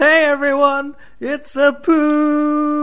[0.00, 2.79] Hey everyone, it's a poo.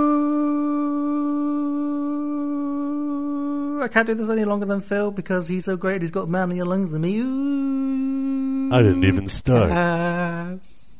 [3.87, 6.01] I can't do this any longer than Phil because he's so great.
[6.01, 7.19] He's got manlier lungs than me.
[7.19, 9.69] Ooh, I didn't even start.
[9.69, 10.97] cast.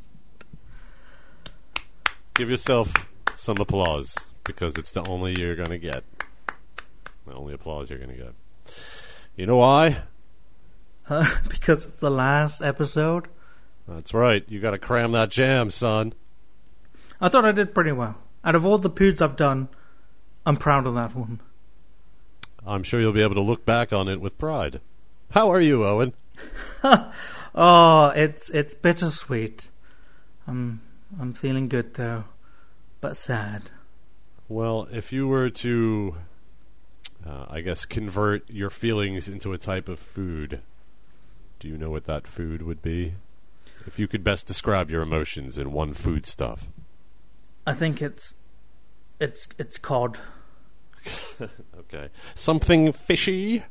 [2.35, 2.93] Give yourself
[3.35, 6.05] some applause because it's the only you're going to get.
[7.25, 8.33] The only applause you're going to get.
[9.35, 10.03] You know why?
[11.09, 13.27] Uh, because it's the last episode.
[13.85, 14.45] That's right.
[14.47, 16.13] You got to cram that jam, son.
[17.19, 18.15] I thought I did pretty well.
[18.45, 19.67] Out of all the poods I've done,
[20.45, 21.41] I'm proud of that one.
[22.67, 24.81] I'm sure you'll be able to look back on it with pride.
[25.31, 26.13] How are you, Owen?
[27.59, 29.69] Oh, it's it's bittersweet.
[30.45, 30.79] I'm
[31.19, 32.25] I'm feeling good though,
[33.01, 33.71] but sad.
[34.47, 36.15] Well, if you were to,
[37.25, 40.61] uh, I guess, convert your feelings into a type of food,
[41.59, 43.15] do you know what that food would be?
[43.87, 46.67] If you could best describe your emotions in one food stuff.
[47.65, 48.35] I think it's
[49.19, 50.19] it's it's cod.
[51.93, 52.09] Okay.
[52.35, 53.63] Something fishy?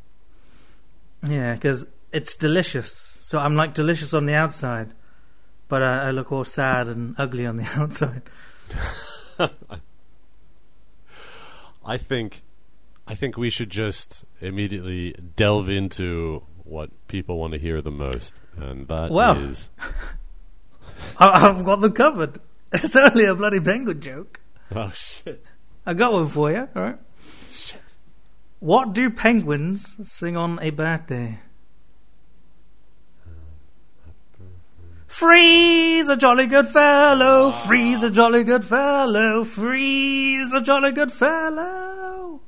[1.26, 3.18] Yeah, because it's delicious.
[3.20, 4.92] So I'm like delicious on the outside,
[5.68, 8.22] but I, I look all sad and ugly on the outside.
[11.84, 12.42] I think
[13.06, 18.34] I think we should just immediately delve into what people want to hear the most,
[18.56, 19.54] and that is Well.
[21.18, 22.40] I, I've got them covered.
[22.72, 24.40] It's only a bloody penguin joke.
[24.74, 25.44] oh shit.
[25.84, 26.68] I got one for you.
[26.74, 26.98] All right.
[27.50, 27.80] Shit.
[28.60, 31.40] What do penguins sing on a birthday?
[35.06, 42.40] Freeze a jolly good fellow, freeze a jolly good fellow, freeze a jolly good fellow.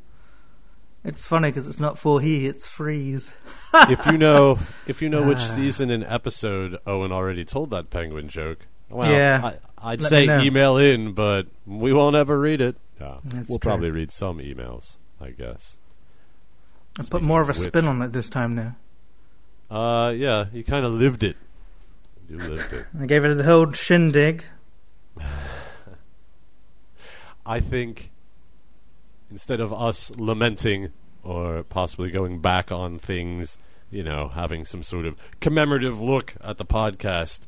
[1.05, 3.33] It's funny because it's not for he, it's freeze.
[3.75, 5.55] if you know if you know which Ah.
[5.55, 9.41] season and episode Owen already told that penguin joke, well, Yeah.
[9.79, 12.77] I, I'd Let say email in, but we won't ever read it.
[13.01, 13.59] We'll true.
[13.61, 15.79] probably read some emails, I guess.
[16.99, 18.77] I put more of a spin on it this time now.
[19.71, 21.37] Uh, yeah, you kind of lived it.
[22.29, 22.87] You lived it.
[22.99, 24.45] I gave it the whole shindig.
[27.47, 28.11] I think
[29.31, 30.93] instead of us lamenting
[31.23, 33.59] or possibly going back on things,
[33.91, 37.43] you know, having some sort of commemorative look at the podcast,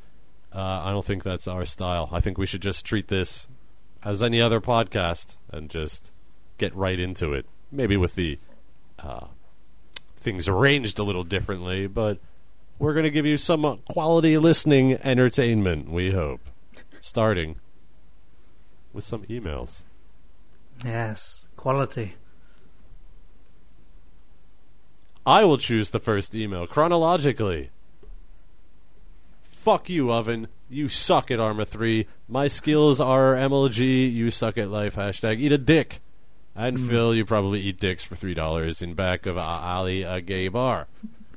[0.54, 2.08] uh, I don't think that's our style.
[2.12, 3.48] I think we should just treat this
[4.02, 6.10] as any other podcast and just
[6.58, 7.46] get right into it.
[7.70, 8.38] Maybe with the
[8.98, 9.26] uh,
[10.20, 12.18] things arranged a little differently, but
[12.78, 16.40] we're going to give you some uh, quality listening entertainment, we hope.
[17.00, 17.56] Starting
[18.92, 19.82] with some emails.
[20.84, 22.14] Yes, quality.
[25.26, 27.70] I will choose the first email chronologically.
[29.50, 30.48] Fuck you, Oven.
[30.70, 32.06] You suck at Arma 3.
[32.28, 34.10] My skills are MLG.
[34.10, 34.96] You suck at life.
[34.96, 36.00] Hashtag eat a dick.
[36.54, 36.88] And hmm.
[36.88, 40.88] Phil, you probably eat dicks for $3 in back of a Ali, a gay bar.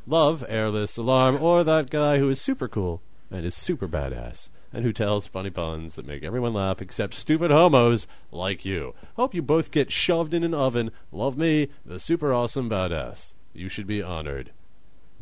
[0.06, 3.02] Love, Airless Alarm, or that guy who is super cool
[3.32, 7.52] and is super badass and who tells funny puns that make everyone laugh except stupid
[7.52, 8.96] homos like you.
[9.16, 10.92] Hope you both get shoved in an oven.
[11.12, 13.36] Love me, the super awesome badass.
[13.54, 14.52] You should be honored.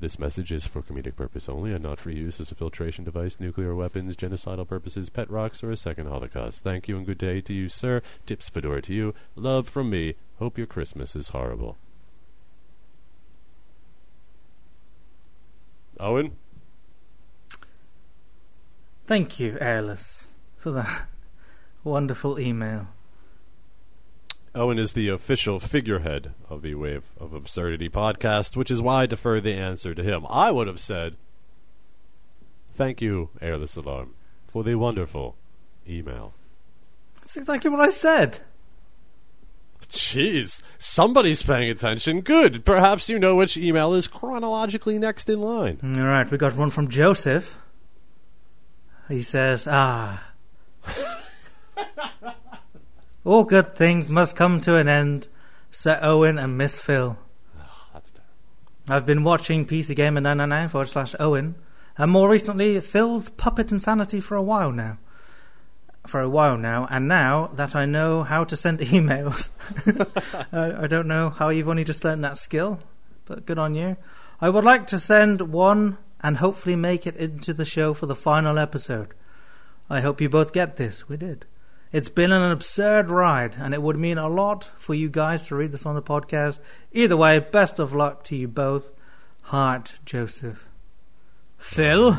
[0.02, 3.40] This message is for comedic purpose only and not for use as a filtration device,
[3.40, 6.64] nuclear weapons, genocidal purposes, pet rocks, or a second Holocaust.
[6.64, 8.02] Thank you and good day to you, sir.
[8.26, 9.14] Tips fedora to you.
[9.36, 10.16] Love from me.
[10.40, 11.78] Hope your Christmas is horrible.
[16.00, 16.36] Owen?
[19.06, 21.06] Thank you, Airless, for that
[21.84, 22.88] wonderful email.
[24.54, 29.06] Owen is the official figurehead of the Wave of Absurdity podcast, which is why I
[29.06, 30.26] defer the answer to him.
[30.30, 31.16] I would have said,
[32.74, 34.14] Thank you, Airless Alarm,
[34.48, 35.36] for the wonderful
[35.88, 36.34] email.
[37.22, 38.40] That's exactly what I said.
[39.90, 42.22] Jeez, somebody's paying attention.
[42.22, 42.66] Good.
[42.66, 45.80] Perhaps you know which email is chronologically next in line.
[45.84, 47.58] All right, we got one from Joseph.
[49.09, 50.24] He says, "Ah,
[53.23, 55.28] all good things must come to an end."
[55.72, 57.18] Sir Owen and Miss Phil.
[57.94, 58.34] That's terrible.
[58.90, 61.56] I've been watching PC Gamer 999 forward slash Owen,
[61.97, 64.97] and more recently Phil's Puppet Insanity for a while now.
[66.08, 69.50] For a while now, and now that I know how to send emails,
[70.52, 72.79] I, I don't know how you've only just learned that skill,
[73.26, 73.96] but good on you.
[74.41, 78.16] I would like to send one and hopefully make it into the show for the
[78.16, 79.14] final episode.
[79.90, 81.08] I hope you both get this.
[81.08, 81.46] We did.
[81.91, 85.55] It's been an absurd ride, and it would mean a lot for you guys to
[85.55, 86.59] read this on the podcast.
[86.93, 88.91] Either way, best of luck to you both.
[89.43, 90.66] Heart, Joseph.
[91.58, 92.17] Phil?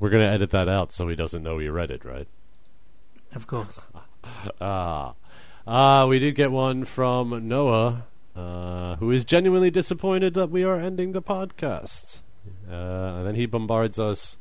[0.00, 2.26] We're gonna edit that out so he doesn't know we read it, right?
[3.34, 3.82] Of course.
[4.60, 5.14] Ah,
[5.66, 8.04] ah, we did get one from Noah,
[8.36, 12.18] uh, who is genuinely disappointed that we are ending the podcast.
[12.70, 14.36] Uh, and then he bombards us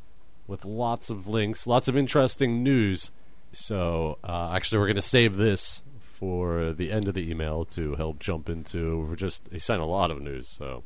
[0.47, 3.09] with lots of links, lots of interesting news.
[3.53, 5.81] So, uh, actually, we're going to save this
[6.19, 8.99] for the end of the email to help jump into.
[8.99, 10.83] We're just he sent a lot of news, so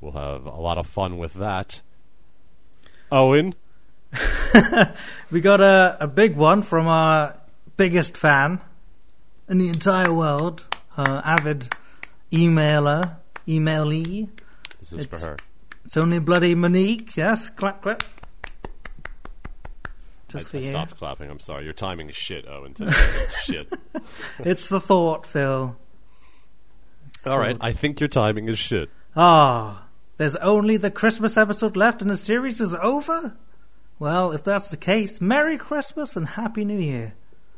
[0.00, 1.82] we'll have a lot of fun with that.
[3.12, 3.54] Owen,
[5.30, 7.36] We got a, a big one from our
[7.76, 8.60] biggest fan
[9.48, 10.64] in the entire world,
[10.96, 11.68] uh, avid
[12.32, 13.16] emailer,
[13.46, 14.28] emailee.
[14.80, 15.36] this is It's- for her.
[15.84, 17.48] It's only bloody Monique, yes?
[17.48, 18.04] Clap, clap.
[20.34, 20.66] I, Just for I you.
[20.66, 21.30] stopped clapping.
[21.30, 21.64] I'm sorry.
[21.64, 22.74] Your timing is shit, Owen.
[22.78, 23.72] It's shit.
[24.40, 25.76] It's the thought, Phil.
[27.26, 27.56] All right.
[27.60, 28.88] I think your timing is shit.
[29.16, 29.84] Ah,
[30.16, 33.36] there's only the Christmas episode left and the series is over?
[33.98, 37.14] Well, if that's the case, Merry Christmas and Happy New Year.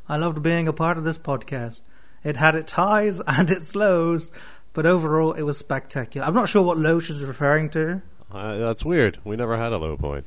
[0.09, 1.81] I loved being a part of this podcast.
[2.23, 4.29] It had its highs and its lows,
[4.73, 6.27] but overall it was spectacular.
[6.27, 8.01] I'm not sure what low she's referring to.
[8.31, 9.19] Uh, that's weird.
[9.23, 10.25] We never had a low point.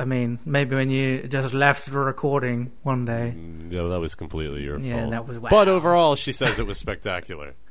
[0.00, 3.34] I mean, maybe when you just left the recording one day.
[3.36, 5.10] Mm, Yeah, that was completely your Yeah, fault.
[5.10, 5.50] that was wow.
[5.50, 7.54] But overall, she says it was spectacular.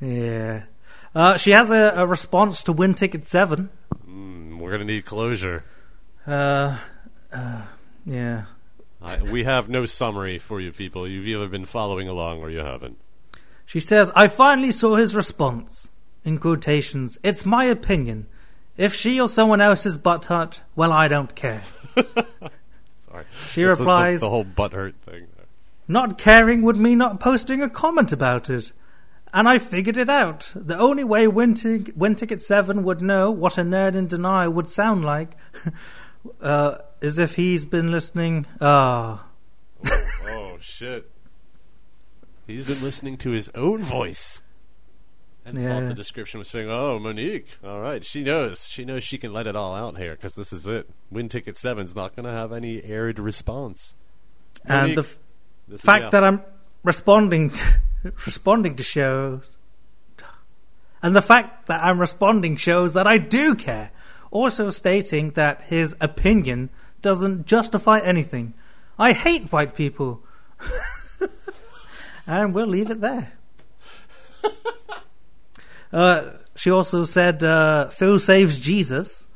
[0.00, 0.64] Yeah.
[1.14, 3.70] Uh, she has a, a response to Win Ticket 7.
[4.06, 5.64] Mm, we're gonna need closure.
[6.26, 6.78] Uh,
[7.32, 7.62] uh,
[8.04, 8.44] yeah.
[9.00, 11.08] I, we have no summary for you people.
[11.08, 12.98] You've either been following along or you haven't.
[13.64, 15.88] She says, I finally saw his response.
[16.24, 18.26] In quotations, it's my opinion.
[18.76, 21.62] If she or someone else is butthurt, well, I don't care.
[21.94, 23.24] Sorry.
[23.48, 25.28] She That's replies, the, the whole butthurt thing.
[25.36, 25.46] there.
[25.88, 28.72] Not caring would mean not posting a comment about it.
[29.32, 30.52] And I figured it out.
[30.54, 34.52] The only way Win, Tig- Win Ticket 7 would know what a nerd in denial
[34.52, 35.36] would sound like
[36.40, 38.46] uh, is if he's been listening.
[38.60, 39.26] Ah.
[40.24, 41.10] oh shit!
[42.46, 44.40] He's been listening to his own voice.
[45.46, 45.68] And Yeah.
[45.68, 48.66] thought the description was saying, "Oh, Monique, all right, she knows.
[48.66, 50.90] She knows she can let it all out here because this is it.
[51.10, 53.94] Win Ticket Seven's not going to have any aired response."
[54.64, 55.18] And the f-
[55.80, 56.42] fact that I'm
[56.82, 57.64] responding to,
[58.26, 59.56] responding to shows
[61.02, 63.90] and the fact that I'm responding shows that I do care
[64.32, 66.70] also stating that his opinion
[67.02, 68.54] doesn't justify anything
[68.98, 70.22] I hate white people
[72.26, 73.32] and we'll leave it there
[75.92, 79.26] uh, she also said uh, Phil saves Jesus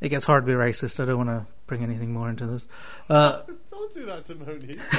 [0.00, 2.66] it gets hard to be racist I don't want to bring anything more into this
[3.08, 4.78] uh, Don't do that to Monique.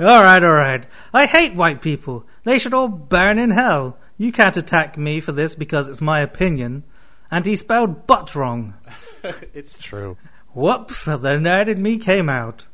[0.00, 0.86] All right, all right.
[1.12, 2.24] I hate white people.
[2.44, 3.98] They should all burn in hell.
[4.16, 6.84] You can't attack me for this because it's my opinion.
[7.30, 8.74] And he spelled butt wrong.
[9.54, 10.16] it's true.
[10.54, 12.66] Whoops, the nerd in me came out.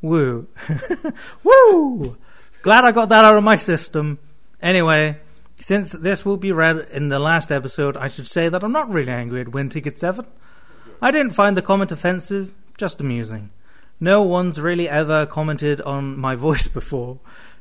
[0.00, 0.46] Woo.
[1.42, 2.16] Woo!
[2.66, 4.18] Glad I got that out of my system.
[4.60, 5.20] Anyway,
[5.60, 8.90] since this will be read in the last episode, I should say that I'm not
[8.90, 10.26] really angry at Win Ticket 7.
[11.00, 13.50] I didn't find the comment offensive, just amusing.
[14.00, 17.20] No one's really ever commented on my voice before.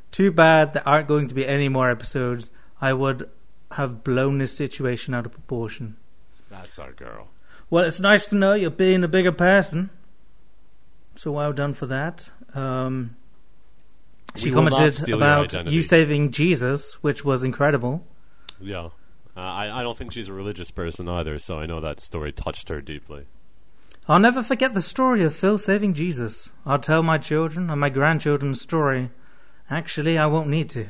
[0.09, 2.49] Too bad there aren't going to be any more episodes.
[2.81, 3.29] I would
[3.73, 5.97] have blown this situation out of proportion.
[6.49, 7.27] That's our girl.
[7.69, 9.91] Well, it's nice to know you're being a bigger person.
[11.15, 12.31] So well done for that.
[12.55, 13.17] Um,
[14.35, 18.05] she We will not commented about you saving Jesus, which was incredible.
[18.59, 18.89] Yeah.
[19.37, 22.31] Uh, I, I don't think she's a religious person either, so I know that story
[22.31, 23.25] touched her deeply.
[24.07, 26.51] I'll never forget the story of Phil saving Jesus.
[26.65, 29.09] I'll tell my children and my grandchildren the story.
[29.69, 30.87] Actually, I won't need to.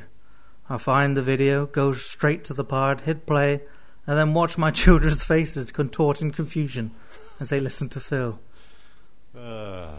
[0.69, 3.61] I'll find the video, go straight to the part, hit play,
[4.05, 6.91] and then watch my children's faces contort in confusion
[7.39, 8.39] as they listen to Phil.
[9.37, 9.91] Uh,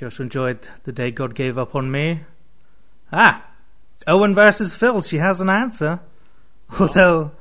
[0.00, 2.20] She also enjoyed the day God gave up on me.
[3.12, 3.44] Ah,
[4.06, 5.02] Owen versus Phil.
[5.02, 6.00] She has an answer,
[6.80, 7.32] although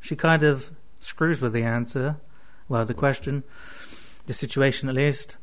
[0.00, 2.16] she kind of screws with the answer.
[2.68, 3.44] Well, the question,
[4.26, 5.36] the situation at least.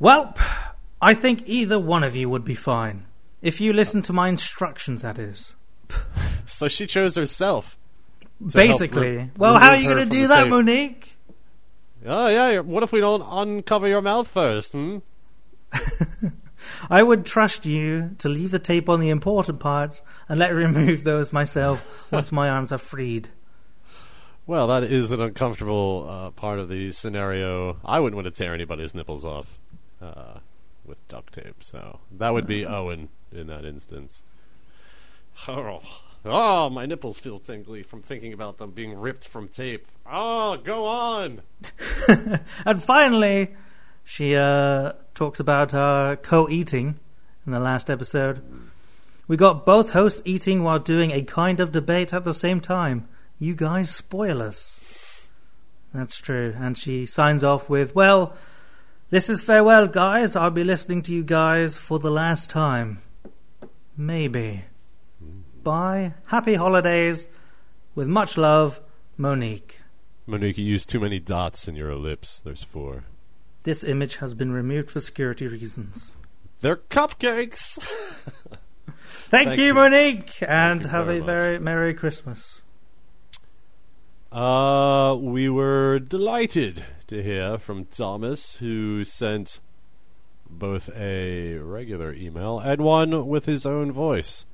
[0.00, 0.34] Well,
[1.00, 3.06] I think either one of you would be fine
[3.40, 5.02] if you listen to my instructions.
[5.02, 5.54] That is
[6.44, 7.78] so she chose herself.
[8.52, 9.16] basically.
[9.16, 10.50] re- well, how are you going to do that, tape.
[10.50, 11.16] Monique?
[12.04, 12.58] Oh yeah.
[12.58, 14.72] What if we don't uncover your mouth first?
[14.72, 14.98] Hmm.
[16.90, 20.58] I would trust you to leave the tape on the important parts and let me
[20.62, 23.28] remove those myself once my arms are freed.
[24.46, 27.78] Well, that is an uncomfortable uh, part of the scenario.
[27.84, 29.58] I wouldn't want to tear anybody's nipples off
[30.00, 30.38] uh,
[30.84, 34.22] with duct tape, so that would be Owen in that instance.
[35.48, 35.82] Oh,
[36.24, 39.86] oh, my nipples feel tingly from thinking about them being ripped from tape.
[40.08, 41.42] Oh, go on.
[42.64, 43.56] and finally,
[44.08, 47.00] she uh, talks about uh, co-eating
[47.44, 48.40] in the last episode.
[49.26, 53.08] We got both hosts eating while doing a kind of debate at the same time.
[53.40, 55.26] You guys spoil us.
[55.92, 56.54] That's true.
[56.56, 58.36] And she signs off with, Well,
[59.10, 60.36] this is farewell, guys.
[60.36, 63.02] I'll be listening to you guys for the last time.
[63.96, 64.66] Maybe.
[65.64, 66.14] Bye.
[66.26, 67.26] Happy holidays.
[67.96, 68.80] With much love,
[69.16, 69.80] Monique.
[70.26, 72.40] Monique, you used too many dots in your ellipse.
[72.44, 73.02] There's four.
[73.66, 76.12] This image has been removed for security reasons.
[76.60, 77.76] They're cupcakes.
[78.86, 79.74] Thank, Thank you, you.
[79.74, 82.60] Monique, and you have very a very Merry Christmas.
[84.30, 89.58] Uh, we were delighted to hear from Thomas, who sent
[90.48, 94.44] both a regular email and one with his own voice,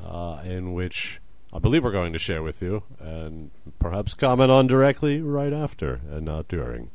[0.00, 1.20] uh, in which
[1.52, 6.02] I believe we're going to share with you and perhaps comment on directly right after
[6.08, 6.92] and not during.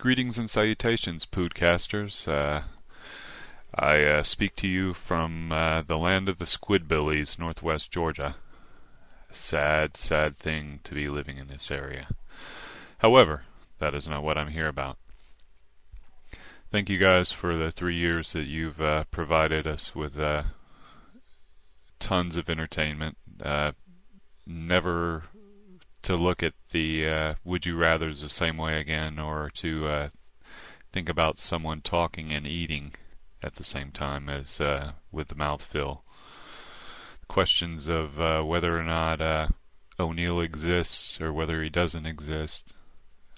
[0.00, 2.26] Greetings and salutations, Poodcasters.
[2.26, 2.62] Uh,
[3.74, 8.36] I uh, speak to you from uh, the land of the Squidbillies, northwest Georgia.
[9.30, 12.08] Sad, sad thing to be living in this area.
[13.00, 13.42] However,
[13.78, 14.96] that is not what I'm here about.
[16.72, 20.44] Thank you guys for the three years that you've uh, provided us with uh,
[21.98, 23.18] tons of entertainment.
[23.44, 23.72] Uh,
[24.46, 25.24] never
[26.02, 30.08] to look at the uh, would you rather's the same way again, or to uh,
[30.92, 32.92] think about someone talking and eating
[33.42, 36.00] at the same time as uh, with the mouthfeel.
[37.28, 39.48] Questions of uh, whether or not uh,
[39.98, 42.72] O'Neill exists or whether he doesn't exist,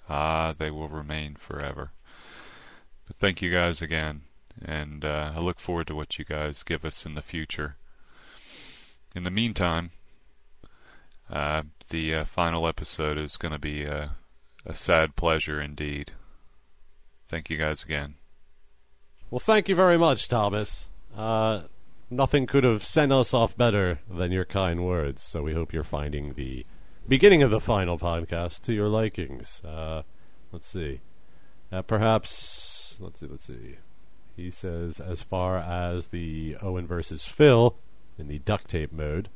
[0.08, 1.92] ah, they will remain forever.
[3.06, 4.22] But thank you guys again,
[4.64, 7.76] and uh, I look forward to what you guys give us in the future.
[9.14, 9.90] In the meantime,
[11.32, 14.16] uh, the uh, final episode is going to be a,
[14.66, 16.12] a sad pleasure indeed.
[17.28, 18.14] Thank you guys again.
[19.30, 20.90] Well, thank you very much, Thomas.
[21.16, 21.62] Uh,
[22.10, 25.82] nothing could have sent us off better than your kind words, so we hope you're
[25.82, 26.66] finding the
[27.08, 29.62] beginning of the final podcast to your likings.
[29.64, 30.02] Uh,
[30.52, 31.00] let's see.
[31.72, 33.76] Uh, perhaps, let's see, let's see.
[34.36, 37.76] He says, as far as the Owen versus Phil
[38.18, 39.30] in the duct tape mode,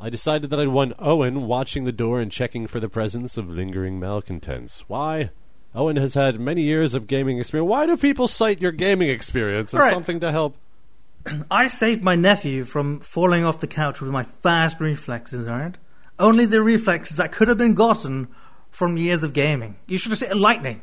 [0.00, 3.50] I decided that I'd want Owen watching the door and checking for the presence of
[3.50, 4.84] lingering malcontents.
[4.88, 5.30] Why?
[5.74, 7.68] Owen has had many years of gaming experience.
[7.68, 9.92] Why do people cite your gaming experience as Right.
[9.92, 10.56] something to help?
[11.50, 15.76] I saved my nephew from falling off the couch with my fast reflexes, alright?
[16.18, 18.28] Only the reflexes that could have been gotten
[18.70, 19.76] from years of gaming.
[19.86, 20.80] You should have seen lightning.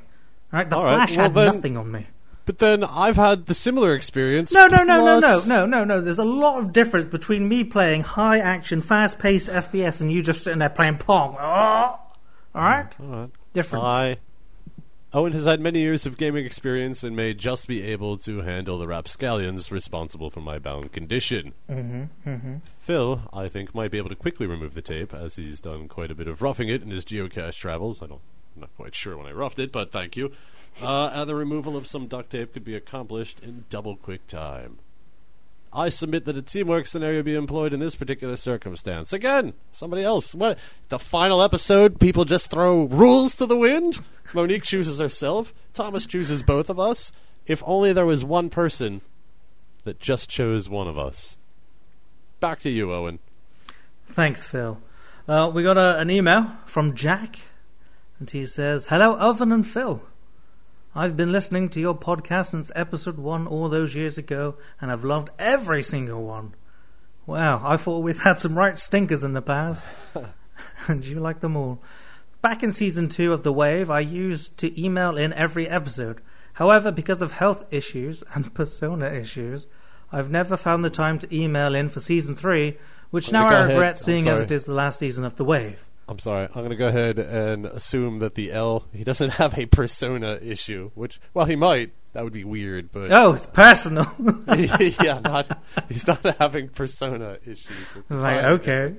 [0.53, 2.07] Alright, the All right, flash well had then- nothing on me.
[2.47, 4.53] But then I've had the similar experience.
[4.53, 5.99] No, no, no, no, no, no, no, no.
[5.99, 10.21] There's a lot of difference between me playing high action, fast paced FPS and you
[10.21, 11.35] just sitting there playing Pong.
[11.37, 11.99] Oh!
[12.55, 12.99] Alright?
[13.01, 13.29] All right.
[13.51, 13.83] Difference.
[13.83, 14.17] I.
[15.13, 18.79] Owen has had many years of gaming experience and may just be able to handle
[18.79, 21.53] the rapscallions responsible for my bound condition.
[21.69, 22.55] mm-hmm, mm-hmm.
[22.79, 26.11] Phil, I think, might be able to quickly remove the tape, as he's done quite
[26.11, 28.01] a bit of roughing it in his geocache travels.
[28.01, 28.21] I don't,
[28.55, 30.31] I'm not quite sure when I roughed it, but thank you.
[30.81, 34.77] Uh, and the removal of some duct tape could be accomplished in double quick time.
[35.73, 39.11] I submit that a teamwork scenario be employed in this particular circumstance.
[39.11, 40.33] Again, somebody else.
[40.33, 40.57] What?
[40.89, 43.99] The final episode, people just throw rules to the wind?
[44.33, 45.53] Monique chooses herself.
[45.73, 47.11] Thomas chooses both of us.
[47.45, 49.01] If only there was one person
[49.83, 51.37] that just chose one of us.
[52.39, 53.19] Back to you, Owen.
[54.07, 54.79] Thanks, Phil.
[55.27, 57.39] Uh, we got a, an email from Jack,
[58.19, 60.01] and he says, Hello, Oven and Phil.
[60.97, 65.03] I've been listening to your podcast since episode one all those years ago, and I've
[65.03, 66.55] loved every single one.
[67.27, 69.85] Wow, I thought we'd had some right stinkers in the past,
[70.87, 71.83] and you like them all.
[72.41, 76.19] Back in season two of The Wave, I used to email in every episode.
[76.53, 79.67] However, because of health issues and persona issues,
[80.11, 82.79] I've never found the time to email in for season three,
[83.11, 85.85] which now gonna I regret seeing as it is the last season of The Wave.
[86.09, 86.45] I'm sorry.
[86.45, 90.39] I'm going to go ahead and assume that the L he doesn't have a persona
[90.41, 91.91] issue, which well he might.
[92.13, 94.11] That would be weird, but Oh, it's personal.
[94.47, 95.59] yeah, not
[95.89, 97.97] he's not having persona issues.
[98.09, 98.95] like, okay.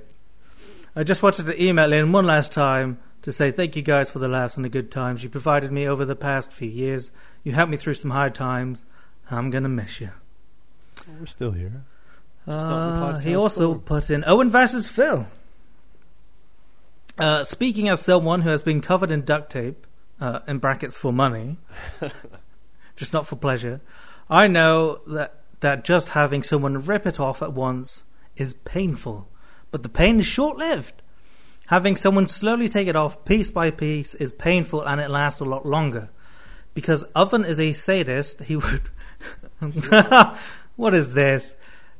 [0.95, 4.19] I just wanted to email in one last time to say thank you guys for
[4.19, 7.11] the laughs and the good times you provided me over the past few years.
[7.43, 8.85] You helped me through some hard times,
[9.29, 10.11] I'm gonna miss you.
[11.19, 11.83] We're still here.
[12.45, 13.81] Just not in Uh, he also form.
[13.81, 15.27] put in Owen versus Phil.
[17.19, 19.85] Uh, speaking as someone who has been covered in duct tape,
[20.21, 21.57] uh, in brackets for money,
[22.95, 23.81] just not for pleasure,
[24.29, 28.03] I know that that just having someone rip it off at once
[28.37, 29.27] is painful,
[29.71, 31.01] but the pain is short-lived.
[31.67, 35.45] Having someone slowly take it off piece by piece is painful and it lasts a
[35.45, 36.09] lot longer.
[36.73, 38.89] Because Oven is a sadist, he would.
[40.77, 41.53] what is this?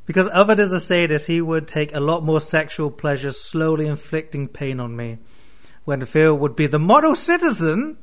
[0.10, 4.48] Because Oven is a sadist, he would take a lot more sexual pleasure slowly inflicting
[4.48, 5.20] pain on me.
[5.86, 7.96] When Phil would be the model citizen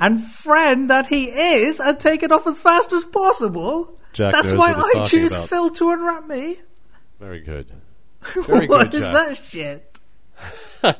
[0.00, 4.00] and friend that he is and take it off as fast as possible.
[4.14, 5.48] Jack That's why I choose about.
[5.50, 6.56] Phil to unwrap me.
[7.20, 7.70] Very good.
[8.46, 10.00] Very What good, is that shit?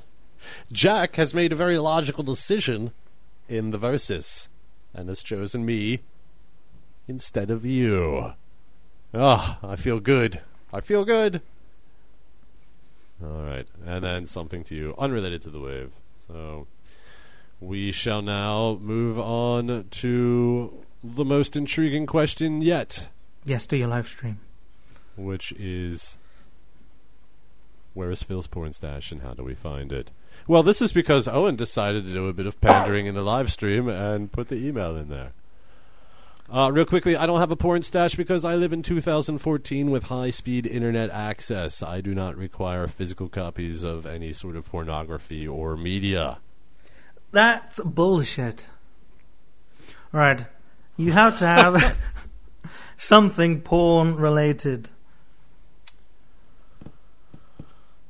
[0.71, 2.93] Jack has made a very logical decision
[3.49, 4.51] in the verses
[4.93, 6.01] and has chosen me
[7.09, 8.35] instead of you.
[9.15, 10.41] Ah, I feel good.
[10.73, 11.41] I feel good.
[13.23, 15.93] All right, and then something to you unrelated to the wave.
[16.27, 16.67] So
[17.61, 23.09] we shall now move on to the most intriguing question yet,
[23.45, 24.41] Yes, do your live stream.
[25.17, 26.17] which is
[27.93, 30.11] where is Phil's porn stash and how do we find it?
[30.49, 33.53] Well, this is because Owen decided to do a bit of pandering in the live
[33.53, 35.33] stream and put the email in there.
[36.55, 40.05] Uh, real quickly, I don't have a porn stash because I live in 2014 with
[40.05, 41.83] high speed internet access.
[41.83, 46.39] I do not require physical copies of any sort of pornography or media.
[47.33, 48.67] That's bullshit.
[50.13, 50.47] Right.
[50.97, 52.01] You have to have
[52.97, 54.93] something porn related.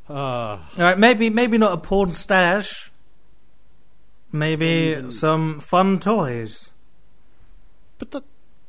[0.06, 2.92] Uh, Alright, maybe maybe not a porn stash.
[4.30, 6.68] Maybe some fun toys.
[7.98, 8.24] but that,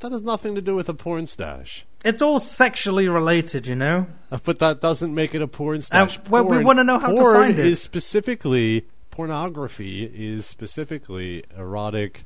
[0.05, 1.83] that has nothing to do with a porn stash.
[2.03, 4.05] It's all sexually related, you know?
[4.31, 6.19] Uh, But that doesn't make it a porn stash.
[6.29, 7.65] well, we wanna know how to porn find it.
[7.65, 12.24] is specifically pornography is specifically erotic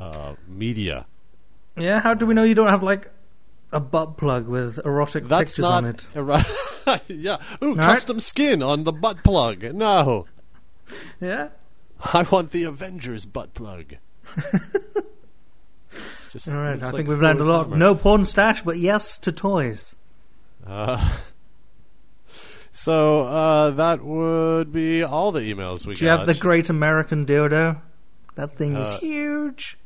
[0.00, 1.06] uh, media.
[1.76, 3.08] Yeah, how do we know you don't have like
[3.70, 6.08] a butt plug with erotic That's pictures not on it?
[6.16, 6.40] ero-
[7.08, 7.36] yeah.
[7.62, 7.86] Ooh, right.
[7.86, 9.62] custom skin on the butt plug.
[9.72, 10.26] No,
[11.20, 11.48] Yeah?
[12.12, 13.94] I want the Avengers butt plug.
[16.34, 17.70] Just Alright, I like think we've learned a lot.
[17.70, 19.94] No porn stash, but yes to toys.
[20.66, 21.16] Uh,
[22.72, 26.00] so uh, that would be all the emails we get.
[26.00, 27.80] Do you have the Great American Dildo?
[28.34, 29.78] That thing Uh, is huge.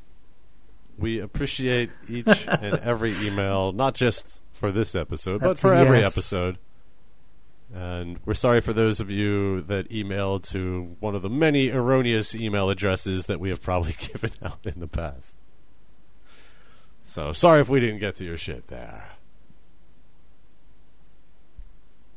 [0.97, 6.17] We appreciate each and every email, not just for this episode, but for every yes.
[6.17, 6.57] episode.
[7.75, 12.35] And we're sorry for those of you that emailed to one of the many erroneous
[12.35, 15.35] email addresses that we have probably given out in the past.
[17.09, 19.13] So sorry if we didn't get to your shit there.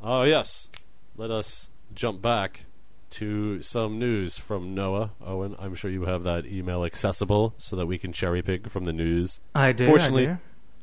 [0.03, 0.67] Oh, yes.
[1.15, 2.65] Let us jump back
[3.11, 5.11] to some news from Noah.
[5.25, 8.83] Owen, I'm sure you have that email accessible so that we can cherry pick from
[8.83, 9.39] the news.
[9.55, 9.85] I do.
[9.85, 10.37] Fortunately- I do.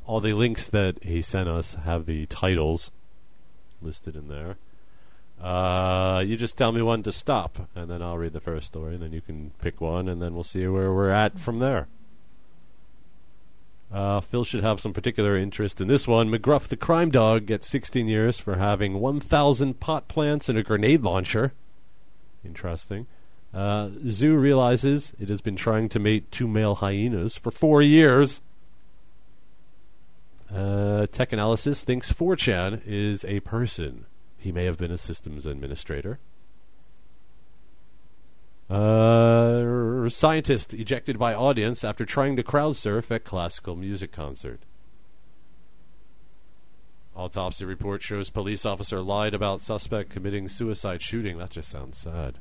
[0.06, 2.90] All the links that he sent us have the titles
[3.82, 4.56] listed in there.
[5.38, 8.94] Uh, you just tell me when to stop, and then I'll read the first story,
[8.94, 11.88] and then you can pick one, and then we'll see where we're at from there.
[13.92, 16.30] Uh, Phil should have some particular interest in this one.
[16.30, 21.02] McGruff the crime dog gets 16 years for having 1,000 pot plants and a grenade
[21.02, 21.52] launcher.
[22.44, 23.06] Interesting.
[23.54, 28.42] Uh, zoo realizes it has been trying to mate two male hyenas for four years.
[30.54, 34.04] Uh, Tech Analysis thinks 4chan is a person.
[34.36, 36.18] He may have been a systems administrator.
[38.70, 44.60] Uh, scientist ejected by audience after trying to crowd surf at classical music concert.
[47.16, 51.38] Autopsy report shows police officer lied about suspect committing suicide shooting.
[51.38, 52.38] That just sounds sad.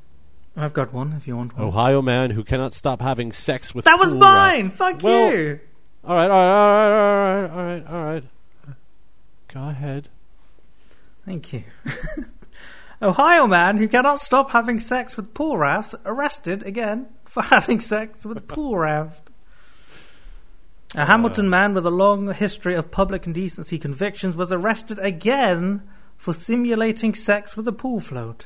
[0.56, 1.68] I've got one if you want one.
[1.68, 4.70] Ohio man who cannot stop having sex with that was rat- mine!
[4.70, 5.60] Fuck Well- you!
[6.04, 8.24] All right, all right, all right, all right, all right, all right.
[9.54, 10.10] Go ahead.
[11.26, 11.64] Thank you.
[13.02, 18.26] Ohio man who cannot stop having sex with pool rafts arrested again for having sex
[18.26, 19.30] with pool raft.
[20.96, 25.84] A Hamilton man with a long history of public indecency convictions was arrested again
[26.18, 28.46] for simulating sex with a pool float.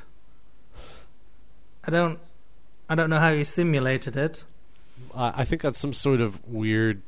[1.85, 2.19] I don't,
[2.89, 4.43] I don't know how he simulated it.
[5.15, 7.03] I I think that's some sort of weird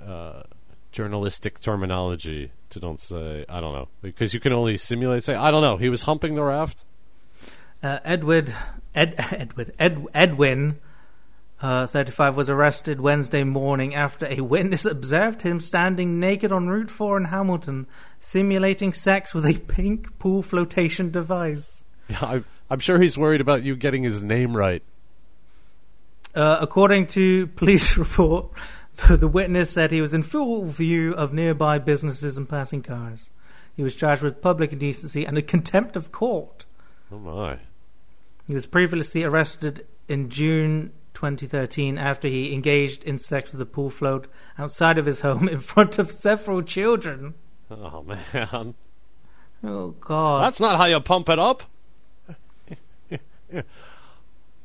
[0.00, 0.42] uh,
[0.92, 3.44] journalistic terminology to don't say.
[3.48, 5.24] I don't know because you can only simulate.
[5.24, 5.76] Say I don't know.
[5.76, 6.84] He was humping the raft.
[7.82, 8.54] Uh, Edward,
[8.94, 10.78] Ed, Edward, Ed, Edwin
[11.60, 16.90] uh, 35, was arrested Wednesday morning after a witness observed him standing naked on Route
[16.90, 17.86] 4 in Hamilton,
[18.20, 21.82] simulating sex with a pink pool flotation device.
[22.08, 24.82] Yeah, I'm, I'm sure he's worried about you getting his name right.
[26.34, 28.50] Uh, according to police report,
[29.06, 33.30] the, witness said he was in full view of nearby businesses and passing cars.
[33.76, 36.64] He was charged with public indecency and a contempt of court.
[37.12, 37.58] Oh my.
[38.46, 43.90] He was previously arrested in June 2013 after he engaged in sex with a pool
[43.90, 44.26] float
[44.58, 47.34] outside of his home in front of several children.
[47.70, 48.74] Oh man.
[49.62, 50.42] Oh God!
[50.44, 51.64] That's not how you pump it up.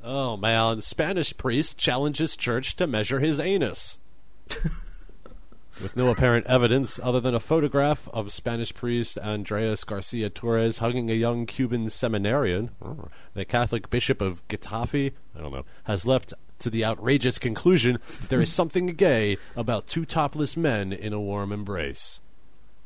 [0.04, 3.98] oh man, Spanish priest challenges church to measure his anus.
[5.82, 11.10] With no apparent evidence other than a photograph of Spanish priest Andreas Garcia Torres hugging
[11.10, 12.70] a young Cuban seminarian,
[13.34, 18.30] the Catholic bishop of Getafe, I don't know, has leapt to the outrageous conclusion that
[18.30, 22.20] there is something gay about two topless men in a warm embrace.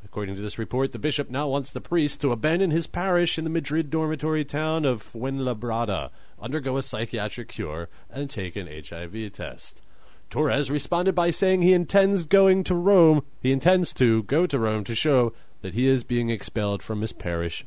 [0.06, 3.44] According to this report, the bishop now wants the priest to abandon his parish in
[3.44, 9.82] the Madrid dormitory town of Fuenlabrada, undergo a psychiatric cure, and take an HIV test.
[10.30, 13.24] Torres responded by saying he intends going to Rome.
[13.40, 17.14] He intends to go to Rome to show that he is being expelled from his
[17.14, 17.66] parish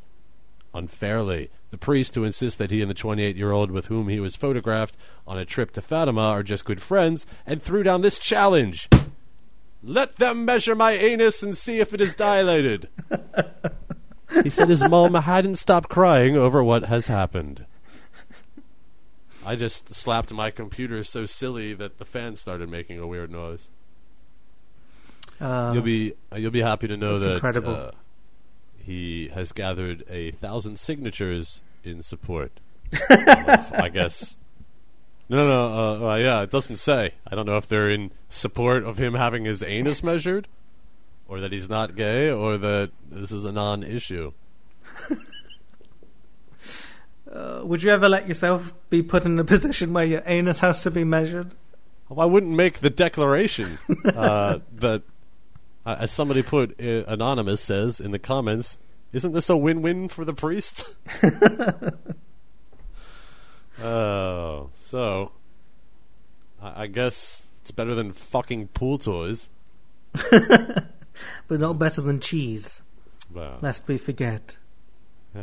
[0.74, 1.50] unfairly.
[1.70, 4.36] The priest, who insists that he and the 28 year old with whom he was
[4.36, 4.96] photographed
[5.26, 8.88] on a trip to Fatima are just good friends, and threw down this challenge
[9.82, 12.88] Let them measure my anus and see if it is dilated.
[14.42, 17.64] he said his mom hadn't stopped crying over what has happened.
[19.44, 23.68] I just slapped my computer so silly that the fan started making a weird noise.
[25.40, 27.74] Uh, you'll be uh, you'll be happy to know that incredible.
[27.74, 27.90] uh,
[28.84, 32.52] he has gathered a thousand signatures in support.
[33.10, 34.36] I guess.
[35.28, 37.14] No, no, uh, uh, yeah, it doesn't say.
[37.26, 40.48] I don't know if they're in support of him having his anus measured,
[41.28, 44.32] or that he's not gay, or that this is a non-issue.
[47.32, 50.80] uh, would you ever let yourself be put in a position where your anus has
[50.82, 51.54] to be measured?
[52.08, 55.02] Well, I wouldn't make the declaration uh, that,
[55.86, 58.78] uh, as somebody put, uh, anonymous says in the comments,
[59.12, 60.96] isn't this a win-win for the priest?
[63.82, 65.32] Oh, so
[66.60, 69.48] I, I guess it's better than fucking pool toys.
[70.12, 72.80] But not better than cheese,
[73.32, 74.56] Well, lest we forget.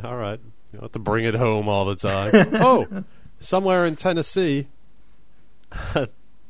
[0.04, 0.40] all right,
[0.72, 2.32] you don't have to bring it home all the time.
[2.54, 3.04] oh,
[3.40, 4.68] somewhere in Tennessee.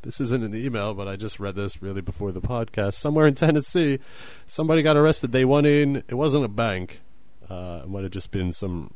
[0.02, 2.94] this isn't in the email, but I just read this really before the podcast.
[2.94, 4.00] Somewhere in Tennessee,
[4.48, 5.32] somebody got arrested.
[5.32, 5.98] They went in.
[6.08, 7.02] It wasn't a bank.
[7.50, 8.94] Uh, it might have just been some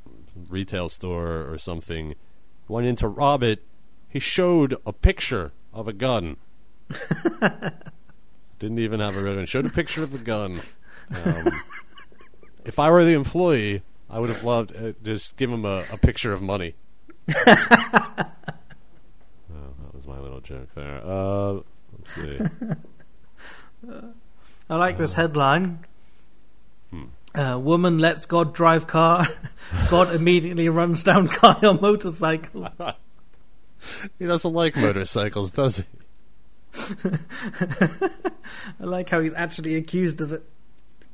[0.50, 2.16] retail store or something.
[2.68, 3.64] Went in to rob it.
[4.10, 6.38] He showed a picture of a gun.
[8.60, 9.46] Didn't even have a real gun.
[9.46, 10.62] Showed a picture of the gun.
[11.24, 11.62] Um,
[12.66, 15.98] if I were the employee, I would have loved uh, just give him a, a
[15.98, 16.76] picture of money.
[17.30, 18.34] oh, that
[19.94, 21.02] was my little joke there.
[21.04, 21.62] Uh,
[21.98, 22.40] let's see.
[24.70, 25.86] I like this headline.
[26.90, 27.06] Hmm.
[27.34, 29.28] Uh, woman lets God drive car.
[29.90, 32.70] God immediately runs down guy on motorcycle.
[34.20, 35.86] He doesn't like motorcycles, does he?
[38.80, 40.44] I like how he's actually accused of it.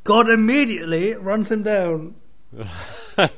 [0.03, 2.15] God immediately runs him down.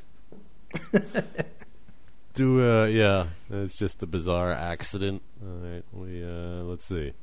[2.34, 5.22] Do uh, yeah, it's just a bizarre accident.
[5.42, 7.14] All right, we uh, let's see.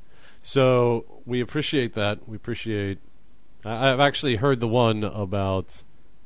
[0.43, 2.27] So we appreciate that.
[2.27, 2.99] We appreciate.
[3.65, 5.83] I, I've actually heard the one about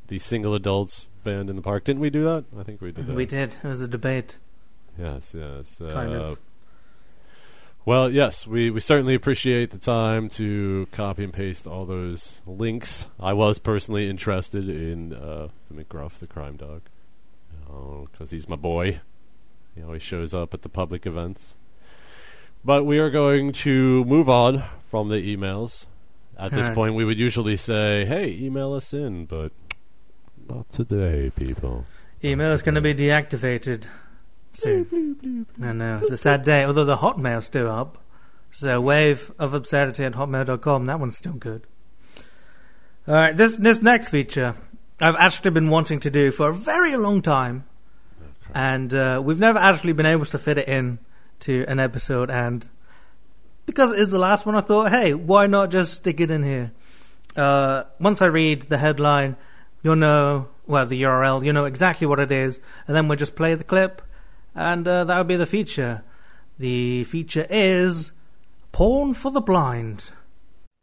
[0.08, 1.86] the single adults band in the park.
[1.86, 2.45] Didn't we do that?
[2.58, 3.08] I think we did.
[3.08, 3.15] That.
[3.15, 3.56] We did.
[3.63, 4.38] It was a debate.
[4.97, 5.80] Yes, yes.
[5.80, 6.38] Uh, Kind of.
[7.84, 13.08] Well, yes, we, we certainly appreciate the time to copy and paste all those links.
[13.20, 16.82] I was personally interested in uh, McGruff, the crime dog,
[18.12, 19.02] because he's my boy.
[19.74, 21.56] He always shows up at the public events.
[22.63, 25.86] But we are going to move on from the emails.
[26.38, 26.76] At this Alright.
[26.76, 29.52] point, we would usually say, "Hey, email us in," but
[30.48, 31.86] not today, people.
[32.24, 33.86] Email is going to be deactivated
[34.54, 35.46] soon.
[35.62, 36.00] I know.
[36.02, 36.64] It's a sad day.
[36.64, 37.98] Although the Hotmail's still up.
[38.52, 40.86] So wave of absurdity at hotmail.com.
[40.86, 41.66] That one's still good.
[43.08, 43.36] All right.
[43.36, 44.56] This this next feature
[45.02, 47.66] I've actually been wanting to do for a very long time,
[48.54, 51.00] and uh, we've never actually been able to fit it in
[51.42, 52.30] to an episode.
[52.30, 52.70] And
[53.66, 56.44] because it is the last one, I thought, hey, why not just stick it in
[56.44, 56.72] here?
[57.36, 59.38] Uh, once I read the headline,
[59.82, 63.36] you'll know, well, the URL, you know exactly what it is, and then we'll just
[63.36, 64.04] play the clip,
[64.56, 66.04] and uh, that'll be the feature.
[66.60, 68.12] The feature is
[68.72, 70.12] Porn for the Blind.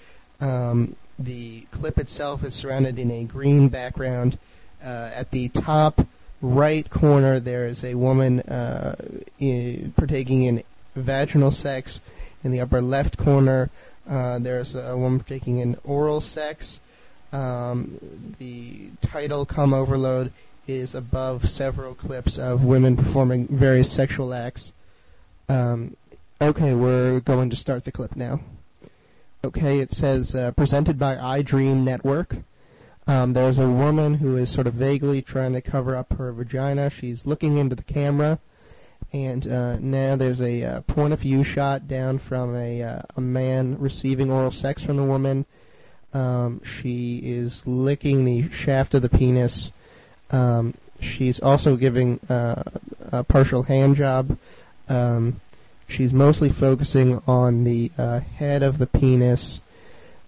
[0.41, 4.39] Um, the clip itself is surrounded in a green background.
[4.83, 6.07] Uh, at the top
[6.41, 8.97] right corner, there is a woman uh,
[9.41, 10.63] i partaking in
[10.97, 12.01] vaginal sex.
[12.43, 13.71] In the upper left corner,
[14.09, 16.81] uh, there's a woman partaking in oral sex.
[17.33, 17.99] Um,
[18.39, 20.33] the title, Come Overload,
[20.67, 24.73] is above several clips of women performing various sexual acts.
[25.49, 25.97] Um,
[26.41, 28.41] okay, we're going to start the clip now.
[29.45, 32.37] Okay, it says uh, presented by iDream Network.
[33.07, 36.89] Um, there's a woman who is sort of vaguely trying to cover up her vagina.
[36.89, 38.39] She's looking into the camera,
[39.13, 43.21] and uh, now there's a uh, point of view shot down from a uh, a
[43.21, 45.45] man receiving oral sex from the woman.
[46.15, 49.73] Um, she is licking the shaft of the penis.
[50.31, 52.63] Um, she's also giving uh,
[53.13, 54.39] a partial hand job.
[54.89, 55.41] Um,
[55.87, 59.61] she's mostly focusing on the uh, head of the penis.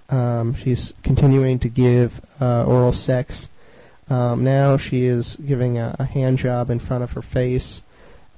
[0.09, 3.51] Um, she's continuing to give uh, oral sex.
[4.09, 7.83] Um, now she is giving a, a hand job in front of her face.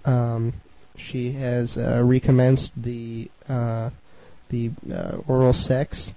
[0.05, 0.55] Um,
[0.97, 3.91] she has uh, recommenced the uh,
[4.49, 6.15] the uh, oral sex.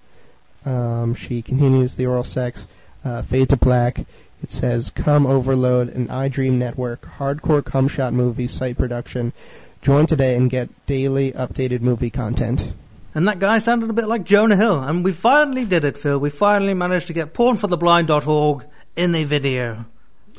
[0.66, 2.68] Um, she continues the oral sex.
[3.04, 4.06] Uh, fade to black.
[4.42, 9.34] It says "Come Overload" an iDream Network hardcore cum shot movie site production.
[9.82, 12.72] Join today and get daily updated movie content.
[13.15, 14.82] And that guy sounded a bit like Jonah Hill.
[14.82, 16.20] And we finally did it, Phil.
[16.20, 18.65] We finally managed to get pornfortheblind.org
[18.96, 19.86] in a video.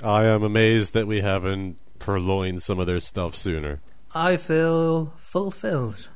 [0.03, 3.81] I am amazed that we haven't purloined some of their stuff sooner.
[4.15, 6.09] I feel fulfilled.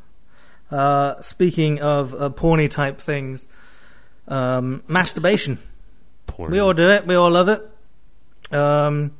[0.70, 3.48] Uh, speaking of uh, porny type things,
[4.28, 5.58] um, masturbation.
[6.28, 6.52] Porn.
[6.52, 7.06] We all do it.
[7.06, 8.54] We all love it.
[8.54, 9.12] Um,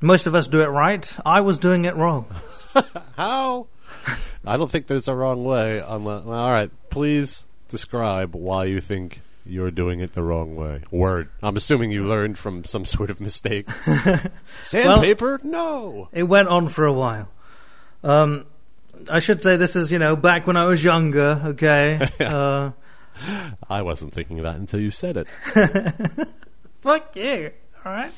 [0.00, 1.14] most of us do it right.
[1.26, 2.34] I was doing it wrong.
[3.16, 3.66] How?
[4.46, 5.78] I don't think there's a wrong way.
[5.78, 10.82] Unless, well, all right, please describe why you think you're doing it the wrong way.
[10.90, 11.28] Word.
[11.42, 13.68] I'm assuming you learned from some sort of mistake.
[14.62, 15.40] Sandpaper?
[15.42, 16.08] no.
[16.12, 17.28] It went on for a while.
[18.02, 18.46] Um,
[19.10, 22.08] I should say this is, you know, back when I was younger, okay?
[22.20, 22.70] uh,
[23.68, 25.28] I wasn't thinking of that until you said it.
[26.80, 27.50] fuck you,
[27.84, 28.12] alright?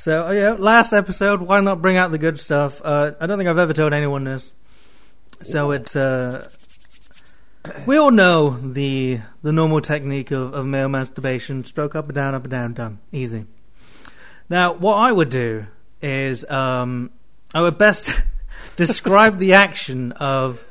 [0.00, 2.80] So, uh, yeah, last episode, why not bring out the good stuff?
[2.82, 4.50] Uh, I don't think I've ever told anyone this.
[5.42, 6.48] So it's, uh,
[7.84, 12.34] we all know the the normal technique of, of male masturbation: stroke up and down,
[12.34, 13.44] up and down, done, easy.
[14.48, 15.66] Now, what I would do
[16.00, 17.10] is um,
[17.54, 18.22] I would best
[18.76, 20.64] describe the action of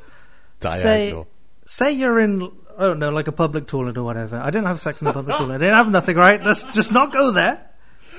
[0.58, 1.28] Diagonal.
[1.66, 4.38] say you're in I don't know, like a public toilet or whatever.
[4.38, 5.54] I didn't have sex in a public toilet.
[5.54, 6.42] I didn't have nothing, right?
[6.42, 7.69] Let's just not go there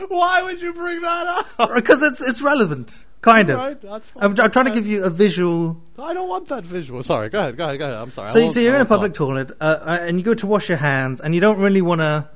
[0.09, 1.73] Why would you bring that up?
[1.75, 3.57] because it's it's relevant, kind of.
[3.57, 3.77] Right.
[4.17, 7.03] I'm, I'm trying to give you a visual I don't want that visual.
[7.03, 7.97] Sorry, go ahead, go ahead, go ahead.
[7.97, 8.31] I'm sorry.
[8.31, 10.77] So, won't- so you're in a public toilet, uh, and you go to wash your
[10.79, 12.29] hands, and you don't really want to,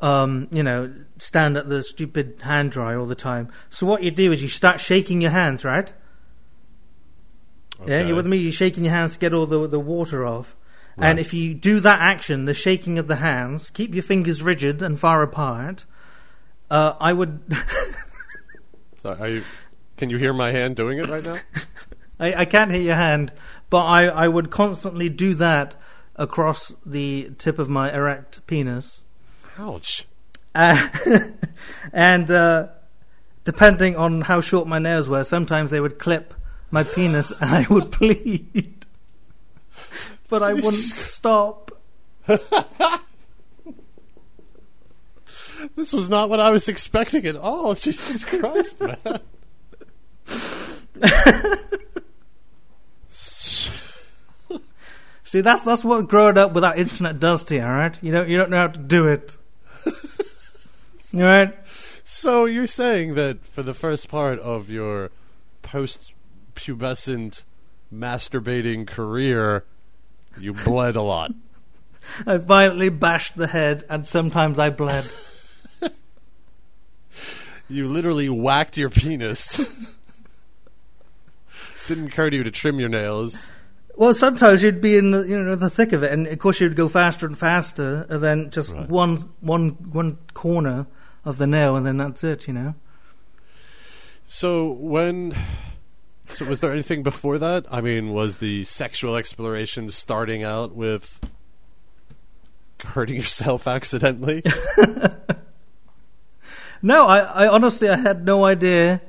[0.00, 3.48] um, you know, stand at the stupid hand dryer all the time.
[3.68, 5.92] So what you do is you start shaking your hands, right?
[7.80, 8.08] Yeah, Okay.
[8.08, 8.36] you with me?
[8.36, 10.56] You're shaking your hands to get all the the water off.
[10.98, 14.82] And if you do that action, the shaking of the hands, keep your fingers rigid
[14.82, 15.86] and far apart.
[16.70, 17.40] Uh, I would,
[19.02, 19.42] Sorry, are you?
[19.96, 21.38] Can you hear my hand doing it right now?
[22.20, 23.32] I, I can't hear your hand,
[23.70, 25.74] but I, I would constantly do that
[26.16, 29.02] across the tip of my erect penis.
[29.58, 30.06] Ouch.
[30.54, 30.88] Uh,
[31.92, 32.68] and uh,
[33.44, 36.34] depending on how short my nails were, sometimes they would clip
[36.70, 38.86] my penis and I would bleed.
[40.28, 41.72] but I wouldn't stop.
[45.76, 47.74] This was not what I was expecting at all.
[47.76, 49.20] Jesus Christ, man.
[55.30, 57.62] See, that's that's what growing up without internet does to you.
[57.62, 59.36] All right, you don't you don't know how to do it.
[59.86, 61.54] all right.
[62.02, 65.12] So you're saying that for the first part of your
[65.62, 67.44] post-pubescent
[67.94, 69.64] masturbating career,
[70.36, 71.32] you bled a lot.
[72.26, 75.08] I violently bashed the head, and sometimes I bled.
[77.70, 79.56] You literally whacked your penis.
[81.86, 83.46] Didn't occur to you to trim your nails.
[83.96, 86.60] Well, sometimes you'd be in the, you know the thick of it, and of course
[86.60, 88.88] you'd go faster and faster, and then just Right.
[88.88, 90.86] one one one corner
[91.24, 92.46] of the nail, and then that's it.
[92.48, 92.74] You know.
[94.26, 95.36] So when
[96.26, 97.66] so was there anything before that?
[97.70, 101.20] I mean, was the sexual exploration starting out with
[102.84, 104.42] hurting yourself accidentally?
[106.82, 109.00] No, I, I honestly I had no idea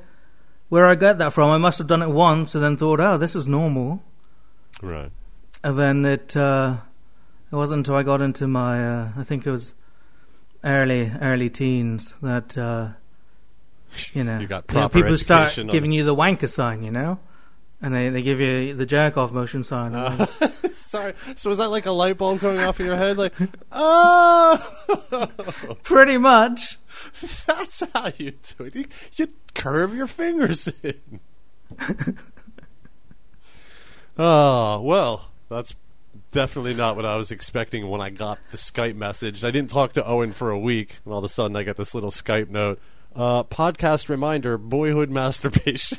[0.68, 1.50] where I got that from.
[1.50, 4.02] I must have done it once, and then thought, oh, this is normal.
[4.82, 5.10] right.
[5.64, 6.76] And then it uh,
[7.50, 9.74] it wasn't until I got into my uh, I think it was
[10.64, 12.88] early early teens that uh,
[14.12, 17.20] you know You know, people start giving you the wanker sign, you know,
[17.82, 19.94] and they, they give you the jerk off motion sign.
[19.94, 20.26] Uh,
[20.74, 21.14] sorry.
[21.34, 23.18] So was that like a light bulb going off in your head?
[23.18, 23.34] Like,
[23.72, 25.28] oh,
[25.82, 26.78] Pretty much.
[27.46, 28.74] that's how you do it.
[28.76, 28.84] You,
[29.16, 31.20] you curve your fingers in.
[34.16, 35.74] oh well, that's
[36.30, 39.44] definitely not what I was expecting when I got the Skype message.
[39.44, 41.76] I didn't talk to Owen for a week, and all of a sudden I get
[41.76, 42.78] this little Skype note.
[43.16, 45.98] Uh, podcast reminder: boyhood masturbation.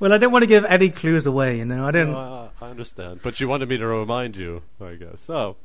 [0.00, 1.86] Well, I didn't want to give any clues away, you know.
[1.86, 2.14] I didn't.
[2.14, 5.22] Uh, I understand, but you wanted me to remind you, I guess.
[5.22, 5.56] So,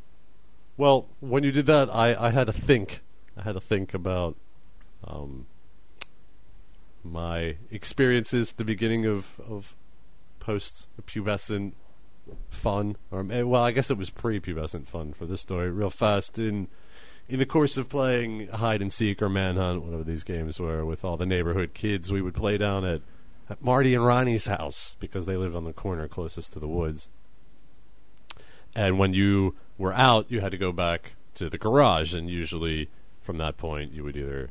[0.78, 3.02] well, when you did that, I, I had to think.
[3.36, 4.36] I had to think about
[5.04, 5.48] um,
[7.04, 9.76] my experiences at the beginning of of
[10.40, 11.74] post pubescent
[12.50, 15.70] fun, or eh, well, I guess it was pre pubescent fun for this story.
[15.72, 16.68] Real fast in
[17.30, 21.04] in the course of playing hide and seek or manhunt, whatever these games were, with
[21.04, 23.02] all the neighborhood kids, we would play down at,
[23.50, 27.08] at Marty and Ronnie's house because they lived on the corner closest to the woods.
[28.76, 32.90] And when you were out, you had to go back to the garage, and usually
[33.22, 34.50] from that point, you would either,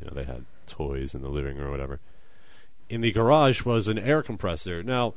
[0.00, 2.00] you know, they had toys in the living room or whatever.
[2.88, 4.82] In the garage was an air compressor.
[4.82, 5.14] Now,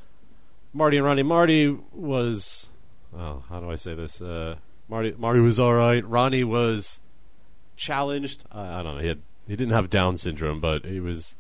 [0.74, 2.68] Marty and Ronnie, Marty was,
[3.16, 4.22] oh, how do I say this?
[4.22, 4.56] Uh,
[4.88, 6.06] Marty, Marty was all right.
[6.08, 7.00] Ronnie was
[7.76, 8.44] challenged.
[8.52, 9.02] I, I don't know.
[9.02, 11.36] He had, he didn't have Down syndrome, but he was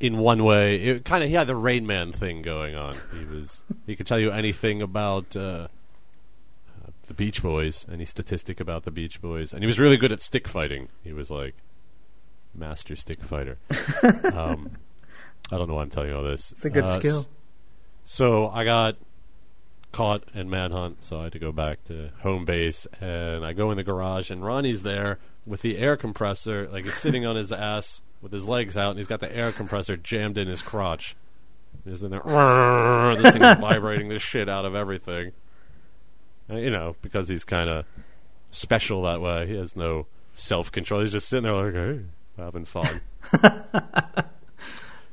[0.00, 0.76] in one way.
[0.76, 2.96] It kind of he had the Rain Man thing going on.
[3.18, 5.34] He was he could tell you anything about.
[5.36, 5.68] Uh,
[7.08, 10.22] the Beach Boys, any statistic about the Beach Boys, and he was really good at
[10.22, 10.88] stick fighting.
[11.04, 11.54] He was like
[12.52, 13.58] master stick fighter.
[14.34, 14.72] um,
[15.52, 16.50] I don't know why I'm telling you all this.
[16.50, 17.26] It's a good Uh, skill.
[18.02, 18.96] So I got
[19.92, 23.70] caught in manhunt, so I had to go back to home base, and I go
[23.70, 27.52] in the garage, and Ronnie's there with the air compressor, like he's sitting on his
[27.52, 31.14] ass with his legs out, and he's got the air compressor jammed in his crotch.
[31.84, 35.30] He's in there, this thing is vibrating the shit out of everything.
[36.50, 37.84] Uh, you know, because he's kind of
[38.50, 39.46] special that way.
[39.46, 41.02] He has no self control.
[41.02, 42.00] He's just sitting there like, hey,
[42.36, 43.00] having fun.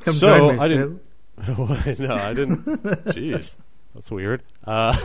[0.01, 1.01] Come so, me, I didn't-
[1.47, 2.65] no, I didn't.
[2.65, 3.57] Jeez,
[3.93, 4.41] that's weird.
[4.63, 4.97] Uh,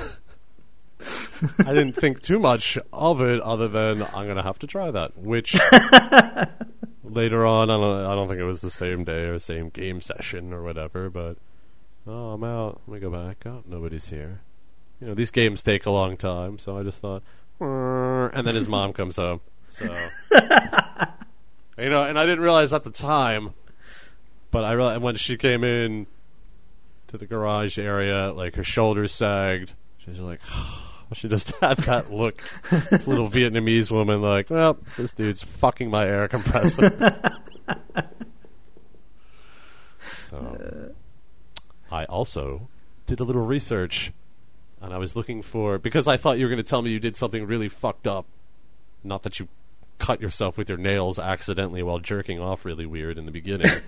[1.58, 5.18] I didn't think too much of it, other than I'm gonna have to try that.
[5.18, 5.58] Which
[7.10, 10.00] later on, I don't, I don't think it was the same day or same game
[10.00, 11.10] session or whatever.
[11.10, 11.36] But
[12.06, 12.80] oh, I'm out.
[12.86, 13.44] Let me go back.
[13.46, 14.40] Oh, nobody's here.
[15.00, 17.22] You know, these games take a long time, so I just thought,
[17.60, 19.40] and then his mom comes home.
[19.70, 19.84] So
[21.78, 23.54] you know, and I didn't realize at the time,
[24.50, 26.06] but I realized when she came in
[27.08, 29.72] to the garage area, like her shoulders sagged.
[29.98, 30.40] She was like,
[31.12, 32.42] she just had that look.
[32.90, 37.32] this little Vietnamese woman, like, well, this dude's fucking my air compressor.
[40.28, 40.92] so,
[41.90, 42.68] I also
[43.06, 44.12] did a little research,
[44.80, 47.00] and I was looking for because I thought you were going to tell me you
[47.00, 48.26] did something really fucked up.
[49.02, 49.48] Not that you
[49.98, 53.70] cut yourself with your nails accidentally while jerking off really weird in the beginning.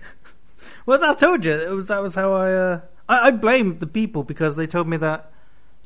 [0.86, 2.52] Well, I told you it was that was how I.
[2.52, 5.32] Uh, I, I blame the people because they told me that.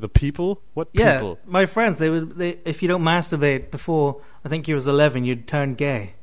[0.05, 0.61] The people?
[0.75, 1.39] What Yeah, people?
[1.47, 1.97] my friends.
[1.97, 2.37] They would.
[2.37, 6.15] They, if you don't masturbate before I think you was eleven, you'd turn gay.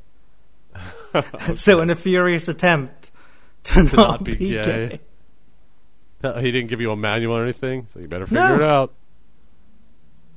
[1.55, 3.09] So, in a furious attempt
[3.63, 4.99] to, To not, not be be, gay.
[6.21, 6.41] gay.
[6.41, 8.55] He didn't give you a manual or anything, so you better figure No.
[8.55, 8.93] it out.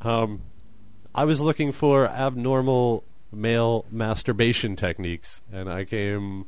[0.01, 0.41] Um,
[1.15, 6.47] I was looking for abnormal male masturbation techniques, and I came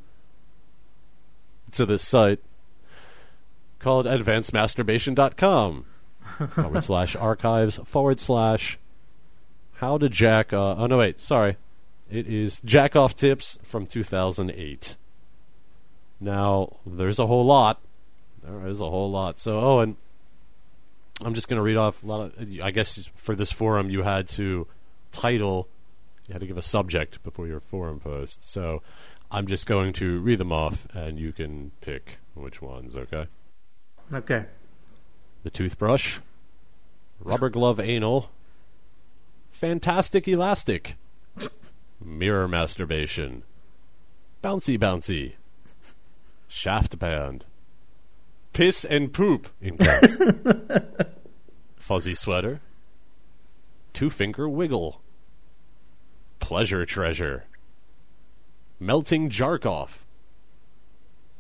[1.73, 2.41] to this site
[3.81, 5.85] called advancedmasturbation.com
[6.55, 8.79] forward slash archives forward slash
[9.75, 10.53] how to jack.
[10.53, 11.57] Uh, oh no, wait, sorry.
[12.11, 14.97] It is jack off tips from 2008.
[16.21, 17.81] Now, there's a whole lot.
[18.43, 19.41] There is a whole lot.
[19.41, 19.97] So, oh, and
[21.21, 22.61] I'm just going to read off a lot of.
[22.63, 24.67] I guess for this forum, you had to
[25.13, 25.69] title,
[26.27, 28.49] you had to give a subject before your forum post.
[28.49, 28.83] So,
[29.31, 32.95] I'm just going to read them off, and you can pick which ones.
[32.95, 33.27] Okay.
[34.13, 34.45] Okay.
[35.47, 36.19] The toothbrush,
[37.21, 38.31] rubber glove anal,
[39.53, 40.97] fantastic elastic,
[42.05, 43.45] mirror masturbation,
[44.43, 45.35] bouncy bouncy,
[46.49, 47.45] shaft band,
[48.55, 50.17] piss and poop in caps,
[51.77, 52.61] fuzzy sweater,
[53.93, 55.01] two finger wiggle,
[56.41, 57.45] pleasure treasure,
[58.81, 59.99] melting jarkoff,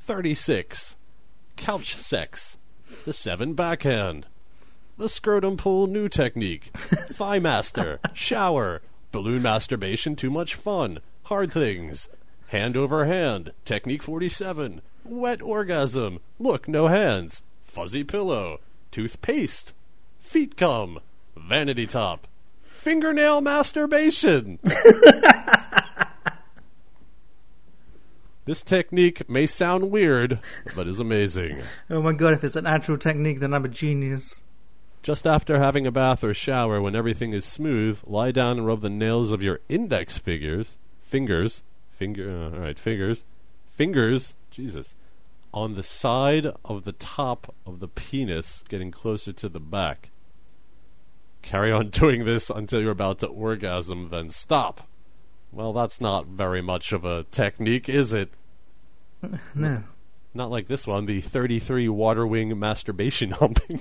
[0.04, 0.94] 36,
[1.56, 2.56] couch sex,
[3.04, 4.26] the seven backhand,
[4.98, 8.82] the scrotum pull new technique, thigh master, shower,
[9.12, 12.08] balloon masturbation too much fun, hard things,
[12.48, 18.60] hand over hand, technique 47, wet orgasm, look no hands, fuzzy pillow,
[18.90, 19.72] toothpaste,
[20.18, 21.00] feet come,
[21.36, 22.26] vanity top,
[22.64, 24.58] fingernail masturbation.
[28.46, 30.38] this technique may sound weird,
[30.74, 31.60] but is amazing.
[31.90, 34.40] Oh my god, if it's an actual technique, then I'm a genius.
[35.02, 38.80] Just after having a bath or shower, when everything is smooth, lie down and rub
[38.80, 43.24] the nails of your index fingers, fingers, finger, uh, all right, fingers,
[43.76, 44.94] fingers, Jesus,
[45.54, 50.10] on the side of the top of the penis, getting closer to the back.
[51.42, 54.88] Carry on doing this until you're about to orgasm, then stop.
[55.56, 58.30] Well, that's not very much of a technique, is it?
[59.54, 59.82] No.
[60.34, 63.80] Not like this one, the 33 water wing masturbation humping.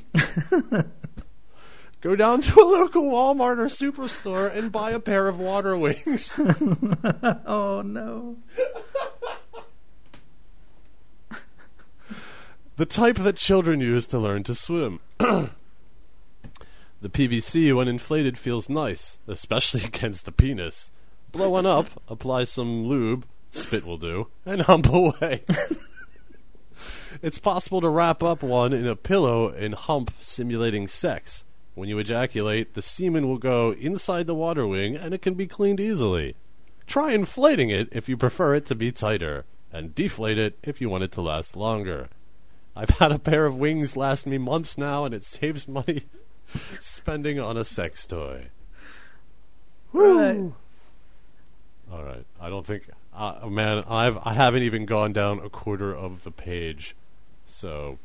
[2.00, 6.40] Go down to a local Walmart or superstore and buy a pair of water wings.
[7.46, 8.38] Oh no.
[12.78, 15.02] the type that children use to learn to swim.
[15.18, 15.50] the
[17.04, 20.90] PVC, when inflated, feels nice, especially against the penis.
[21.36, 25.44] Blow one up, apply some lube, spit will do, and hump away.
[27.22, 31.44] it's possible to wrap up one in a pillow and hump, simulating sex.
[31.74, 35.46] When you ejaculate, the semen will go inside the water wing and it can be
[35.46, 36.38] cleaned easily.
[36.88, 40.90] Try inflating it if you prefer it to be tighter, and deflate it if you
[40.90, 42.08] want it to last longer.
[42.78, 46.04] I've had a pair of wings last me months now, and it saves money
[46.80, 48.52] spending on a sex toy.
[49.92, 50.54] Right.
[51.92, 55.96] All right, I don't think, uh, man, I've I haven't even gone down a quarter
[55.96, 56.96] of the page,
[57.46, 58.00] so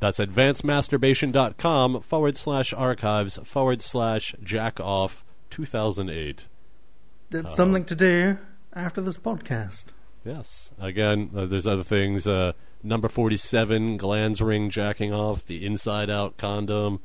[0.00, 6.46] that's advancedmasturbation.com forward slash archives forward slash jack off 2008.
[7.32, 8.38] It's something to do
[8.74, 9.84] after this podcast.
[10.24, 10.70] Yes.
[10.80, 12.26] Again, uh, there's other things.
[12.26, 12.52] Uh,
[12.82, 17.00] number 47, glands ring jacking off, the inside out condom.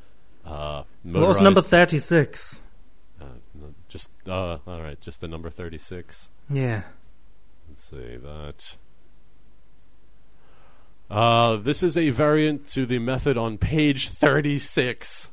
[0.46, 2.62] Uh, What was number motorized- 36?
[3.90, 6.30] Just, uh, all right, just the number 36.
[6.50, 6.84] Yeah.
[7.68, 8.76] Let's see that.
[11.10, 15.30] Uh, this is a variant to the method on page 36.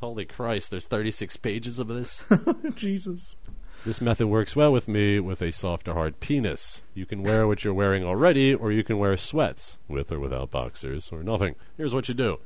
[0.00, 2.22] Holy Christ, there's 36 pages of this.
[2.74, 3.36] Jesus.
[3.84, 6.82] This method works well with me with a soft or hard penis.
[6.94, 10.50] You can wear what you're wearing already, or you can wear sweats, with or without
[10.50, 11.54] boxers, or nothing.
[11.76, 12.40] Here's what you do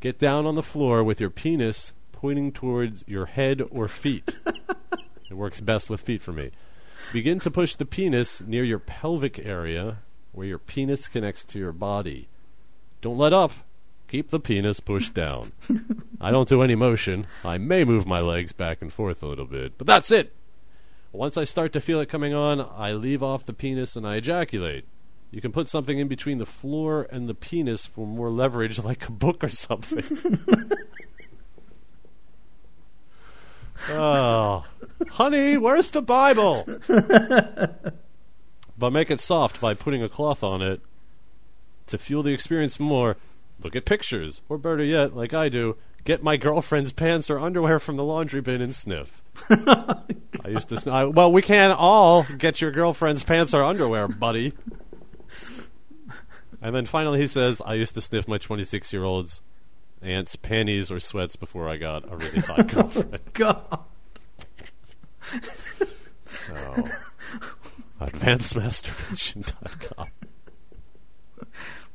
[0.00, 4.34] get down on the floor with your penis pointing towards your head or feet.
[5.30, 6.50] it works best with feet for me.
[7.14, 9.98] Begin to push the penis near your pelvic area,
[10.32, 12.28] where your penis connects to your body.
[13.00, 13.52] Don't let up.
[14.06, 15.52] Keep the penis pushed down.
[16.20, 17.26] I don't do any motion.
[17.42, 20.34] I may move my legs back and forth a little bit, but that's it.
[21.12, 24.16] Once I start to feel it coming on, I leave off the penis and I
[24.16, 24.84] ejaculate.
[25.30, 29.08] You can put something in between the floor and the penis for more leverage, like
[29.08, 30.04] a book or something.
[33.88, 34.64] Oh,
[35.10, 36.64] honey, where's the Bible?
[38.78, 40.80] but make it soft by putting a cloth on it.
[41.88, 43.16] To fuel the experience more,
[43.62, 47.80] look at pictures, or better yet, like I do, get my girlfriend's pants or underwear
[47.80, 49.22] from the laundry bin and sniff.
[49.50, 50.78] I used to.
[50.78, 54.52] Sn- I, well, we can't all get your girlfriend's pants or underwear, buddy.
[56.62, 59.40] And then finally, he says, "I used to sniff my 26 year old's
[60.02, 63.78] aunt's panties or sweats before I got a really hot girlfriend." Oh, God.
[66.26, 66.84] So,
[68.00, 70.08] advancedmasturbation.com.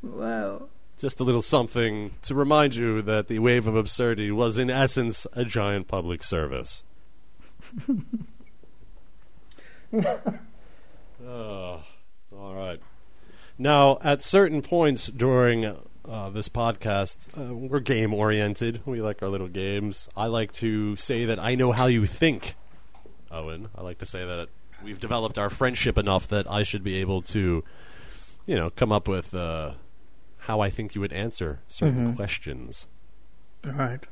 [0.02, 0.70] Wow.
[0.98, 5.28] Just a little something to remind you that the wave of absurdity was, in essence,
[5.34, 6.84] a giant public service.
[11.26, 11.82] oh,
[12.32, 12.80] all right.
[13.58, 15.76] Now, at certain points during
[16.10, 18.82] uh, this podcast, uh, we're game oriented.
[18.86, 20.08] We like our little games.
[20.16, 22.56] I like to say that I know how you think,
[23.32, 23.70] Owen.
[23.76, 24.50] I like to say that
[24.84, 27.64] we've developed our friendship enough that I should be able to,
[28.46, 29.72] you know, come up with uh,
[30.40, 32.86] how I think you would answer certain questions.
[33.66, 34.04] All right.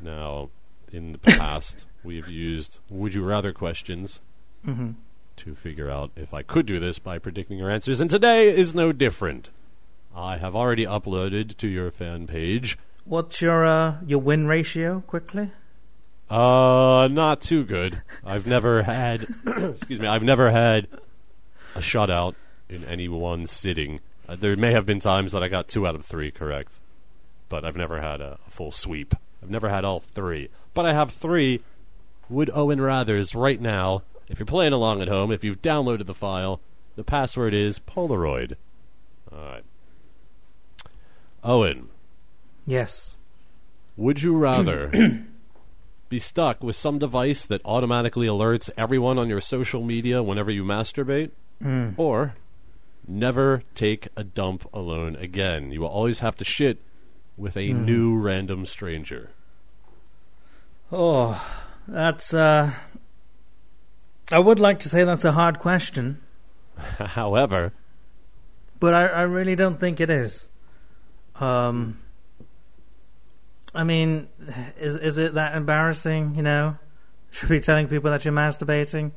[0.00, 0.50] Now,
[0.92, 4.20] in the past, we've used would you rather questions
[4.66, 4.90] Mm-hmm.
[5.38, 8.76] to figure out if I could do this by predicting your answers, and today is
[8.76, 9.48] no different.
[10.14, 12.78] I have already uploaded to your fan page.
[13.04, 15.00] What's your uh, your win ratio?
[15.06, 15.50] Quickly.
[16.30, 18.00] Uh, not too good.
[18.24, 20.88] I've never had, excuse me, I've never had
[21.74, 22.34] a shutout
[22.68, 24.00] in any one sitting.
[24.28, 26.80] Uh, there may have been times that I got two out of three correct,
[27.48, 29.14] but I've never had a, a full sweep.
[29.42, 31.60] I've never had all three, but I have three
[32.30, 34.02] Would Owen Rathers right now.
[34.28, 36.60] If you're playing along at home, if you've downloaded the file,
[36.96, 38.54] the password is Polaroid.
[39.30, 39.64] All right.
[41.44, 41.88] Owen,
[42.66, 43.16] Yes.
[43.96, 44.90] would you rather
[46.08, 50.64] be stuck with some device that automatically alerts everyone on your social media whenever you
[50.64, 51.30] masturbate,
[51.62, 51.94] Mm.
[51.96, 52.34] or
[53.06, 55.70] never take a dump alone again?
[55.72, 56.78] You will always have to shit
[57.36, 57.84] with a Mm.
[57.84, 59.30] new random stranger.
[60.92, 61.42] Oh,
[61.88, 62.32] that's.
[62.34, 62.72] Uh,
[64.30, 66.20] I would like to say that's a hard question,
[66.98, 67.72] However,
[68.80, 70.48] but I, I really don't think it is.
[71.42, 71.98] Um,
[73.74, 74.28] I mean,
[74.78, 76.36] is is it that embarrassing?
[76.36, 76.76] You know,
[77.32, 79.10] should be telling people that you're masturbating.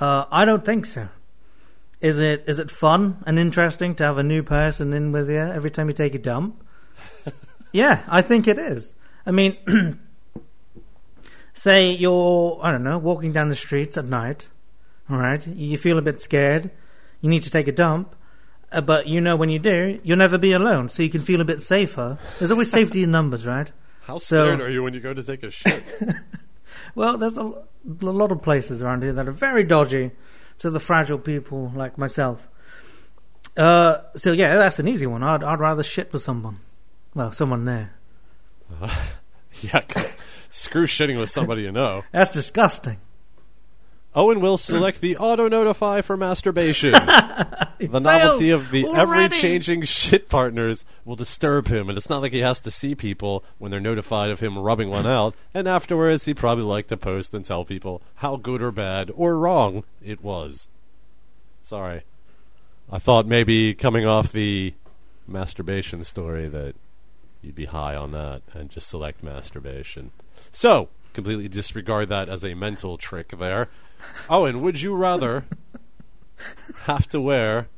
[0.00, 1.08] Uh, I don't think so.
[2.00, 5.38] Is it is it fun and interesting to have a new person in with you
[5.38, 6.64] every time you take a dump?
[7.72, 8.92] yeah, I think it is.
[9.24, 9.56] I mean,
[11.54, 14.48] say you're I don't know walking down the streets at night,
[15.08, 15.46] all right?
[15.46, 16.72] You feel a bit scared.
[17.20, 18.14] You need to take a dump,
[18.72, 21.40] uh, but you know when you do, you'll never be alone, so you can feel
[21.40, 22.18] a bit safer.
[22.38, 23.70] There's always safety in numbers, right?
[24.02, 25.82] how So- scared are you when you go to take a shit?
[26.94, 27.64] Well, there's a, a
[28.00, 30.10] lot of places around here that are very dodgy
[30.58, 32.48] to the fragile people like myself.
[33.56, 35.22] Uh, so yeah, that's an easy one.
[35.22, 36.60] I'd I'd rather shit with someone.
[37.14, 37.92] Well, someone there.
[39.60, 40.16] yeah, 'cause
[40.50, 42.04] screw shitting with somebody you know.
[42.12, 42.98] That's disgusting.
[44.18, 46.90] Owen will select the auto notify for masturbation.
[47.78, 52.32] the novelty of the ever changing shit partners will disturb him, and it's not like
[52.32, 56.24] he has to see people when they're notified of him rubbing one out, and afterwards
[56.24, 60.20] he'd probably like to post and tell people how good or bad or wrong it
[60.20, 60.66] was.
[61.62, 62.02] Sorry.
[62.90, 64.74] I thought maybe coming off the
[65.28, 66.74] masturbation story that
[67.40, 70.10] you'd be high on that and just select masturbation.
[70.50, 73.68] So, completely disregard that as a mental trick there.
[74.30, 75.44] Owen, would you rather
[76.82, 77.68] have to wear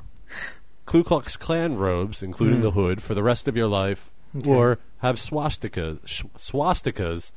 [0.87, 2.62] Ku Klux Klan robes, including Hmm.
[2.62, 4.49] the hood, for the rest of your life, Okay.
[4.51, 7.33] or have swastikas, sh- swastikas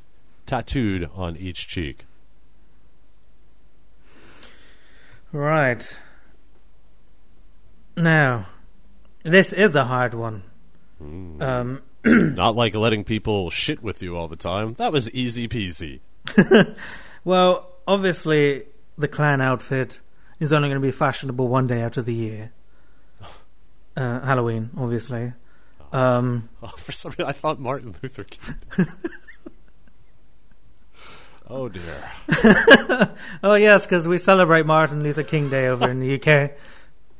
[0.46, 2.04] tattooed on each cheek?
[5.32, 5.98] Right.
[7.96, 8.46] Now,
[9.22, 10.42] this is a hard one.
[11.02, 11.42] Mm.
[11.42, 11.82] Um,
[12.34, 14.74] Not like letting people shit with you all the time.
[14.74, 16.00] That was easy peasy.
[17.24, 18.64] well, obviously,
[18.96, 20.00] the Klan outfit
[20.40, 22.52] is only going to be fashionable one day out of the year.
[23.96, 25.34] Uh, Halloween, obviously.
[25.92, 28.48] Um, Oh, for some reason, I thought Martin Luther King.
[31.48, 33.12] oh dear.
[33.44, 36.54] oh yes, because we celebrate Martin Luther King Day over in the UK.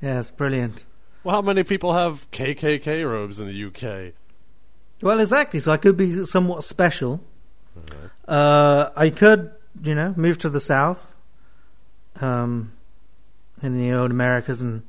[0.03, 0.85] Yes, brilliant.
[1.22, 4.12] Well, how many people have KKK robes in the UK?
[5.01, 5.61] Well, exactly.
[5.61, 7.22] So I could be somewhat special.
[8.27, 9.53] Uh, I could,
[9.83, 11.14] you know, move to the south,
[12.21, 12.73] um,
[13.62, 14.83] in the old Americas and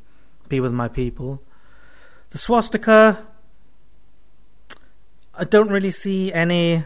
[0.49, 1.41] be with my people.
[2.31, 3.25] The swastika,
[5.33, 6.83] I don't really see any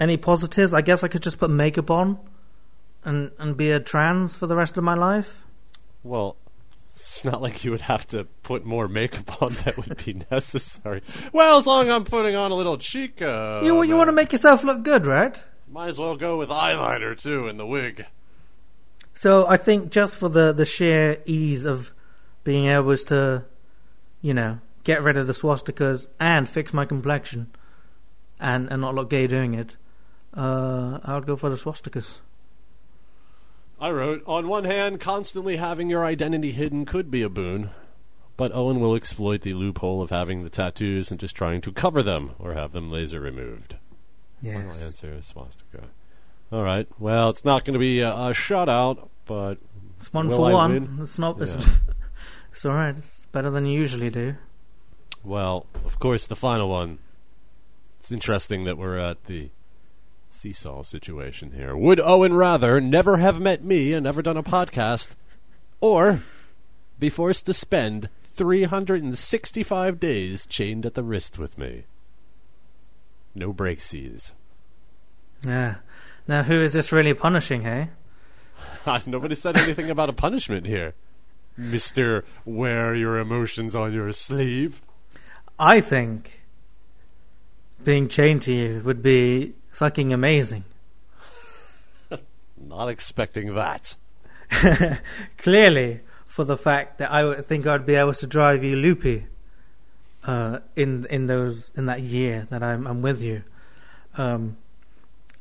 [0.00, 0.72] any positives.
[0.72, 2.18] I guess I could just put makeup on
[3.04, 5.44] and and be a trans for the rest of my life.
[6.02, 6.36] Well,
[6.94, 11.02] it's not like you would have to put more makeup on that would be necessary.
[11.32, 13.22] Well, as long as I'm putting on a little cheek.
[13.22, 15.40] Uh, you you want to make yourself look good, right?
[15.70, 18.06] Might as well go with eyeliner too in the wig.
[19.18, 21.90] So I think just for the, the sheer ease of
[22.44, 23.42] being able to,
[24.22, 27.48] you know, get rid of the swastikas and fix my complexion
[28.38, 29.74] and, and not look gay doing it,
[30.36, 32.18] uh, I would go for the swastikas.
[33.80, 37.70] I wrote, on one hand, constantly having your identity hidden could be a boon,
[38.36, 42.04] but Owen will exploit the loophole of having the tattoos and just trying to cover
[42.04, 43.78] them or have them laser removed.
[44.44, 45.88] Final answer is swastika.
[46.50, 46.88] All right.
[46.98, 49.58] Well, it's not going to be a, a shutout, but
[49.98, 50.72] It's one for I one.
[50.72, 50.98] win?
[51.02, 51.40] It's not.
[51.42, 51.64] It's, Yeah.
[52.52, 52.96] it's all right.
[52.96, 54.36] It's better than you usually do.
[55.24, 56.98] well, of course, the final one.
[58.00, 59.50] It's interesting that we're at the
[60.30, 61.76] seesaw situation here.
[61.76, 65.10] Would Owen rather never have met me and never done a podcast,
[65.80, 66.22] or
[66.98, 71.84] be forced to spend 365 days chained at the wrist with me?
[73.34, 74.32] No breaksies.
[75.44, 75.76] Yeah.
[76.28, 77.88] Now, who is this really punishing, hey?
[79.06, 80.92] Nobody said anything about a punishment here.
[81.56, 84.82] Mister, wear your emotions on your sleeve.
[85.58, 86.42] I think
[87.82, 90.64] being chained to you would be fucking amazing.
[92.56, 93.96] Not expecting that.
[95.38, 99.26] Clearly, for the fact that I think I'd be able to drive you loopy
[100.24, 103.44] uh, in in those in that year that I'm, I'm with you.
[104.16, 104.58] Um,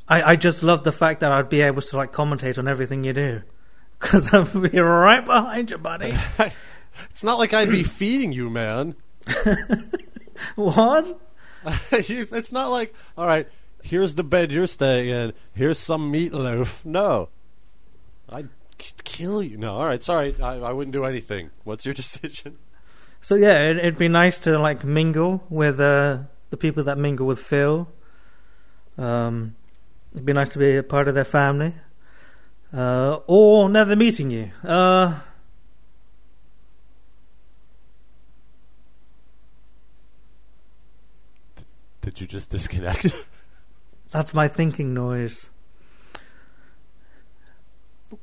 [0.08, 3.04] I I just love the fact that I'd be able to like commentate on everything
[3.04, 3.42] you do
[4.00, 6.16] because I'd be right behind you, buddy.
[7.12, 8.96] It's not like I'd be feeding you, man.
[10.56, 11.20] what?
[11.92, 13.48] It's not like, all right,
[13.84, 15.34] here's the bed you're staying in.
[15.54, 16.86] Here's some meatloaf.
[16.86, 17.30] No,
[18.30, 18.50] I'd
[19.04, 19.58] kill you.
[19.58, 21.50] No, all right, sorry, I, I wouldn't do anything.
[21.64, 22.58] What's your decision?
[23.22, 27.28] So yeah, it, it'd be nice to like mingle with uh, the people that mingle
[27.28, 27.90] with Phil.
[28.98, 29.56] Um,
[30.18, 31.76] it'd be nice to be a part of their family,
[32.74, 34.52] uh, or never meeting you.
[34.64, 35.20] Uh,
[42.02, 43.28] Did you just disconnect?
[44.12, 45.50] that's my thinking noise.
[48.12, 48.18] All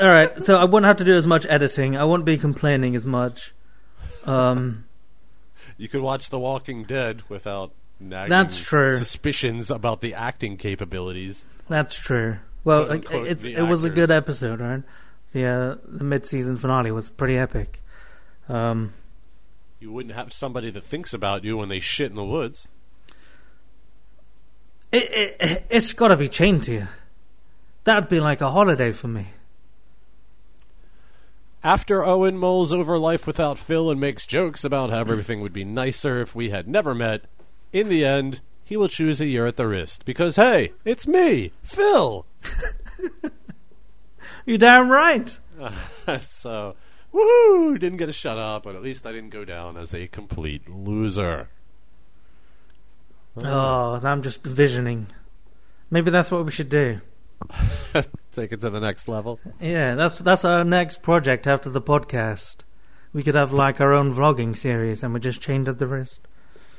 [0.00, 1.96] right, so I won't have to do as much editing.
[1.96, 3.54] I won't be complaining as much.
[4.24, 4.84] Um,
[5.76, 8.96] you could watch The Walking Dead without That's true.
[8.96, 11.44] suspicions about the acting capabilities.
[11.68, 12.38] that's true.
[12.64, 14.82] Well, like, unquote, it's, it was a good episode, right?
[15.32, 17.80] The uh, the mid-season finale was pretty epic.
[18.48, 18.92] Um,
[19.80, 22.66] You wouldn't have somebody that thinks about you when they shit in the woods.
[24.92, 26.88] It, it, it's got to be chained to you.
[27.84, 29.28] That'd be like a holiday for me.
[31.62, 35.64] After Owen mulls over life without Phil and makes jokes about how everything would be
[35.64, 37.22] nicer if we had never met,
[37.72, 41.52] in the end, he will choose a year at the wrist because, hey, it's me,
[41.62, 42.26] Phil.
[44.46, 45.38] You're damn right.
[46.20, 46.74] so,
[47.12, 47.78] woohoo!
[47.78, 50.68] Didn't get a shut up, but at least I didn't go down as a complete
[50.68, 51.48] loser.
[53.36, 55.08] Oh, I'm just visioning.
[55.90, 57.00] Maybe that's what we should do.
[58.32, 59.38] Take it to the next level.
[59.60, 62.56] Yeah, that's that's our next project after the podcast.
[63.12, 66.22] We could have like our own vlogging series, and we just chained at the wrist.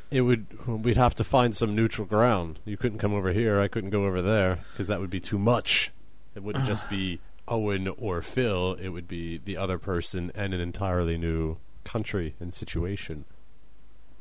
[0.10, 0.46] It would.
[0.68, 2.60] We'd have to find some neutral ground.
[2.66, 3.60] You couldn't come over here.
[3.60, 5.92] I couldn't go over there because that would be too much.
[6.36, 8.74] It wouldn't just be Owen or Phil.
[8.82, 13.26] It would be the other person and an entirely new country and situation.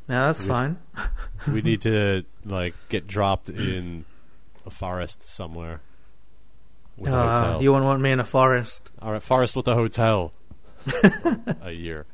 [0.09, 0.47] Yeah, that's Yeah.
[0.49, 0.79] fine.
[1.53, 4.05] we need to like get dropped in
[4.65, 5.81] a forest somewhere.
[7.07, 8.91] Uh, you wouldn't want me in a forest.
[9.03, 10.33] All right, forest with a hotel.
[11.63, 12.07] A year.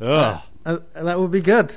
[0.00, 0.40] Ugh.
[0.64, 1.74] Uh, that would be good.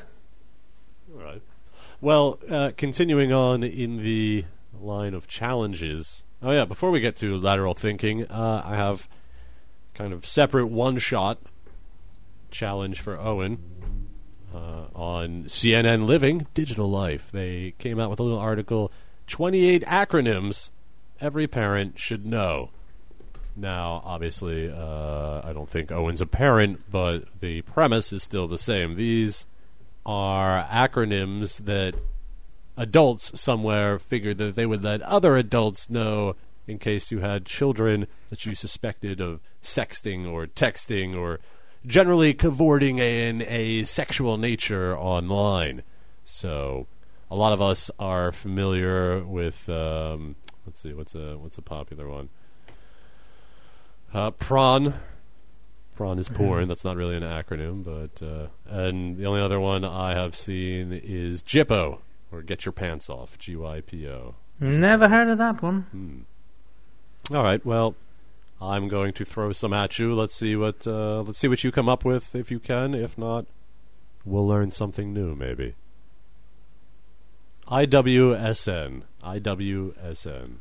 [2.02, 4.46] Well, uh, continuing on in the
[4.80, 6.24] line of challenges.
[6.42, 9.10] Oh yeah, before we get to lateral thinking, uh, I have
[9.94, 11.40] kind of separate one-shot
[12.52, 13.60] challenge for Owen
[14.56, 17.32] uh, on CNN Living Digital Life.
[17.34, 18.94] They came out with a little article:
[19.28, 20.70] 28 acronyms
[21.20, 22.70] every parent should know.
[23.58, 28.58] Now, obviously, uh, I don't think Owen's a parent, but the premise is still the
[28.58, 28.96] same.
[28.96, 29.46] These
[30.06, 31.96] are acronyms that
[32.78, 36.36] adults somewhere figured that they would let other adults know
[36.68, 41.40] in case you had children that you suspected of sexting or texting or
[41.86, 45.82] generally cavorting in a sexual nature online.
[46.24, 46.88] So,
[47.32, 49.68] a lot of us are familiar with.
[49.70, 50.36] Um,
[50.66, 52.30] let's see, what's a what's a popular one?
[54.14, 54.94] Uh, prawn.
[56.00, 56.70] Prawn is porn.
[56.70, 60.94] That's not really an acronym, but uh, and the only other one I have seen
[60.94, 62.00] is Jippo
[62.32, 63.38] or Get Your Pants Off.
[63.38, 64.36] G Y P O.
[64.62, 65.82] Never heard of that one.
[65.92, 67.36] Hmm.
[67.36, 67.66] All right.
[67.66, 67.96] Well,
[68.62, 70.16] I'm going to throw some at you.
[70.16, 72.94] Let's see what uh, let's see what you come up with if you can.
[72.94, 73.46] If not,
[74.24, 75.76] we'll learn something new maybe.
[77.68, 79.02] IWSN.
[79.22, 80.52] IWSN.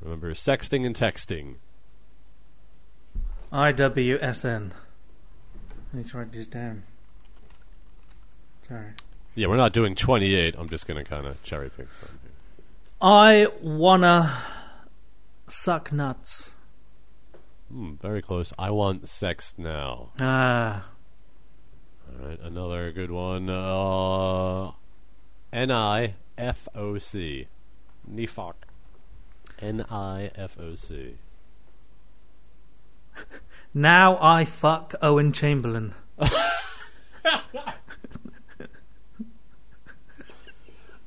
[0.00, 1.56] Remember, sexting and texting.
[3.52, 4.70] IWSN.
[5.92, 6.82] I need to write these down.
[8.68, 8.90] Sorry.
[9.34, 10.54] Yeah, we're not doing 28.
[10.58, 12.32] I'm just going to kind of cherry pick some here.
[13.00, 14.36] I wanna
[15.48, 16.50] suck nuts.
[17.70, 18.52] Hmm, very close.
[18.58, 20.08] I want sex now.
[20.20, 20.88] Ah,
[22.08, 23.48] All right, another good one.
[23.48, 24.72] Uh,
[25.52, 27.46] N I F O C.
[28.10, 28.54] Nifok.
[29.60, 31.14] N I F O C.
[33.74, 35.94] now I fuck Owen Chamberlain.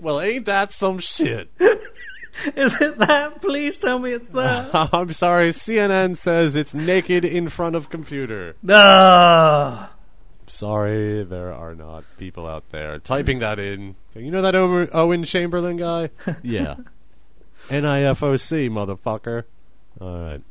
[0.02, 1.52] Well, ain't that some shit?
[1.60, 3.40] Is it that?
[3.40, 4.74] Please tell me it's that.
[4.94, 8.56] I'm sorry, CNN says it's naked in front of computer.
[8.64, 9.86] No.
[10.48, 13.96] Sorry, there are not people out there typing that in.
[14.16, 16.10] You know that Owen Owen Chamberlain guy?
[16.42, 16.76] Yeah.
[17.70, 19.44] NIFOC, motherfucker.
[20.02, 20.42] Alright.
[20.42, 20.51] CU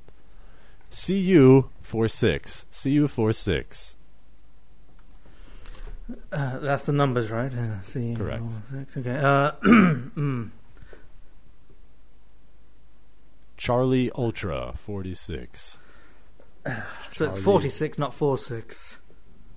[1.82, 2.66] 46.
[2.82, 3.96] CU 46.
[6.32, 7.52] Uh, that's the numbers, right?
[7.54, 8.42] Uh, see, Correct.
[8.72, 9.16] six, Okay.
[9.16, 10.50] Uh, mm.
[13.56, 15.76] Charlie Ultra 46.
[17.12, 18.98] So it's 46, not 46.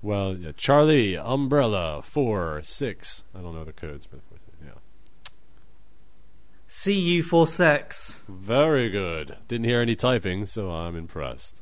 [0.01, 3.23] Well, yeah, Charlie Umbrella 46.
[3.33, 4.19] I don't know the codes, but
[6.85, 6.93] yeah.
[6.93, 8.19] CU for sex.
[8.27, 9.37] Very good.
[9.47, 11.61] Didn't hear any typing, so I'm impressed.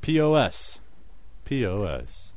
[0.00, 0.80] POS.
[1.44, 2.32] POS.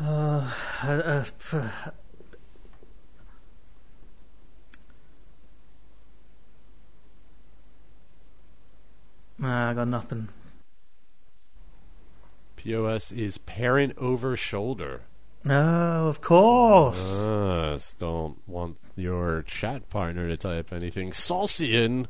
[0.00, 0.52] Uh,
[0.82, 1.68] uh, uh,
[9.38, 10.28] Nah, I got nothing.
[12.56, 15.00] POS is parent over shoulder.
[15.44, 17.94] No, of course.
[17.94, 22.08] Don't want your chat partner to type anything saucy in.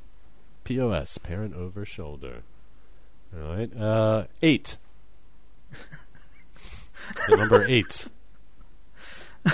[0.65, 2.43] POS, parent over shoulder.
[3.35, 3.77] All right.
[3.77, 4.77] Uh, eight.
[7.29, 8.07] the number eight.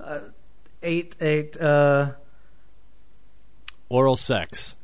[0.00, 0.20] uh,
[0.82, 1.56] eight, eight.
[1.60, 2.12] Uh,
[3.88, 4.76] Oral sex.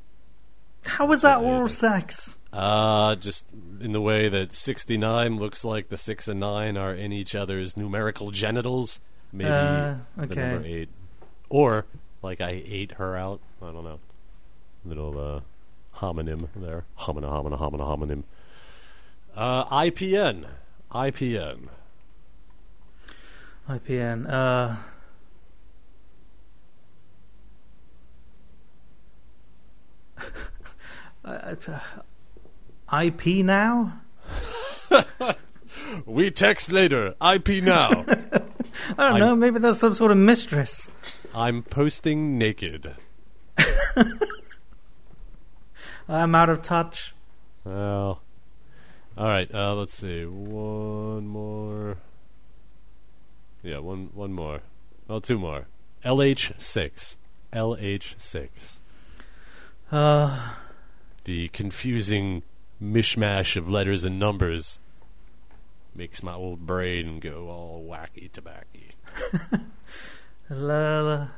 [0.86, 2.33] how was that oral sex?
[2.54, 3.44] Uh, just
[3.80, 7.76] in the way that 69 looks like the 6 and 9 are in each other's
[7.76, 9.00] numerical genitals.
[9.32, 10.52] Maybe Uh, the okay.
[10.52, 10.88] number 8.
[11.48, 11.86] Or,
[12.22, 13.40] like I ate her out.
[13.60, 13.98] I don't know.
[14.84, 15.40] Little uh,
[15.98, 16.84] homonym there.
[17.00, 18.22] Homina, homina, homina, homonym.
[19.34, 20.46] Uh, IPN.
[20.92, 21.68] IPN.
[23.68, 24.30] IPN.
[24.32, 24.76] Uh,
[31.24, 31.54] uh,
[32.92, 34.00] IP now?
[36.06, 37.14] We text later.
[37.20, 37.90] IP now.
[38.08, 39.36] I don't I'm- know.
[39.36, 40.88] Maybe that's some sort of mistress.
[41.34, 42.94] I'm posting naked.
[46.08, 47.14] I'm out of touch.
[47.64, 48.20] Well,
[49.16, 49.52] all right.
[49.54, 50.24] Uh, let's see.
[50.24, 51.96] One more.
[53.62, 54.60] Yeah, one one more.
[55.08, 55.66] Oh, two more.
[56.04, 57.16] LH six.
[57.52, 58.80] LH six.
[59.90, 60.54] Uh,
[61.24, 62.42] The confusing
[62.84, 64.78] mishmash of letters and numbers
[65.94, 68.90] makes my old brain go all wacky tobacky.
[70.50, 71.28] la- la-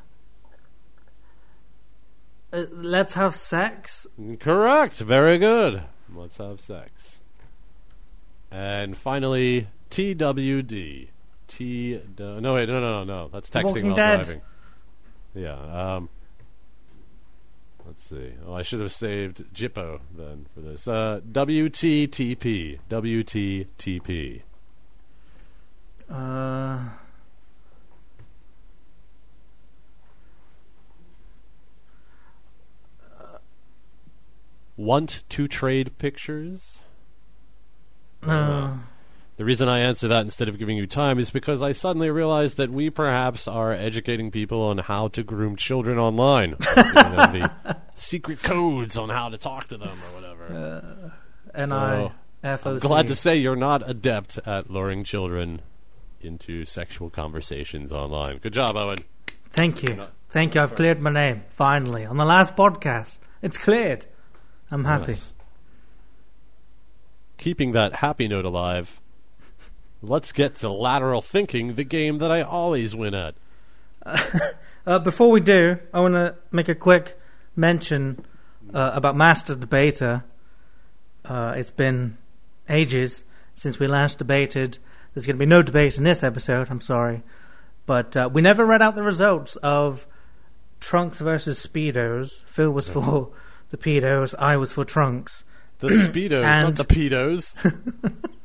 [2.52, 4.06] uh, let's have sex.
[4.40, 4.96] Correct.
[4.98, 5.82] Very good.
[6.14, 7.20] Let's have sex.
[8.50, 11.08] And finally, TWD.
[11.48, 12.00] T.
[12.18, 13.28] No, wait, no, no, no, no.
[13.28, 14.16] That's texting Walking while Dead.
[14.24, 14.40] driving.
[15.34, 15.94] Yeah.
[15.96, 16.08] Um.
[17.86, 18.32] Let's see.
[18.46, 20.88] Oh, I should have saved Jippo then for this.
[20.88, 22.78] Uh, WTTP.
[22.88, 24.42] WTTP.
[26.10, 26.78] Uh,
[34.76, 36.80] Want to trade pictures?
[38.22, 38.80] no.
[39.36, 42.56] The reason I answer that instead of giving you time is because I suddenly realized
[42.56, 48.96] that we perhaps are educating people on how to groom children online, the secret codes
[48.96, 51.12] on how to talk to them or whatever.
[51.52, 52.12] And So, I
[52.64, 55.60] I'm glad to say you're not adept at luring children
[56.20, 58.38] into sexual conversations online.
[58.38, 58.98] Good job, Owen.
[59.50, 60.06] Thank you.
[60.30, 60.62] Thank you.
[60.62, 63.18] I've cleared my name finally on the last podcast.
[63.42, 64.06] It's cleared.
[64.70, 65.12] I'm happy.
[65.12, 65.32] Yes.
[67.36, 69.00] Keeping that happy note alive.
[70.08, 73.34] Let's get to lateral thinking, the game that I always win at.
[74.86, 77.18] Uh, before we do, I want to make a quick
[77.56, 78.24] mention
[78.72, 80.24] uh, about Master Debater.
[81.24, 82.18] Uh, it's been
[82.68, 83.24] ages
[83.56, 84.78] since we last debated.
[85.12, 86.68] There's going to be no debate in this episode.
[86.70, 87.24] I'm sorry,
[87.84, 90.06] but uh, we never read out the results of
[90.78, 92.44] Trunks versus Speedos.
[92.44, 93.30] Phil was for
[93.70, 94.36] the pedos.
[94.38, 95.42] I was for Trunks.
[95.80, 97.54] The Speedos, not the pedos.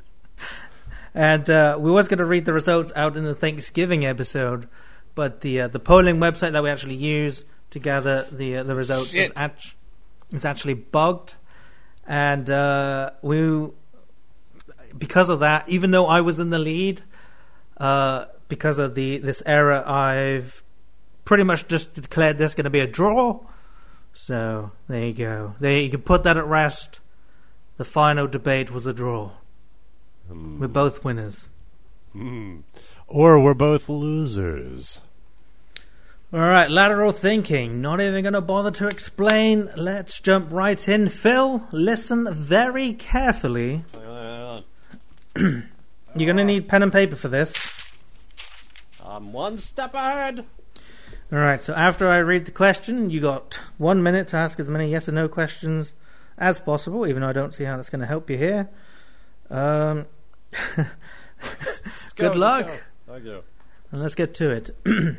[1.13, 4.69] And uh, we was going to read the results out in the Thanksgiving episode,
[5.13, 8.75] but the uh, the polling website that we actually use to gather the uh, the
[8.75, 9.73] results is, act-
[10.33, 11.35] is actually bugged,
[12.07, 13.69] and uh, we
[14.97, 17.01] because of that, even though I was in the lead,
[17.77, 20.63] uh, because of the this error, I've
[21.25, 23.41] pretty much just declared this going to be a draw.
[24.13, 25.55] So there you go.
[25.59, 26.99] There you can put that at rest.
[27.77, 29.31] The final debate was a draw.
[30.27, 30.59] Hmm.
[30.59, 31.49] We're both winners.
[32.13, 32.59] Hmm.
[33.07, 34.99] Or we're both losers.
[36.33, 37.81] All right, lateral thinking.
[37.81, 39.69] Not even going to bother to explain.
[39.75, 41.09] Let's jump right in.
[41.09, 43.83] Phil, listen very carefully.
[45.35, 45.63] You're
[46.15, 47.91] going to need pen and paper for this.
[49.03, 50.45] I'm one step ahead.
[51.33, 54.69] All right, so after I read the question, you got one minute to ask as
[54.69, 55.93] many yes or no questions
[56.37, 58.69] as possible, even though I don't see how that's going to help you here.
[59.51, 60.05] Um,
[60.75, 62.67] Just Good luck.
[62.67, 62.73] go.
[63.07, 63.43] Thank you.
[63.91, 64.75] and let's get to it.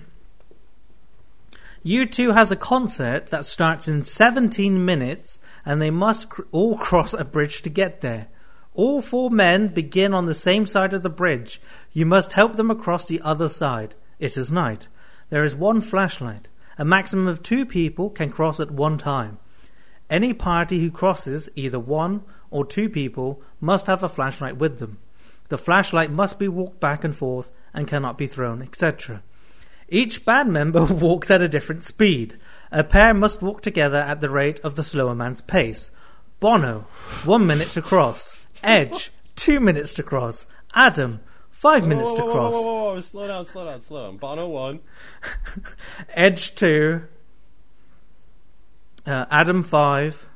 [1.84, 7.12] U2 has a concert that starts in 17 minutes, and they must cr- all cross
[7.12, 8.28] a bridge to get there.
[8.74, 11.60] All four men begin on the same side of the bridge.
[11.92, 13.94] You must help them across the other side.
[14.18, 14.88] It is night.
[15.28, 16.48] There is one flashlight.
[16.78, 19.38] A maximum of two people can cross at one time.
[20.08, 22.22] Any party who crosses either one
[22.52, 24.98] or two people must have a flashlight with them.
[25.48, 29.22] The flashlight must be walked back and forth and cannot be thrown, etc.
[29.88, 32.38] Each band member walks at a different speed.
[32.70, 35.90] A pair must walk together at the rate of the slower man's pace.
[36.40, 36.86] Bono,
[37.24, 38.36] one minute to cross.
[38.62, 40.46] Edge, two minutes to cross.
[40.74, 42.52] Adam, five minutes whoa, to whoa, whoa, cross.
[42.54, 44.16] Whoa, whoa, whoa, Slow down, slow down, slow down.
[44.16, 44.80] Bono one.
[46.14, 47.02] Edge two.
[49.06, 50.28] Uh, Adam five.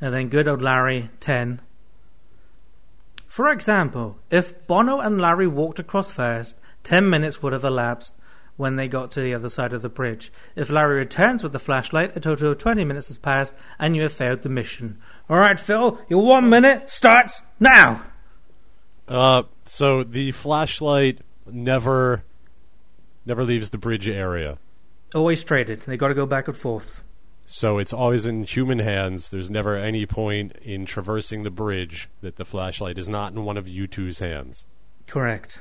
[0.00, 1.60] And then good old Larry ten.
[3.26, 8.14] For example, if Bono and Larry walked across first, ten minutes would have elapsed
[8.56, 10.32] when they got to the other side of the bridge.
[10.56, 14.02] If Larry returns with the flashlight, a total of twenty minutes has passed, and you
[14.02, 14.98] have failed the mission.
[15.28, 18.02] All right, Phil, your one minute starts now.
[19.06, 22.24] Uh, so the flashlight never,
[23.24, 24.58] never leaves the bridge area.
[25.14, 25.82] Always traded.
[25.82, 27.02] They got to go back and forth.
[27.52, 29.28] So it's always in human hands.
[29.30, 33.56] There's never any point in traversing the bridge that the flashlight is not in one
[33.56, 34.64] of you two's hands.
[35.08, 35.58] Correct.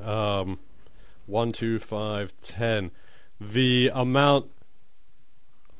[0.00, 0.58] Um,
[1.26, 2.90] one, two, five, ten.
[3.40, 4.50] The amount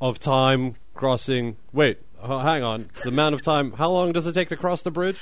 [0.00, 1.56] of time crossing.
[1.72, 2.90] Wait, hang on.
[3.02, 3.72] The amount of time.
[3.72, 5.20] How long does it take to cross the bridge?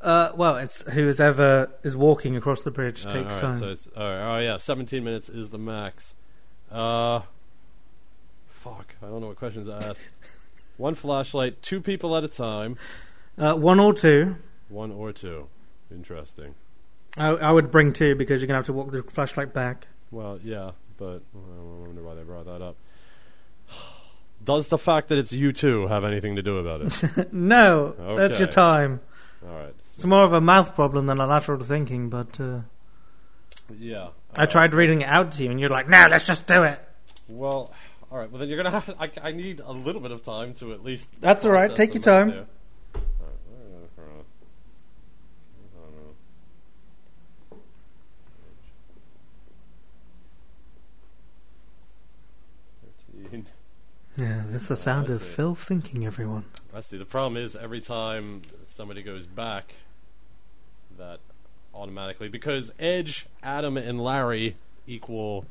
[0.00, 3.58] Uh, well, it's whoever is walking across the bridge Uh, takes right, time.
[3.58, 6.14] So it's all right, oh yeah, 17 minutes is the max.
[6.72, 7.20] Uh,
[8.64, 10.02] fuck, I don't know what questions to ask.
[10.76, 12.76] One flashlight, two people at a time,
[13.38, 14.36] Uh, one or two.
[14.68, 15.48] one or two.
[15.90, 16.54] Interesting.
[17.16, 19.86] I, I would bring two because you're gonna have to walk the flashlight back.
[20.10, 22.76] Well, yeah, but I wonder why they brought that up.
[24.42, 27.32] Does the fact that it's you two have anything to do about it?
[27.32, 29.00] no, that's your time.
[29.46, 29.74] all right.
[29.94, 32.08] It's more of a mouth problem than a lateral thinking.
[32.10, 32.60] But uh,
[33.78, 34.08] Yeah.
[34.36, 36.64] I uh, tried reading it out to you, and you're like, "No, let's just do
[36.64, 36.80] it."
[37.28, 37.72] Well,
[38.10, 38.30] all right.
[38.30, 38.86] Well, then you're gonna have.
[38.86, 41.08] To, I, I need a little bit of time to at least.
[41.20, 41.74] That's all right.
[41.74, 42.28] Take your time.
[42.30, 42.46] there.
[42.94, 44.26] All right, where are you gonna cross?
[45.72, 46.14] I don't know.
[53.22, 53.46] Thirteen.
[54.16, 55.28] Yeah, that's the sound I of see.
[55.28, 56.06] Phil thinking.
[56.06, 56.44] Everyone.
[56.74, 56.98] I see.
[56.98, 59.74] The problem is every time somebody goes back,
[60.98, 61.20] that
[61.74, 65.46] automatically because Edge, Adam, and Larry equal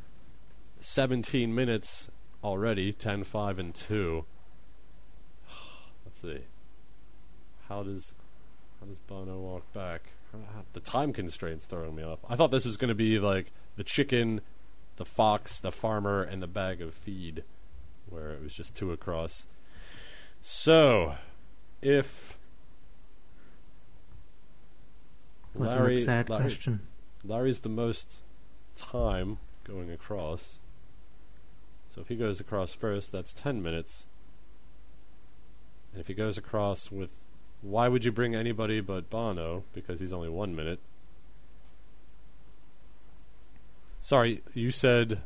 [0.80, 2.10] 17 minutes
[2.44, 4.26] already 10, 5, and 2.
[6.06, 6.46] Let's see.
[7.70, 8.14] How does
[8.80, 10.12] how does Bono walk back?
[10.74, 12.20] The time constraints throwing me off.
[12.28, 14.42] I thought this was going to be like the chicken,
[14.98, 17.44] the fox, the farmer, and the bag of feed,
[18.10, 19.46] where it was just two across.
[20.42, 21.16] So,
[21.82, 22.36] if
[25.56, 26.82] Was Larry, Larry- question.
[27.24, 28.16] Larry's the most
[28.76, 30.60] time going across.
[31.94, 34.06] So if he goes across first, that's 10 minutes.
[35.92, 37.10] And if he goes across with.
[37.62, 39.64] Why would you bring anybody but Bono?
[39.74, 40.80] Because he's only one minute.
[44.02, 45.22] Sorry, you said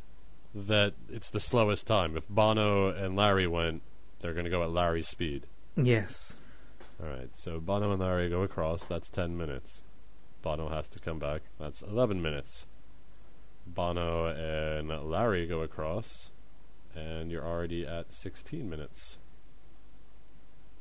[0.54, 2.16] that it's the slowest time.
[2.16, 3.82] If Bono and Larry went,
[4.20, 5.46] they're going to go at Larry's speed.
[5.76, 6.36] Yes.
[7.02, 9.82] Alright, so Bono and Larry go across, that's 10 minutes.
[10.42, 12.66] Bono has to come back, that's 11 minutes.
[13.66, 16.30] Bono and Larry go across,
[16.98, 19.16] and you're already at 16 minutes.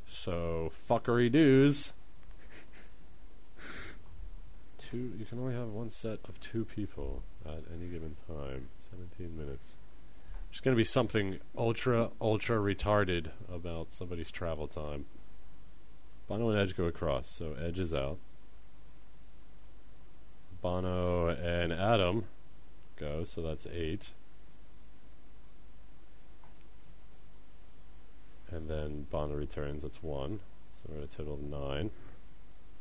[0.10, 1.94] So, fuckery doos.
[4.78, 8.70] Two, you can only have one set of two people at any given time.
[8.90, 9.76] 17 minutes.
[10.50, 15.06] There's going to be something ultra, ultra retarded about somebody's travel time.
[16.28, 18.18] Bono and Edge go across, so Edge is out.
[20.62, 22.26] Bono and Adam
[22.98, 24.10] go, so that's eight.
[28.52, 30.40] And then Bono returns, that's one.
[30.76, 31.92] So we're at a total of nine.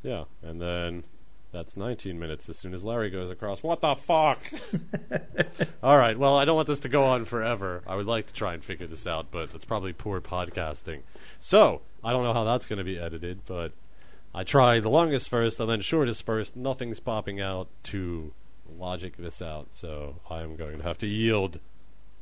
[0.02, 1.04] Yeah, and then
[1.52, 3.62] That's 19 minutes as soon as Larry goes across.
[3.62, 4.42] What the fuck?
[5.82, 7.82] All right, well, I don't want this to go on forever.
[7.86, 11.00] I would like to try and figure this out, but it's probably poor podcasting.
[11.40, 13.72] So, I don't know how that's going to be edited, but
[14.34, 16.56] I try the longest first and then shortest first.
[16.56, 18.32] Nothing's popping out to
[18.78, 21.58] logic this out, so I'm going to have to yield.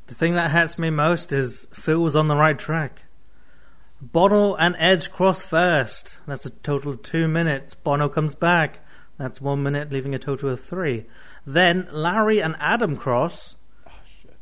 [0.06, 3.04] The thing that hurts me most is Phil was on the right track.
[4.12, 6.18] Bono and Edge cross first.
[6.26, 7.74] That's a total of two minutes.
[7.74, 8.80] Bono comes back.
[9.18, 11.06] That's one minute, leaving a total of three.
[11.46, 13.56] Then Larry and Adam cross.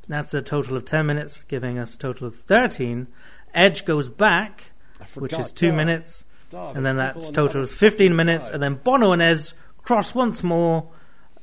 [0.09, 3.09] That's a total of ten minutes, giving us a total of thirteen.
[3.55, 4.73] Edge goes back,
[5.15, 8.55] which is two minutes, and then that's total of fifteen minutes, side.
[8.55, 10.89] and then Bono and Edge cross once more,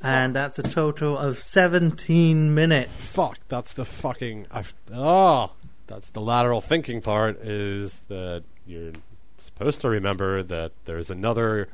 [0.02, 3.14] and that's a total of seventeen minutes.
[3.14, 4.46] Fuck, that's the fucking.
[4.50, 5.52] I've, oh,
[5.90, 7.40] that's the lateral thinking part.
[7.42, 8.92] Is that you're
[9.38, 11.68] supposed to remember that there's another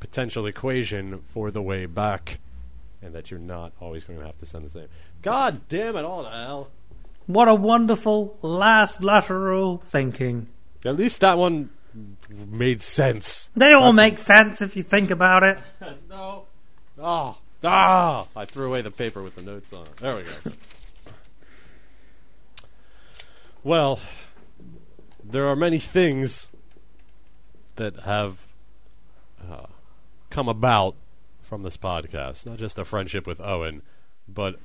[0.00, 2.38] potential equation for the way back,
[3.02, 4.88] and that you're not always going to have to send the same.
[5.22, 6.68] God damn it all Al.
[7.26, 10.46] What a wonderful last lateral thinking.
[10.84, 11.70] At least that one
[12.30, 13.50] made sense.
[13.56, 15.58] They all That's- make sense if you think about it.
[16.08, 16.44] no.
[16.98, 17.36] Oh.
[17.64, 18.26] Ah!
[18.36, 19.96] I threw away the paper with the notes on it.
[19.96, 20.56] There we go.
[23.68, 24.00] Well,
[25.22, 26.48] there are many things
[27.76, 28.46] that have
[29.46, 29.66] uh,
[30.30, 30.94] come about
[31.42, 32.46] from this podcast.
[32.46, 33.82] Not just a friendship with Owen,
[34.26, 34.58] but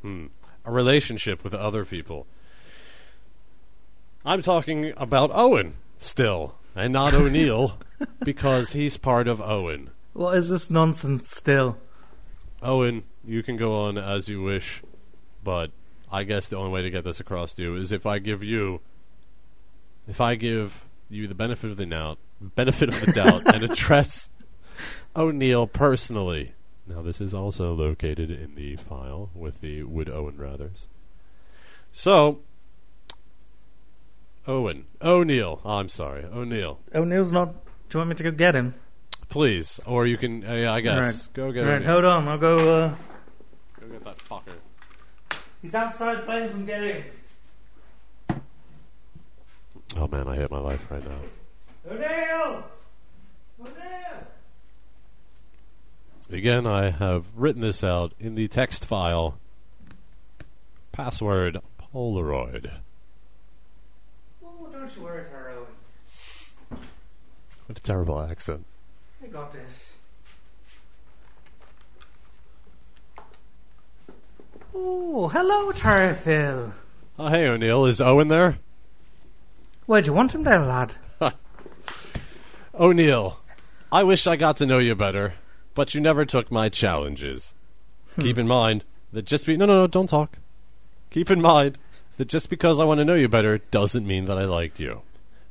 [0.00, 0.28] hmm,
[0.64, 2.26] a relationship with other people.
[4.24, 7.76] I'm talking about Owen still, and not O'Neill,
[8.24, 9.90] because he's part of Owen.
[10.14, 11.76] What is this nonsense still?
[12.62, 14.80] Owen, you can go on as you wish,
[15.44, 15.72] but
[16.12, 18.42] I guess the only way to get this across to you is if I give
[18.42, 18.80] you,
[20.08, 24.28] if I give you the benefit of the doubt, benefit of the doubt, and address
[25.16, 26.52] O'Neill personally.
[26.86, 30.88] Now, this is also located in the file with the Wood Owen Brothers.
[31.92, 32.40] So,
[34.46, 35.60] Owen, O'Neill.
[35.64, 36.80] Oh, I'm sorry, O'Neill.
[36.94, 37.52] O'Neill's not.
[37.88, 38.74] Do you want me to go get him?
[39.28, 40.44] Please, or you can.
[40.44, 40.96] Uh, yeah, I guess
[41.28, 41.28] Right.
[41.34, 41.86] go get right, O'Neill.
[41.92, 42.28] hold on.
[42.28, 42.56] I'll go.
[42.58, 42.94] Uh,
[43.80, 44.54] Go get that fucker.
[45.62, 47.04] He's outside playing some games.
[49.96, 51.90] Oh man, I hate my life right now.
[51.90, 52.64] O'Neill!
[53.60, 54.26] O'Neill!
[56.30, 59.38] Again, I have written this out in the text file.
[60.92, 61.58] Password
[61.92, 62.70] Polaroid.
[64.44, 65.66] Oh, don't you worry, Tyrone.
[67.66, 68.64] What a terrible accent.
[69.22, 69.79] I got this.
[74.82, 75.70] Oh, hello,
[76.14, 76.72] Phil.
[77.18, 78.58] Oh, hey O'Neill, is Owen there?
[79.84, 80.94] Where'd you want him there, lad?
[82.74, 83.38] O'Neill,
[83.92, 85.34] I wish I got to know you better,
[85.74, 87.52] but you never took my challenges.
[88.14, 88.22] Hmm.
[88.22, 90.38] Keep in mind that just be no no no don't talk.
[91.10, 91.78] Keep in mind
[92.16, 95.02] that just because I want to know you better doesn't mean that I liked you.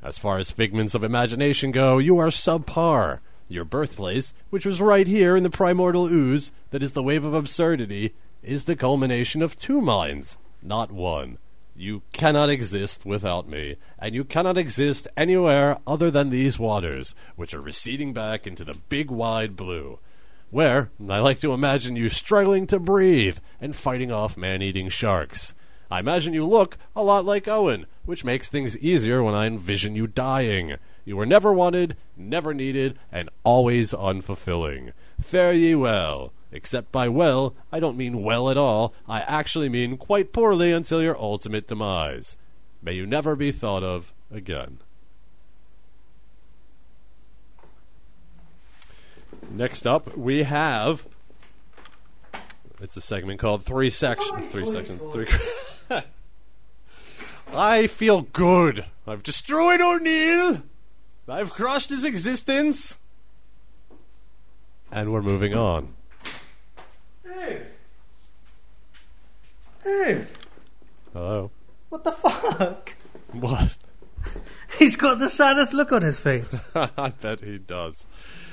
[0.02, 3.20] As far as figments of imagination go, you are subpar.
[3.46, 7.34] Your birthplace, which was right here in the primordial ooze that is the wave of
[7.34, 8.12] absurdity,
[8.42, 11.38] is the culmination of two minds, not one.
[11.76, 17.54] You cannot exist without me, and you cannot exist anywhere other than these waters, which
[17.54, 19.98] are receding back into the big wide blue.
[20.50, 25.54] Where, I like to imagine you struggling to breathe and fighting off man eating sharks.
[25.90, 29.94] I imagine you look a lot like Owen, which makes things easier when I envision
[29.94, 30.76] you dying.
[31.04, 34.92] You were never wanted, never needed, and always unfulfilling.
[35.20, 36.32] Fare ye well.
[36.52, 38.92] Except by well, I don't mean well at all.
[39.08, 42.36] I actually mean quite poorly until your ultimate demise.
[42.82, 44.78] May you never be thought of again.
[49.50, 51.06] Next up, we have.
[52.80, 54.46] It's a segment called Three Sections.
[54.46, 55.00] Three Sections.
[55.12, 55.26] Three.
[57.52, 58.86] I feel good.
[59.06, 60.62] I've destroyed O'Neill.
[61.28, 62.96] I've crushed his existence.
[64.90, 65.94] And we're moving on.
[67.48, 67.66] Dude.
[69.84, 70.26] Dude.
[71.12, 71.50] Hello.
[71.88, 72.94] What the fuck?
[73.32, 73.76] What?
[74.78, 76.60] He's got the saddest look on his face.
[76.74, 78.06] I bet he does.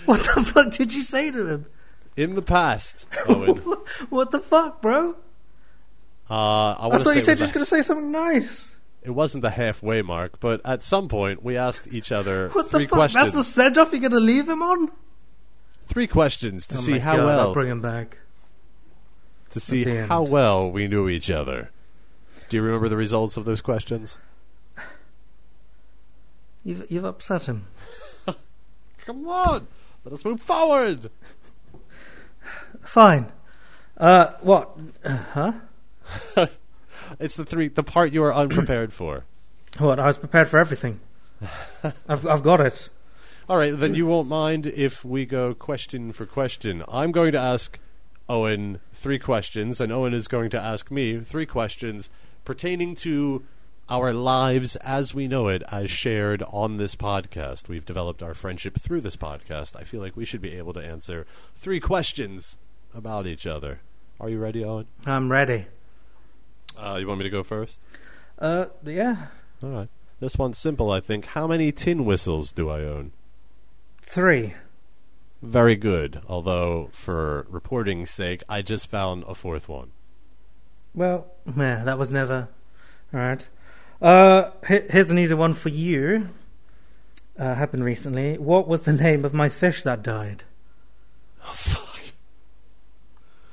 [0.05, 1.65] What the fuck did you say to him?
[2.15, 3.75] In the past, Owen, uh,
[4.09, 5.15] what the fuck, bro?
[6.29, 8.75] I I thought say you said you were going to say something nice.
[9.03, 12.77] it wasn't the halfway mark, but at some point we asked each other What the
[12.79, 12.95] three fuck?
[12.97, 13.23] questions.
[13.25, 14.91] That's the send off you're going to leave him on?
[15.85, 18.17] three questions to Oh see my how God, well I'll bring him back.
[19.51, 21.71] To see how well we knew each other.
[22.49, 24.17] Do you remember the results of those questions?
[26.63, 27.67] You've, you've upset him.
[29.05, 29.67] Come on,
[30.03, 31.09] let us move forward.
[32.81, 33.31] Fine.
[33.97, 34.77] Uh, what?
[35.03, 36.47] Uh, huh?
[37.19, 39.23] It's the three, the part you are unprepared for.
[39.79, 39.99] What?
[39.99, 41.01] I was prepared for everything.
[42.09, 42.89] I've I've got it.
[43.47, 46.83] All right, then you won't mind if we go question for question.
[46.87, 47.77] I'm going to ask
[48.27, 52.09] Owen three questions, and Owen is going to ask me three questions
[52.43, 53.43] pertaining to
[53.89, 57.69] our lives as we know it, as shared on this podcast.
[57.69, 59.75] We've developed our friendship through this podcast.
[59.79, 61.25] I feel like we should be able to answer
[61.55, 62.57] three questions
[62.93, 63.79] about each other.
[64.19, 64.87] Are you ready, Owen?
[65.05, 65.67] I'm ready.
[66.77, 67.79] Uh, you want me to go first?
[68.39, 69.27] Uh, yeah.
[69.63, 69.89] All right.
[70.19, 71.27] This one's simple, I think.
[71.27, 73.11] How many tin whistles do I own?
[74.01, 74.55] Three.
[75.41, 76.21] Very good.
[76.27, 79.91] Although, for reporting's sake, I just found a fourth one.
[80.95, 82.49] Well, meh, that was never.
[83.13, 83.47] All right.
[84.01, 86.29] Uh, here's an easy one for you.
[87.37, 88.37] Uh, happened recently.
[88.37, 90.43] What was the name of my fish that died?
[91.45, 91.99] Oh, fuck.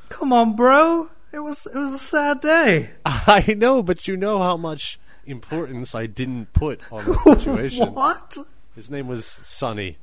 [0.09, 1.11] Come on, bro.
[1.33, 2.91] It was it was a sad day.
[3.05, 7.93] I know, but you know how much importance I didn't put on that situation.
[7.93, 8.39] what?
[8.75, 9.99] His name was Sonny.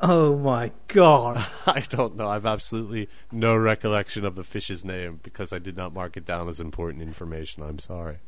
[0.00, 1.44] Oh my god.
[1.66, 2.28] I don't know.
[2.28, 6.24] I have absolutely no recollection of the fish's name because I did not mark it
[6.24, 7.62] down as important information.
[7.62, 8.18] I'm sorry.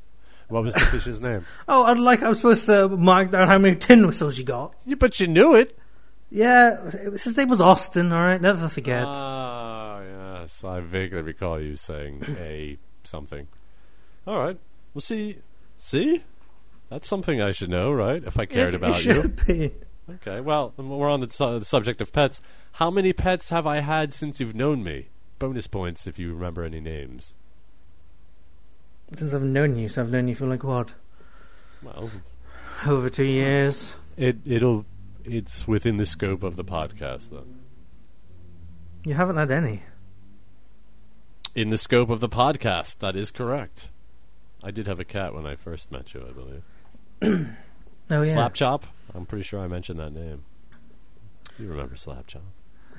[0.49, 1.45] What was the fish's name?
[1.69, 4.75] Oh, I'd like I was supposed to mark down how many tin whistles you got.
[4.85, 5.79] Yeah, but you knew it.
[6.33, 8.13] Yeah, his name was Austin.
[8.13, 9.05] All right, never forget.
[9.07, 10.01] Ah,
[10.41, 10.63] yes.
[10.65, 13.47] I vaguely recall you saying a something.
[14.27, 14.59] All right.
[14.95, 15.39] Well, see,
[15.77, 16.23] see,
[16.89, 18.23] that's something I should know, right?
[18.25, 19.29] If I cared It- about it you.
[19.29, 19.73] be.
[20.17, 20.41] Okay.
[20.41, 22.41] Well, we're on the, su- the subject of pets.
[22.73, 25.09] How many pets have I had since you've known me?
[25.39, 27.35] Bonus points if you remember any names.
[29.17, 30.93] Since I've known you, so I've known you for like what
[31.83, 32.11] Well,
[32.87, 33.95] over two years.
[34.17, 34.85] it it'll
[35.25, 37.47] it's within the scope of the podcast, though.
[39.05, 39.83] You haven't had any.
[41.55, 43.89] In the scope of the podcast, that is correct.
[44.63, 46.33] I did have a cat when I first met you, I
[47.23, 47.49] believe.
[48.13, 48.33] Oh yeah.
[48.33, 48.87] Slap Chop.
[49.15, 50.45] I'm pretty sure I mentioned that name.
[51.59, 52.27] You remember Slap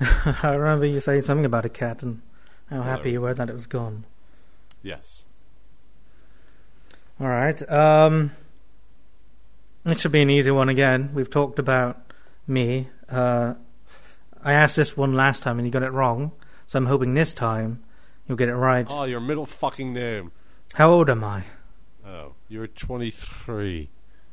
[0.42, 2.22] I remember you saying something about a cat and
[2.70, 4.04] how happy you were that it was gone.
[4.82, 5.24] Yes.
[7.20, 7.70] All right.
[7.70, 8.32] Um,
[9.84, 11.10] this should be an easy one again.
[11.14, 12.12] We've talked about
[12.46, 12.88] me.
[13.08, 13.54] Uh,
[14.42, 16.32] I asked this one last time and you got it wrong,
[16.66, 17.82] so I'm hoping this time
[18.26, 18.86] you'll get it right.
[18.88, 20.32] Oh, your middle fucking name.
[20.74, 21.44] How old am I?
[22.06, 23.90] Oh, you're 23.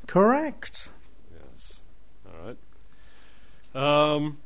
[0.08, 0.90] Correct.
[3.74, 3.82] Yes.
[3.82, 4.16] All right.
[4.16, 4.38] Um.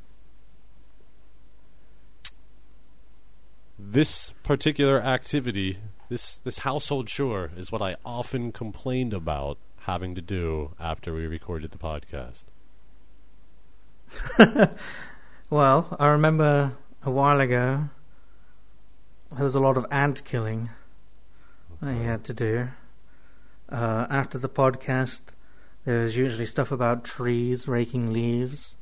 [3.78, 5.78] This particular activity,
[6.10, 11.28] this this household chore, is what I often complained about having to do after we
[11.28, 12.46] recorded the podcast.
[15.54, 17.90] Well, I remember a while ago
[19.32, 20.72] there was a lot of ant killing
[21.80, 22.70] that you had to do.
[23.70, 25.22] Uh, after the podcast,
[25.86, 28.74] there was usually stuff about trees, raking leaves.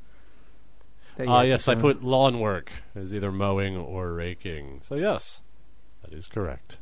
[1.20, 4.80] Ah, yes, I put lawn work as either mowing or raking.
[4.82, 5.40] So yes,
[6.02, 6.78] that is correct.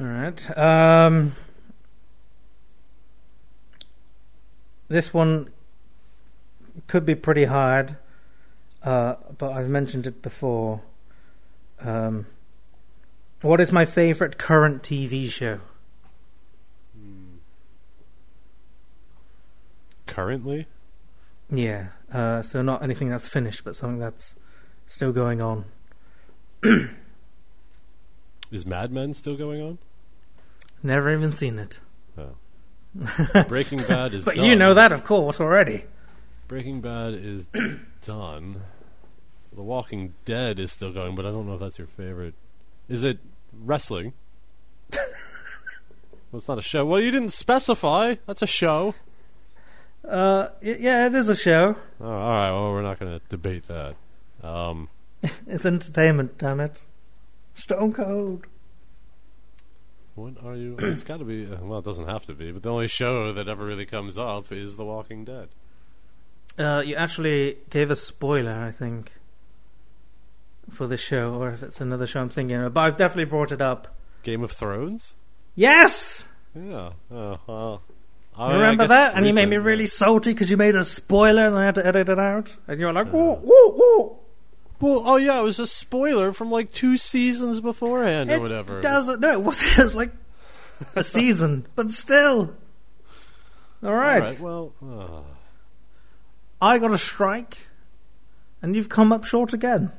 [0.00, 0.58] All right.
[0.58, 1.34] Um,
[4.88, 5.52] this one
[6.86, 7.96] could be pretty hard,
[8.82, 10.80] uh, but I've mentioned it before.
[11.80, 12.26] Um,
[13.42, 15.60] what is my favorite current TV show?
[20.06, 20.66] Currently,
[21.52, 21.88] Yeah.
[22.12, 24.34] Uh, so not anything that's finished, but something that's
[24.86, 25.66] still going on.
[28.50, 29.78] is Mad Men still going on?
[30.82, 31.78] Never even seen it.
[33.48, 34.44] Breaking Bad is But done.
[34.44, 35.84] you know that, of course, already.
[36.48, 37.46] Breaking Bad is
[38.04, 38.62] done.
[39.54, 42.34] The Walking Dead is still going, but I don't know if that's your favorite.
[42.88, 43.18] Is it
[43.64, 44.12] wrestling?
[44.92, 45.02] well,
[46.34, 46.84] it's not a show.
[46.84, 48.16] Well, you didn't specify.
[48.26, 48.94] That's a show.
[50.06, 51.76] Uh, y- yeah, it is a show.
[52.00, 52.50] Oh, all right.
[52.50, 53.94] Well, we're not going to debate that.
[54.42, 54.88] Um,
[55.46, 56.80] It's entertainment, damn it.
[57.54, 58.46] Stone Cold.
[60.14, 60.76] what are you?
[60.80, 61.46] It's got to be.
[61.50, 64.18] uh, Well, it doesn't have to be, but the only show that ever really comes
[64.18, 65.48] up is The Walking Dead.
[66.58, 69.12] Uh, you actually gave a spoiler, I think,
[70.70, 72.74] for the show, or if it's another show I'm thinking of.
[72.74, 73.94] But I've definitely brought it up.
[74.22, 75.14] Game of Thrones.
[75.54, 76.24] Yes!
[76.54, 76.90] Yeah.
[77.10, 77.82] Oh, well.
[78.36, 79.06] You I- I remember guess that?
[79.08, 79.66] it's And you made me recent.
[79.66, 82.56] really salty because you made a spoiler and I had to edit it out.
[82.66, 84.18] And you were like, whoa, whoa, whoa.
[84.80, 88.78] Well, oh yeah, it was a spoiler from like two seasons beforehand or whatever.
[88.78, 89.20] It doesn't.
[89.20, 90.10] No, it was, it was like
[90.96, 92.54] a season, but still.
[93.82, 94.20] All All right.
[94.22, 94.40] right.
[94.40, 95.20] Well, uh,
[96.60, 97.66] I got a strike,
[98.62, 99.92] and you've come up short again.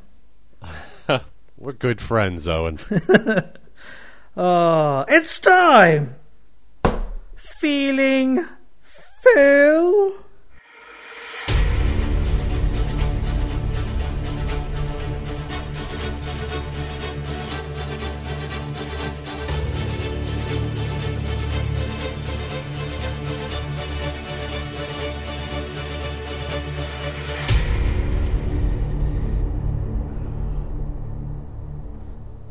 [1.57, 2.79] We're good friends, Owen.
[4.35, 6.15] Oh, it's time!
[7.63, 8.45] Feeling
[9.23, 10.11] Phil?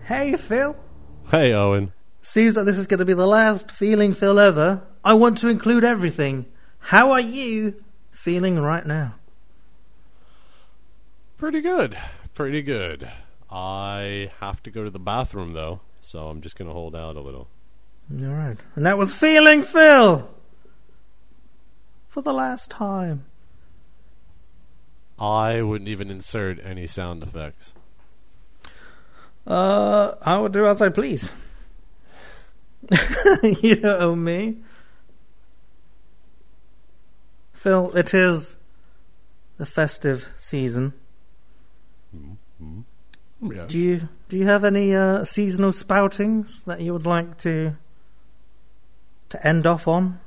[0.05, 0.75] Hey, Phil.
[1.31, 1.93] hey, Owen.
[2.23, 4.87] Seems like this is going to be the last feeling Phil ever.
[5.05, 6.47] I want to include everything.
[6.79, 9.15] How are you feeling right now?
[11.39, 11.99] Pretty good.
[12.35, 13.11] Pretty good.
[13.51, 17.17] I have to go to the bathroom, though, so I'm just going to hold out
[17.17, 17.49] a little.
[18.21, 18.59] All right.
[18.77, 20.29] And that was Feeling Phil!
[22.09, 23.25] For the last time.
[25.19, 27.73] I wouldn't even insert any sound effects.
[29.47, 31.33] Uh, I will do as I please.
[33.43, 34.59] you know me.
[37.63, 38.57] Phil, it is
[39.57, 40.95] the festive season.
[43.41, 43.69] Yes.
[43.71, 47.77] Do you do you have any uh, seasonal spoutings that you would like to
[49.29, 50.19] to end off on?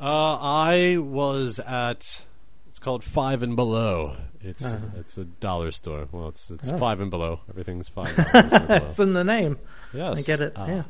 [0.00, 2.22] Uh, I was at.
[2.68, 4.16] It's called Five and Below.
[4.42, 4.80] It's Uh.
[4.96, 6.08] it's a dollar store.
[6.12, 6.78] Well, it's it's Oh.
[6.78, 7.40] five and below.
[7.50, 8.12] Everything's five.
[8.34, 9.58] It's in the name.
[9.92, 10.52] Yes, I get it.
[10.58, 10.82] Uh, yeah.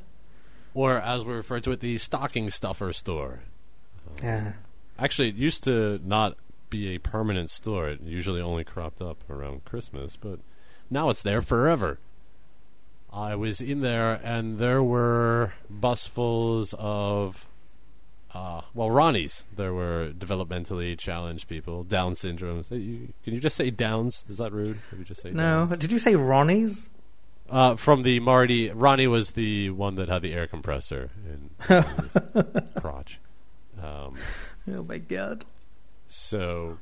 [0.72, 3.40] Or as we refer to it, the stocking stuffer store.
[4.22, 4.52] Yeah.
[4.98, 6.36] Actually, it used to not
[6.70, 7.88] be a permanent store.
[7.88, 10.38] It usually only cropped up around Christmas, but
[10.90, 11.98] now it's there forever.
[13.12, 17.46] I was in there, and there were busfuls of,
[18.34, 19.44] uh, well, Ronnies.
[19.54, 22.64] There were developmentally challenged people, Down syndrome.
[22.64, 24.24] Can you just say Downs?
[24.28, 24.78] Is that rude?
[24.90, 25.66] If you just say No.
[25.66, 25.78] Downs?
[25.78, 26.88] Did you say Ronnie's?
[27.48, 32.62] Uh, from the Marty, Ronnie was the one that had the air compressor in his
[32.80, 33.20] crotch.
[33.80, 34.14] Um,
[34.68, 35.44] Oh my god.
[36.08, 36.78] So,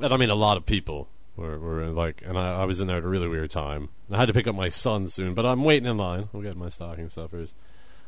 [0.00, 2.86] and I mean, a lot of people were, were like, and I, I was in
[2.86, 3.88] there at a really weird time.
[4.10, 6.28] I had to pick up my son soon, but I'm waiting in line.
[6.32, 7.54] We'll get my stocking stuffers.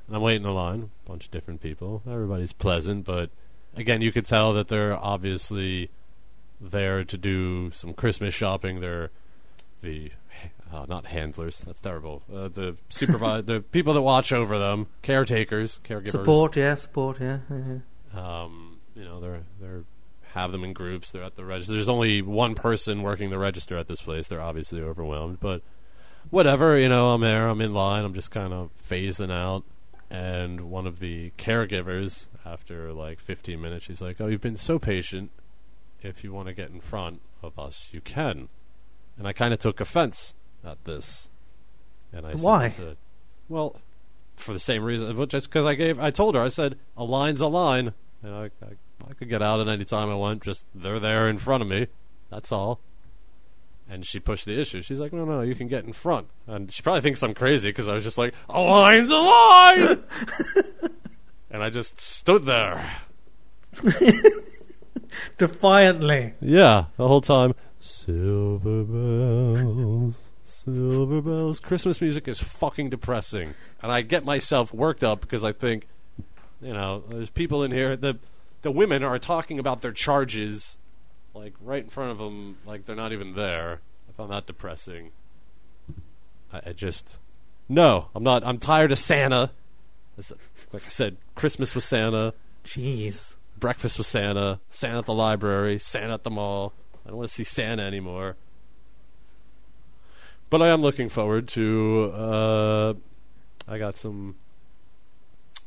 [0.06, 2.02] And I'm waiting in line, a bunch of different people.
[2.10, 3.30] Everybody's pleasant, but
[3.76, 5.90] again, you could tell that they're obviously
[6.60, 8.80] there to do some Christmas shopping.
[8.80, 9.10] They're
[9.80, 10.12] the
[10.72, 11.60] uh, not handlers.
[11.60, 12.22] That's terrible.
[12.32, 16.10] Uh, the supervise, the people that watch over them, caretakers, caregivers.
[16.12, 17.38] Support, yeah, support, yeah.
[17.50, 17.78] yeah, yeah.
[18.14, 19.84] Um, you know, they're they're
[20.34, 21.10] have them in groups.
[21.10, 21.72] They're at the register.
[21.72, 24.28] There's only one person working the register at this place.
[24.28, 25.62] They're obviously overwhelmed, but
[26.30, 26.76] whatever.
[26.78, 27.48] You know, I'm there.
[27.48, 28.04] I'm in line.
[28.04, 29.64] I'm just kind of phasing out.
[30.10, 34.78] And one of the caregivers, after like 15 minutes, she's like, "Oh, you've been so
[34.78, 35.30] patient.
[36.02, 38.48] If you want to get in front of us, you can."
[39.18, 40.34] And I kind of took offense
[40.64, 41.28] at this.
[42.12, 42.68] And I said- Why?
[42.70, 42.96] said,
[43.48, 43.76] well,
[44.40, 47.04] for the same reason, but just because I gave, I told her, I said, a
[47.04, 47.92] line's a line,
[48.22, 50.42] and I, I, I could get out at any time I want.
[50.42, 51.86] Just they're there in front of me.
[52.30, 52.80] That's all.
[53.88, 54.82] And she pushed the issue.
[54.82, 56.28] She's like, no, no, you can get in front.
[56.46, 60.04] And she probably thinks I'm crazy because I was just like, a line's a line.
[61.50, 62.88] and I just stood there.
[65.38, 66.34] Defiantly.
[66.40, 67.54] Yeah, the whole time.
[67.80, 70.29] Silver bells,
[70.64, 71.60] silver bells.
[71.60, 75.86] Christmas music is fucking depressing, and I get myself worked up because I think,
[76.60, 77.96] you know, there's people in here.
[77.96, 78.18] The
[78.62, 80.76] the women are talking about their charges,
[81.34, 83.80] like right in front of them, like they're not even there.
[84.08, 85.10] I found that depressing.
[86.52, 87.18] I, I just
[87.68, 88.44] no, I'm not.
[88.44, 89.52] I'm tired of Santa.
[90.72, 92.34] Like I said, Christmas with Santa
[92.64, 93.36] Jeez.
[93.58, 96.74] breakfast with Santa, Santa at the library, Santa at the mall.
[97.06, 98.36] I don't want to see Santa anymore.
[100.50, 102.12] But I am looking forward to.
[102.14, 102.94] Uh,
[103.68, 104.36] I got some.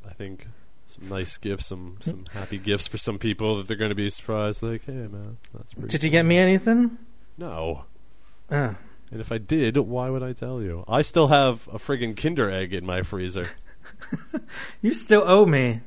[0.07, 0.47] I think
[0.87, 4.09] some nice gifts, some some happy gifts for some people that they're going to be
[4.09, 4.61] surprised.
[4.61, 5.87] Like, hey man, that's pretty.
[5.87, 6.97] Did you get me anything?
[7.37, 7.85] No.
[8.51, 8.75] Ah.
[9.09, 10.83] And if I did, why would I tell you?
[10.87, 13.47] I still have a friggin' Kinder egg in my freezer.
[14.81, 15.81] You still owe me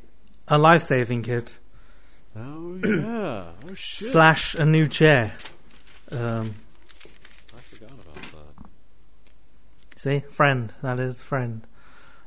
[0.49, 1.55] a life saving kit
[2.37, 3.45] oh yeah.
[3.69, 4.09] Oh shit.
[4.09, 5.35] slash a new chair.
[6.11, 6.55] Um,
[7.57, 8.67] I forgot about that.
[10.07, 11.67] See, friend, that is friend.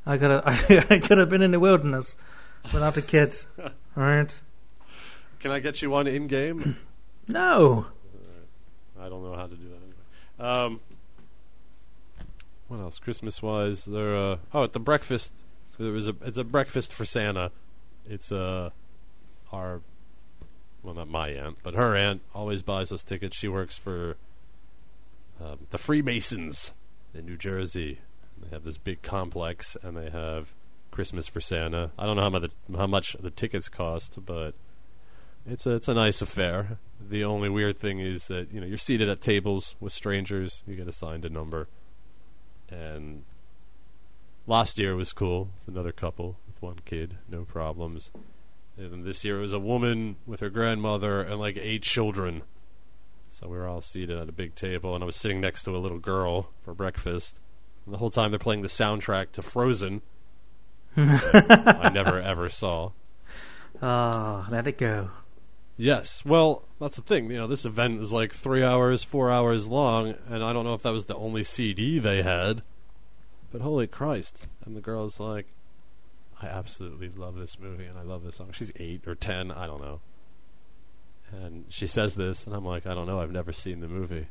[0.04, 0.44] I could have,
[0.90, 2.14] I could have been in the wilderness
[2.72, 3.46] without the kids.
[3.58, 4.38] All right.
[5.40, 6.76] Can I get you one in game?
[7.28, 7.86] No.
[9.00, 10.64] I don't know how to do that anyway.
[10.64, 10.80] Um,
[12.66, 12.98] what else?
[12.98, 14.16] Christmas wise, there.
[14.16, 15.32] Uh, oh, at the breakfast,
[15.78, 16.16] there was a.
[16.24, 17.52] It's a breakfast for Santa.
[18.04, 18.70] It's uh,
[19.52, 19.80] our.
[20.82, 23.36] Well, not my aunt, but her aunt always buys us tickets.
[23.36, 24.16] She works for
[25.40, 26.72] um, the Freemasons
[27.14, 28.00] in New Jersey.
[28.40, 30.54] They have this big complex, and they have
[30.90, 31.90] Christmas for Santa.
[31.98, 34.54] I don't know how much the, how much the tickets cost, but
[35.46, 36.78] it's a it's a nice affair.
[37.00, 40.62] The only weird thing is that you know you're seated at tables with strangers.
[40.66, 41.68] You get assigned a number,
[42.68, 43.24] and
[44.46, 45.42] last year was cool.
[45.42, 48.10] It was another couple with one kid, no problems.
[48.76, 52.42] And this year it was a woman with her grandmother and like eight children.
[53.30, 55.76] So we were all seated at a big table, and I was sitting next to
[55.76, 57.38] a little girl for breakfast.
[57.84, 60.02] And the whole time they're playing the soundtrack to Frozen.
[60.96, 62.90] I never ever saw.
[63.80, 65.10] Ah, let it go.
[65.76, 66.24] Yes.
[66.26, 67.30] Well, that's the thing.
[67.30, 70.74] You know, this event is like three hours, four hours long, and I don't know
[70.74, 72.62] if that was the only CD they had.
[73.50, 74.46] But holy Christ!
[74.64, 75.46] And the girl's like,
[76.40, 79.66] "I absolutely love this movie, and I love this song." She's eight or ten, I
[79.66, 80.00] don't know.
[81.32, 83.20] And she says this, and I'm like, "I don't know.
[83.20, 84.26] I've never seen the movie."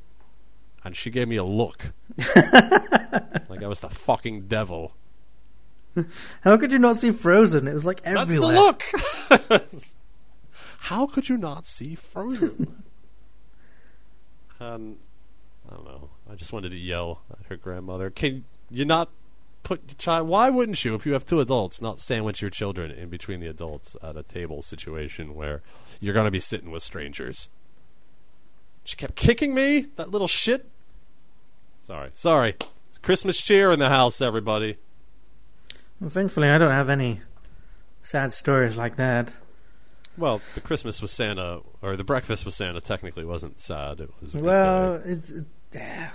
[0.84, 4.93] And she gave me a look, like I was the fucking devil.
[6.41, 7.67] How could you not see Frozen?
[7.67, 8.73] It was like everywhere.
[8.77, 8.91] That's
[9.31, 9.63] the look.
[10.80, 12.84] How could you not see Frozen?
[14.59, 14.97] um,
[15.69, 16.09] I don't know.
[16.31, 18.09] I just wanted to yell at her grandmother.
[18.09, 19.09] Can you not
[19.70, 20.28] put your child?
[20.28, 23.48] Why wouldn't you, if you have two adults, not sandwich your children in between the
[23.48, 25.62] adults at a table situation where
[26.02, 27.50] you're going to be sitting with strangers?
[28.84, 29.86] She kept kicking me.
[29.96, 30.68] That little shit.
[31.84, 32.56] Sorry, sorry.
[33.04, 34.78] Christmas cheer in the house, everybody.
[36.02, 37.22] Well, thankfully, I don't have any
[38.02, 39.32] sad stories like that.
[40.18, 44.00] Well, the Christmas with Santa, or the breakfast with Santa, technically wasn't sad.
[44.00, 45.32] It was Well, it's
[45.76, 46.10] uh,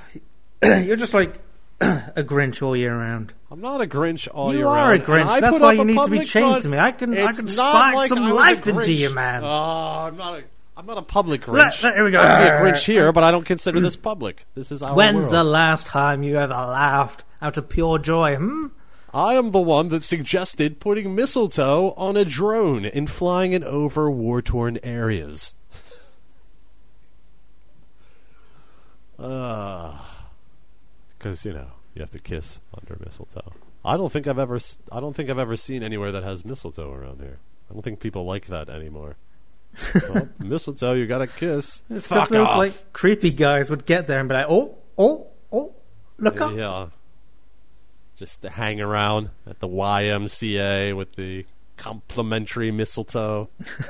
[0.80, 1.38] you're just like
[1.80, 3.32] a Grinch all year round.
[3.50, 5.02] I'm not a Grinch all you year are round.
[5.02, 5.26] a Grinch.
[5.26, 6.62] I That's why you need to be chained front.
[6.62, 6.78] to me.
[6.78, 9.42] I can I can spark like some life into you, man.
[9.44, 10.44] Oh, I'm not a.
[10.76, 11.82] I'm not a public Grinch.
[11.82, 12.20] let- here we go.
[12.20, 14.46] I can be a Grinch here, but I don't consider this public.
[14.54, 15.32] This is our When's world.
[15.34, 18.36] the last time you ever laughed out of pure joy?
[18.36, 18.66] Hmm.
[19.12, 24.10] I am the one that suggested putting mistletoe on a drone and flying it over
[24.10, 25.54] war-torn areas.
[31.24, 33.54] Because you know you have to kiss under mistletoe.
[33.82, 34.56] I don't think I've ever.
[34.56, 37.38] s- I don't think I've ever seen anywhere that has mistletoe around here.
[37.70, 39.16] I don't think people like that anymore.
[40.10, 41.80] well, mistletoe, you got to kiss.
[41.88, 42.58] It's Fuck because those off.
[42.58, 45.74] like creepy guys would get there and be like, "Oh, oh, oh,
[46.18, 46.88] look up." Yeah.
[48.16, 51.46] Just to hang around at the YMCA with the
[51.78, 53.48] complimentary mistletoe.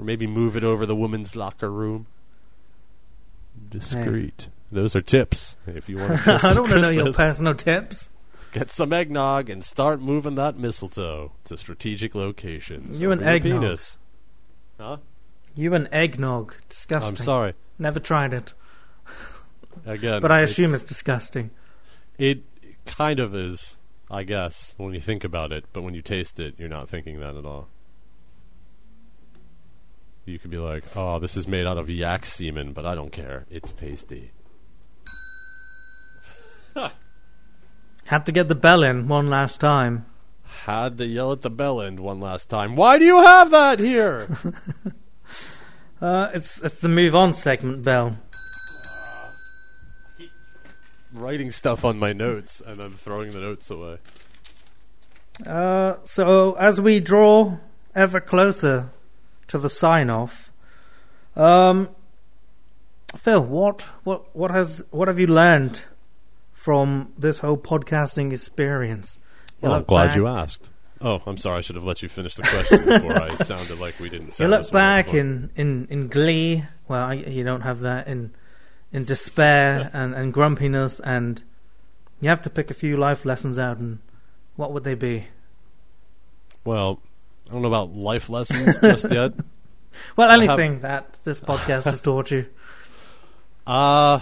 [0.00, 2.08] or maybe move it over the women's locker room.
[3.70, 4.48] Discreet.
[4.74, 5.56] Those are tips.
[5.68, 8.10] If you want to I don't want to know you'll pass no tips.
[8.52, 12.98] Get some eggnog and start moving that mistletoe to strategic locations.
[12.98, 13.62] You and eggnog.
[13.62, 13.98] penis.
[14.78, 14.96] Huh?
[15.54, 17.08] You and eggnog, disgusting.
[17.08, 17.54] I'm sorry.
[17.78, 18.52] Never tried it,
[19.86, 21.50] Again, but I assume it's disgusting.
[22.18, 22.42] It
[22.84, 23.76] kind of is,
[24.10, 27.20] I guess, when you think about it, but when you taste it, you're not thinking
[27.20, 27.68] that at all.
[30.24, 33.12] You could be like, oh, this is made out of yak semen, but I don't
[33.12, 33.46] care.
[33.50, 34.32] It's tasty.
[38.06, 40.06] Had to get the bell in one last time.
[40.44, 42.76] Had to yell at the bell end one last time.
[42.76, 44.28] Why do you have that here?
[46.04, 48.18] Uh, it's it's the move on segment bell.
[51.14, 53.98] Writing stuff on my notes and then throwing the notes away.
[55.46, 57.56] Uh, so as we draw
[57.94, 58.90] ever closer
[59.46, 60.52] to the sign off,
[61.36, 61.88] um,
[63.16, 65.80] Phil, what what what has what have you learned
[66.64, 69.18] from this whole podcasting experience?
[69.60, 70.70] You Well, I'm glad back- you asked.
[70.98, 71.58] Oh, I'm sorry.
[71.58, 74.28] I should have let you finish the question before I sounded like we didn't.
[74.28, 76.64] You sound look back in, in, in glee.
[76.88, 78.32] Well, I, you don't have that in
[78.92, 81.42] in despair and, and grumpiness, and
[82.22, 83.76] you have to pick a few life lessons out.
[83.76, 83.98] And
[84.56, 85.26] what would they be?
[86.64, 87.02] Well,
[87.46, 89.32] I don't know about life lessons just yet.
[90.16, 92.46] Well, have- anything that this podcast has taught you.
[93.66, 94.20] Uh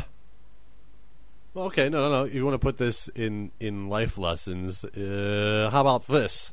[1.54, 2.24] well, okay, no, no, no.
[2.24, 4.84] You want to put this in in life lessons?
[4.84, 6.52] Uh, how about this?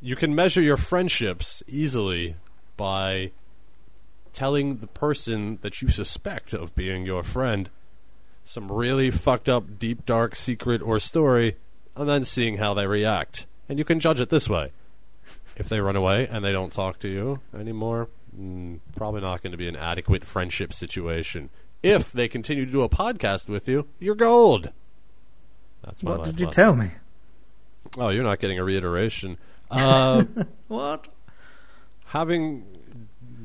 [0.00, 2.36] You can measure your friendships easily
[2.76, 3.30] by
[4.32, 7.70] telling the person that you suspect of being your friend
[8.44, 11.56] some really fucked up, deep, dark secret or story,
[11.96, 13.46] and then seeing how they react.
[13.68, 14.72] And you can judge it this way.
[15.56, 18.08] If they run away and they don't talk to you anymore,
[18.38, 21.48] mm, probably not going to be an adequate friendship situation.
[21.84, 24.70] If they continue to do a podcast with you, you're gold.
[25.82, 26.62] That's my What did you lesson.
[26.64, 26.90] tell me?
[27.98, 29.38] Oh, you're not getting a reiteration.
[29.70, 30.24] Uh,
[30.68, 31.08] What?
[32.06, 32.64] having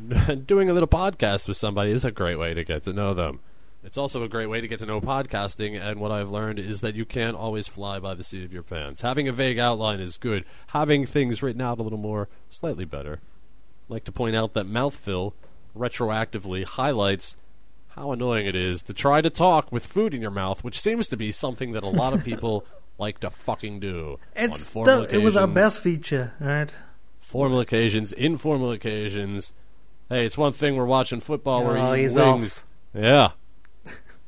[0.45, 3.39] doing a little podcast with somebody is a great way to get to know them.
[3.83, 6.81] It's also a great way to get to know podcasting, and what I've learned is
[6.81, 9.01] that you can't always fly by the seat of your pants.
[9.01, 10.43] Having a vague outline is good.
[10.67, 13.13] Having things written out a little more, slightly better.
[13.87, 15.31] I'd like to point out that mouthfill
[15.77, 17.35] retroactively highlights
[17.99, 21.09] how annoying it is to try to talk with food in your mouth, which seems
[21.09, 22.65] to be something that a lot of people
[22.97, 24.17] like to fucking do.
[24.37, 26.73] on It's formal the, it was our best feature, right?
[27.19, 29.51] formal occasions, informal occasions.
[30.07, 32.57] Hey, it's one thing we're watching football, we're Oh, eating he's wings.
[32.59, 32.63] off.
[32.93, 33.31] Yeah.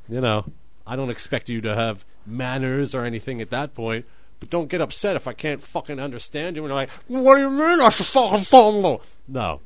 [0.08, 0.44] you know,
[0.86, 4.04] I don't expect you to have manners or anything at that point,
[4.38, 7.40] but don't get upset if I can't fucking understand you and you're like, what do
[7.40, 9.00] you mean I should fucking follow?
[9.26, 9.60] No.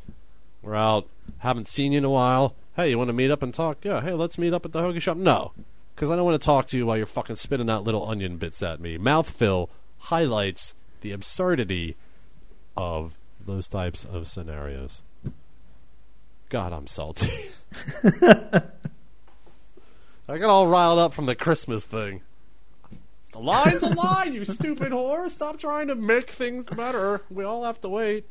[0.63, 1.09] We're out,
[1.39, 2.55] haven't seen you in a while.
[2.77, 3.79] Hey, you want to meet up and talk?
[3.85, 5.17] Yeah, hey, let's meet up at the hoagie shop.
[5.17, 5.53] No.
[5.95, 8.37] Because I don't want to talk to you while you're fucking spitting out little onion
[8.37, 8.99] bits at me.
[8.99, 11.97] Mouthfill highlights the absurdity
[12.77, 13.15] of
[13.47, 15.01] those types of scenarios.
[16.51, 17.31] God, I'm salty.
[18.05, 18.63] I
[20.39, 22.21] got all riled up from the Christmas thing.
[23.33, 25.31] The line's a line, you stupid whore.
[25.31, 27.23] Stop trying to make things better.
[27.31, 28.27] We all have to wait.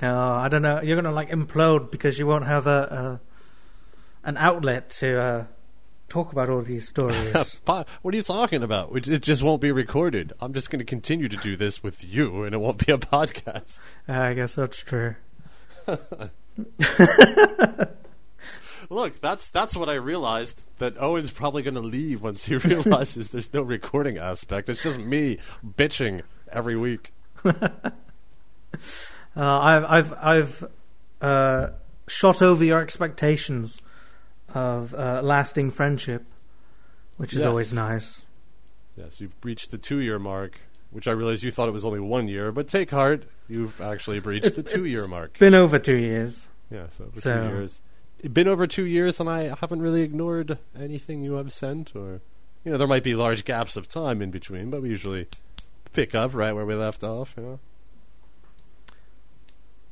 [0.00, 0.80] No, I don't know.
[0.80, 3.20] You're gonna like implode because you won't have a,
[4.24, 5.44] a an outlet to uh,
[6.08, 7.60] talk about all these stories.
[7.66, 9.08] What are you talking about?
[9.08, 10.32] It just won't be recorded.
[10.40, 12.98] I'm just going to continue to do this with you, and it won't be a
[12.98, 13.78] podcast.
[14.06, 15.16] I guess that's true.
[18.90, 20.62] Look, that's that's what I realized.
[20.78, 24.68] That Owen's probably going to leave once he realizes there's no recording aspect.
[24.70, 27.12] It's just me bitching every week.
[29.36, 30.68] Uh, I've I've I've
[31.20, 31.68] uh,
[32.06, 33.80] shot over your expectations
[34.54, 36.24] of uh, lasting friendship,
[37.16, 37.46] which is Yes.
[37.46, 38.22] always nice.
[38.96, 40.58] Yes, you've reached the two-year mark,
[40.90, 44.18] which I realize you thought it was only one year, but take heart, you've actually
[44.20, 45.38] breached It's- the two-year mark.
[45.38, 46.46] Been over two years.
[46.70, 47.80] Yeah, so over So- two years.
[48.20, 52.20] It's been over two years, and I haven't really ignored anything you have sent, or
[52.64, 55.28] you know, there might be large gaps of time in between, but we usually
[55.92, 57.34] pick up right where we left off.
[57.36, 57.60] You know,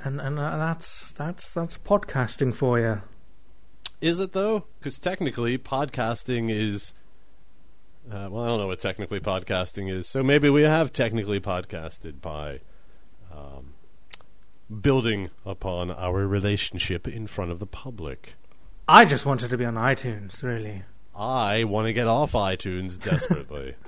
[0.07, 3.03] And and uh, that's that's that's podcasting for you.
[4.01, 4.63] is it though?
[4.79, 6.93] Because technically, podcasting is.
[8.09, 12.21] Uh, well, I don't know what technically podcasting is, so maybe we have technically podcasted
[12.21, 12.61] by
[13.35, 13.75] um,
[14.81, 18.37] building upon our relationship in front of the public.
[18.87, 20.85] I just wanted to be on iTunes, really.
[21.17, 23.75] I want to get off iTunes desperately.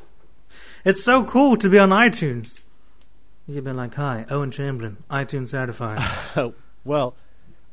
[0.84, 2.60] It's so cool to be on iTunes.
[3.48, 5.98] You've been like, "Hi, Owen Chamberlain, iTunes certified."
[6.36, 6.54] Oh,
[6.84, 7.16] well,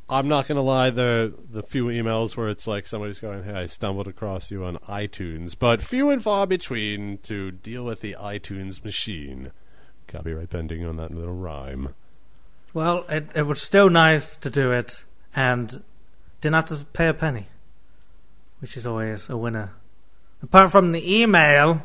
[0.10, 0.90] I'm not going to lie.
[0.90, 4.78] The the few emails where it's like somebody's going, "Hey, I stumbled across you on
[4.88, 9.52] iTunes," but few and far between to deal with the iTunes machine.
[10.08, 11.94] Copyright pending on that little rhyme.
[12.74, 15.04] well, it it was still nice to do it,
[15.36, 15.84] and
[16.40, 17.48] didn't have to pay a penny,
[18.60, 19.74] which is always a winner.
[20.42, 21.82] Apart from the email,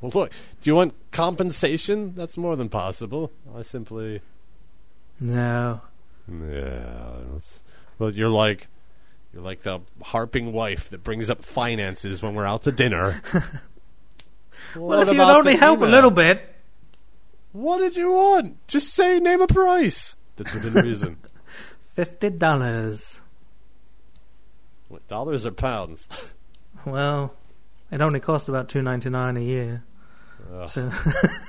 [0.00, 2.14] Well, look, do you want compensation?
[2.14, 3.30] That's more than possible.
[3.56, 4.20] I simply,
[5.18, 5.80] no.
[6.28, 7.12] yeah.
[7.32, 7.62] That's,
[7.98, 8.68] well, you're like.
[9.32, 13.22] You're like the harping wife that brings up finances when we're out to dinner.
[14.74, 16.54] Well, What if you'd only help a little bit,
[17.52, 18.56] What did you want?
[18.68, 20.14] Just say name a price.
[20.36, 21.16] That's within reason.
[21.82, 23.20] fifty dollars.
[24.88, 26.08] what, dollars or pounds?
[26.84, 27.34] Well,
[27.90, 29.82] it only costs about two ninety nine a year.
[30.52, 30.68] Ugh.
[30.68, 30.90] So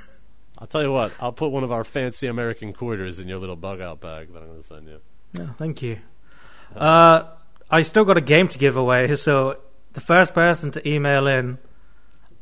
[0.58, 1.12] I'll tell you what.
[1.20, 4.42] I'll put one of our fancy American quarters in your little bug out bag that
[4.42, 5.00] I'm going to send you.
[5.34, 5.98] No, thank you.
[6.76, 7.24] Uh,
[7.70, 9.60] I still got a game to give away, so
[9.92, 11.58] the first person to email in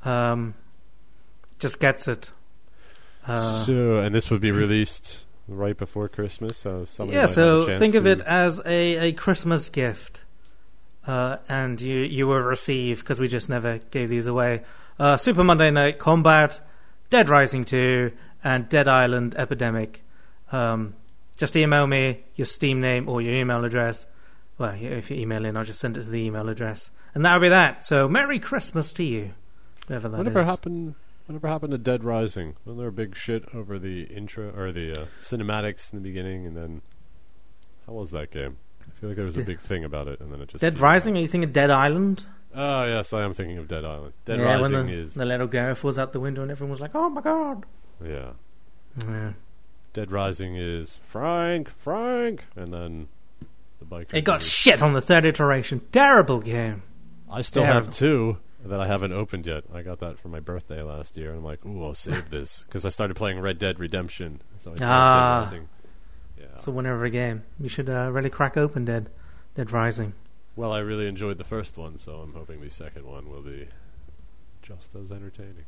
[0.05, 0.55] um,
[1.59, 2.31] just gets it.
[3.27, 7.39] Uh, so, and this would be released right before Christmas, so somebody yeah, might have
[7.39, 10.20] a so think of it as a, a Christmas gift.
[11.07, 14.62] Uh, and you, you will receive, because we just never gave these away,
[14.99, 16.61] uh, Super Monday Night Combat,
[17.11, 18.12] Dead Rising 2,
[18.45, 20.05] and Dead Island Epidemic.
[20.53, 20.95] Um,
[21.37, 24.05] just email me your Steam name or your email address.
[24.59, 26.91] Well, if you email in, I'll just send it to the email address.
[27.15, 27.85] And that'll be that.
[27.87, 29.33] So, Merry Christmas to you.
[29.87, 30.47] Whatever that Whatever is.
[30.47, 30.95] happened?
[31.27, 32.57] Whatever happened to Dead Rising?
[32.65, 36.45] Wasn't there a big shit over the intro or the uh, cinematics in the beginning,
[36.47, 36.83] and then
[37.87, 38.59] how was that game?
[38.87, 40.79] I feel like there was a big thing about it, and then it just Dead
[40.79, 41.15] Rising?
[41.15, 41.19] out.
[41.19, 42.25] Are you thinking Dead Island?
[42.55, 44.12] Oh yes, I am thinking of Dead Island.
[44.24, 46.70] Dead yeah, when Rising the, is the little girl falls out the window and everyone
[46.70, 47.64] was like, oh my god.
[48.05, 48.31] yeah.
[49.06, 49.32] Yeah.
[49.93, 53.09] Dead Rising is Frank, Frank, and then
[53.78, 54.10] the bike.
[54.12, 55.81] It got shit on the third iteration.
[55.93, 56.82] Terrible game.
[57.31, 57.86] I still terrible.
[57.86, 59.64] have two that I haven't opened yet.
[59.72, 62.64] I got that for my birthday last year, and I'm like, ooh, I'll save this
[62.66, 64.43] because I started playing Red Dead Redemption.
[64.59, 65.40] So I started Ah.
[65.40, 65.68] Dead Rising.
[66.39, 66.44] Yeah.
[66.56, 67.44] It's a winner of a game.
[67.60, 69.09] You should uh, really crack open Dead,
[69.55, 70.14] Dead Rising.
[70.61, 73.66] Well, I really enjoyed the first one, so I'm hoping the second one will be
[74.61, 75.65] just as entertaining.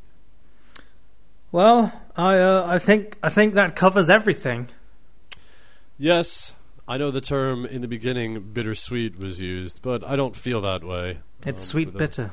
[1.50, 4.68] Well, I uh, I think I think that covers everything.
[5.96, 6.52] Yes,
[6.86, 10.84] I know the term in the beginning bittersweet was used, but I don't feel that
[10.84, 11.20] way.
[11.46, 12.30] It's Um, sweet for the- bitter.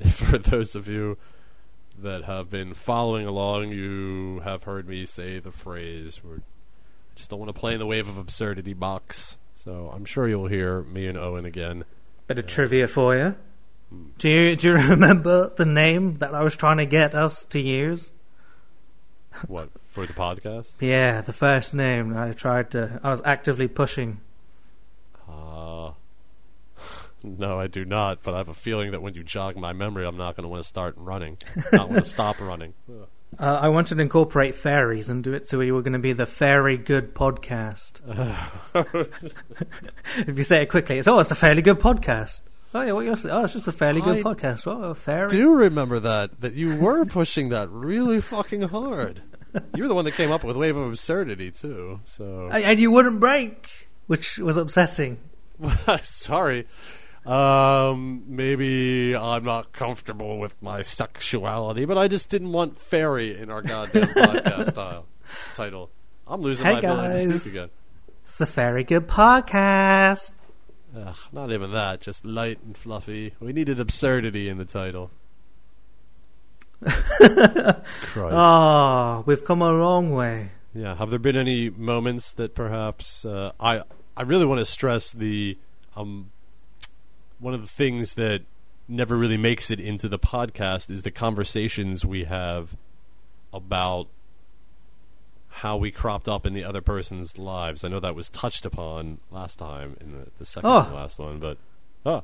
[0.10, 1.16] For those of you
[1.96, 7.30] that have been following along, you have heard me say the phrase, we're, I just
[7.30, 9.36] don't want to play in the wave of absurdity box.
[9.54, 11.84] So I'm sure you'll hear me and Owen again.
[12.30, 13.34] Bit of trivia for you.
[14.18, 17.60] Do you do you remember the name that I was trying to get us to
[17.60, 18.12] use?
[19.48, 20.74] What, for the podcast?
[20.78, 23.00] Yeah, the first name I tried to.
[23.02, 24.20] I was actively pushing.
[25.28, 25.90] Uh,
[27.24, 30.06] no, I do not, but I have a feeling that when you jog my memory,
[30.06, 31.36] I'm not going to want to start running.
[31.72, 32.74] not want to stop running.
[32.88, 33.08] Ugh.
[33.38, 36.12] Uh, I wanted to incorporate fairies and do it so we were going to be
[36.12, 38.00] the Fairy Good Podcast.
[40.28, 42.40] if you say it quickly, it's oh, it's a fairly good podcast.
[42.74, 43.34] Oh yeah, what you're saying?
[43.34, 44.66] Oh, it's just a fairly good I podcast.
[44.66, 45.28] Oh, a fairy.
[45.28, 49.22] do remember that that you were pushing that really fucking hard.
[49.74, 52.00] You were the one that came up with Wave of Absurdity too.
[52.06, 55.18] So and you wouldn't break, which was upsetting.
[56.02, 56.66] sorry.
[57.26, 63.50] Um, maybe I'm not comfortable with my sexuality, but I just didn't want fairy in
[63.50, 65.06] our goddamn podcast style
[65.54, 65.90] title.
[66.26, 67.70] I'm losing Hey, my ability to speak again.
[68.24, 70.32] It's the Fairy Good Podcast.
[70.96, 73.34] Ugh, not even that, just light and fluffy.
[73.38, 75.10] We needed absurdity in the title.
[76.82, 77.84] Christ.
[78.34, 80.50] Oh, we've come a long way.
[80.74, 80.94] Yeah.
[80.94, 83.82] Have there been any moments that perhaps uh, I
[84.16, 85.58] I really want to stress the
[85.94, 86.30] um
[87.40, 88.42] one of the things that
[88.86, 92.76] never really makes it into the podcast is the conversations we have
[93.52, 94.06] about
[95.48, 97.82] how we cropped up in the other person's lives.
[97.84, 100.90] I know that was touched upon last time in the, the second Oh.
[100.94, 101.58] last one, but
[102.06, 102.22] oh,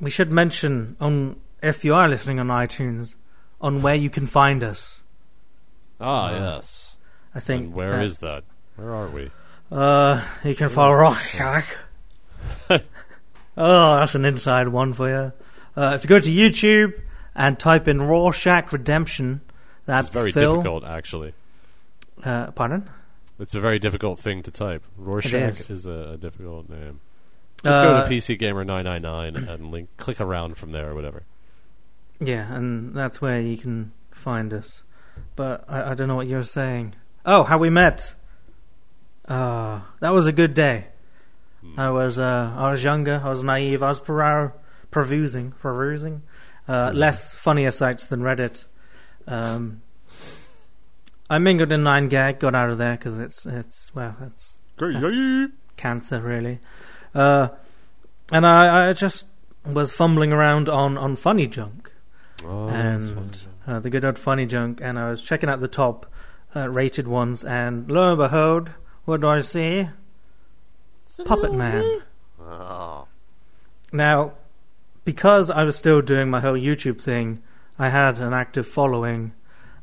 [0.00, 3.16] We should mention on if you are listening on iTunes
[3.60, 5.00] on where you can find us.
[6.00, 6.96] ah, Uh, yes.
[7.34, 8.44] I think And where that- is that?
[8.76, 9.30] Where are we?
[9.72, 11.64] Uh, you can follow Rorschach.
[13.58, 15.32] oh, that's an inside one for you.
[15.76, 16.98] Uh, if you go to YouTube
[17.34, 19.42] and type in Rorschach Redemption,
[19.84, 20.54] that's It's very Phil.
[20.56, 21.34] difficult, actually.
[22.24, 22.88] Uh, pardon?
[23.38, 24.82] It's a very difficult thing to type.
[24.96, 25.70] Rorschach is.
[25.70, 25.86] is.
[25.86, 27.00] a, a difficult name.
[27.64, 31.22] Just go Uh, to PC Gamer 999 and link, click around from there or whatever.
[32.20, 34.82] Yeah, and that's where you can find us.
[35.36, 36.94] But I, I don't know what you're saying.
[37.24, 38.14] Oh, how we met.
[39.26, 40.86] Uh, that was a good day.
[41.76, 43.20] I was uh, I was younger.
[43.22, 43.82] I was naive.
[43.82, 44.52] I was perou-
[44.90, 46.22] perusing, perusing,
[46.66, 48.64] uh, less funnier sites than Reddit.
[49.26, 49.82] Um,
[51.30, 54.56] I mingled in nine gag, got out of there because it's it's well, it's
[55.76, 56.60] cancer really.
[57.14, 57.48] Uh,
[58.32, 59.26] and I, I just
[59.64, 61.92] was fumbling around on, on funny junk
[62.44, 66.06] Oh, and uh, the good old funny junk, and I was checking out the top
[66.54, 68.70] uh, rated ones, and lo and behold,
[69.04, 69.88] what do I see?
[71.24, 72.02] Puppet Man.
[72.40, 73.06] Oh.
[73.92, 74.32] Now,
[75.04, 77.42] because I was still doing my whole YouTube thing,
[77.78, 79.32] I had an active following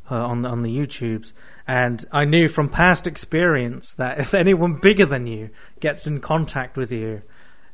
[0.09, 1.33] uh, on the, on the YouTubes,
[1.67, 5.49] and I knew from past experience that if anyone bigger than you
[5.79, 7.23] gets in contact with you,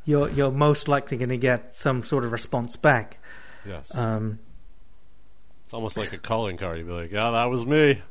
[0.06, 3.18] you're you're most likely going to get some sort of response back.
[3.66, 3.96] Yes.
[3.96, 4.40] Um,
[5.66, 6.78] it's almost like a calling card.
[6.78, 8.02] You'd be like, yeah, that was me.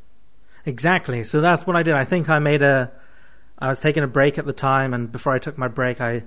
[0.67, 1.25] Exactly.
[1.25, 1.95] So that's what I did.
[1.95, 2.93] I think I made a.
[3.61, 6.24] I was taking a break at the time, and before I took my break, I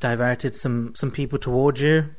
[0.00, 2.14] diverted some some people towards you.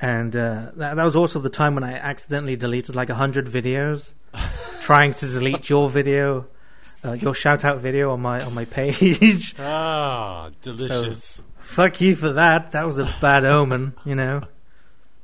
[0.00, 3.46] And uh, that, that was also the time when I accidentally deleted like a hundred
[3.46, 4.12] videos,
[4.80, 6.46] trying to delete your video,
[7.04, 9.54] uh, your shout out video on my on my page.
[9.58, 11.42] Ah, delicious.
[11.58, 12.72] Fuck you for that.
[12.72, 14.42] That was a bad omen, you know.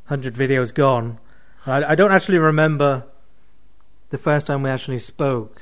[0.07, 1.19] Hundred videos gone.
[1.67, 3.05] I, I don't actually remember
[4.11, 5.61] the first time we actually spoke.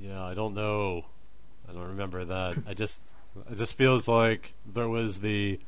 [0.00, 1.04] yeah, I don't know.
[1.88, 2.56] Remember that.
[2.66, 3.00] I just,
[3.50, 5.58] it just feels like there was the,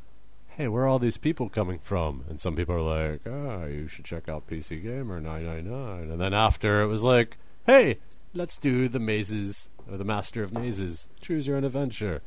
[0.48, 2.24] hey, where are all these people coming from?
[2.28, 6.10] And some people are like, ah, you should check out PC Gamer 999.
[6.10, 7.36] And then after it was like,
[7.66, 7.98] hey,
[8.34, 11.08] let's do the mazes or the Master of Mazes.
[11.20, 12.22] Choose your own adventure.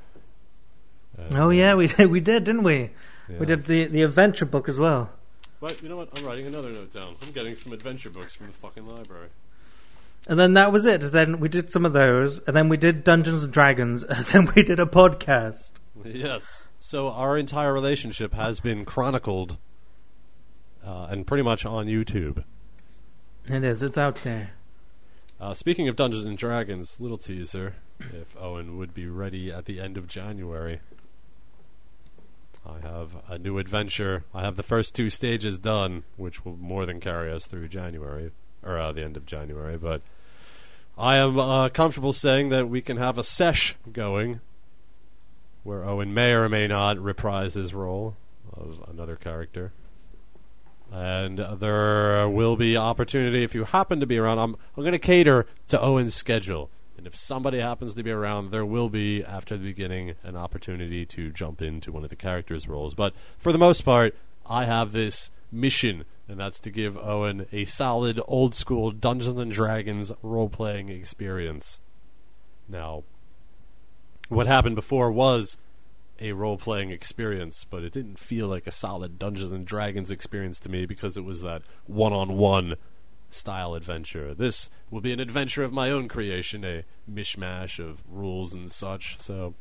[1.17, 2.91] And, Oh yeah, we did, we did, didn't we?
[3.39, 5.09] We did the the adventure book as well.
[5.59, 6.09] But you know what?
[6.15, 7.15] I'm writing another note down.
[7.23, 9.29] I'm getting some adventure books from the fucking library.
[10.27, 11.11] And then that was it.
[11.11, 14.49] Then we did some of those, and then we did Dungeons and Dragons, and then
[14.55, 15.71] we did a podcast.
[16.03, 16.67] Yes.
[16.79, 19.57] So our entire relationship has been chronicled,
[20.85, 22.43] uh, and pretty much on YouTube.
[23.47, 23.83] It is.
[23.83, 24.51] It's out there.
[25.39, 29.79] Uh, speaking of Dungeons and Dragons, little teaser: if Owen would be ready at the
[29.79, 30.79] end of January,
[32.65, 34.23] I have a new adventure.
[34.33, 38.31] I have the first two stages done, which will more than carry us through January
[38.63, 39.77] or uh, the end of January.
[39.77, 40.01] But
[40.97, 44.39] I am uh, comfortable saying that we can have a sesh going,
[45.63, 48.15] where Owen may or may not reprise his role
[48.53, 49.73] of another character.
[50.91, 54.39] And there will be opportunity if you happen to be around.
[54.39, 56.69] I'm I'm going to cater to Owen's schedule.
[56.97, 61.05] And if somebody happens to be around, there will be, after the beginning, an opportunity
[61.07, 62.95] to jump into one of the characters' roles.
[62.95, 64.15] But for the most part,
[64.45, 69.51] I have this mission, and that's to give Owen a solid, old school Dungeons and
[69.51, 71.79] Dragons role playing experience.
[72.67, 73.03] Now,
[74.29, 75.57] what happened before was
[76.19, 80.59] a role playing experience, but it didn't feel like a solid Dungeons and Dragons experience
[80.61, 82.75] to me because it was that one on one
[83.29, 84.33] style adventure.
[84.33, 89.19] This will be an adventure of my own creation, a mishmash of rules and such.
[89.19, 89.53] So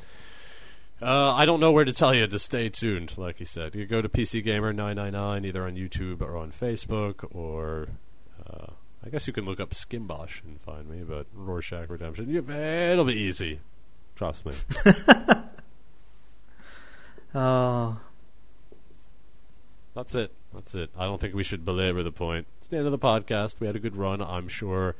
[1.02, 3.16] uh, I don't know where to tell you to stay tuned.
[3.18, 6.36] Like he said, you go to PC Gamer nine nine nine either on YouTube or
[6.36, 7.88] on Facebook, or
[8.48, 8.66] uh,
[9.04, 11.02] I guess you can look up Skimbosh and find me.
[11.02, 13.60] But Rorschach Redemption, you, it'll be easy.
[14.16, 14.52] Trust me.
[17.34, 17.98] Oh,
[19.94, 20.32] That's it.
[20.52, 20.90] That's it.
[20.98, 22.46] I don't think we should belabor the point.
[22.58, 23.60] It's the end of the podcast.
[23.60, 24.20] We had a good run.
[24.20, 24.96] I'm sure.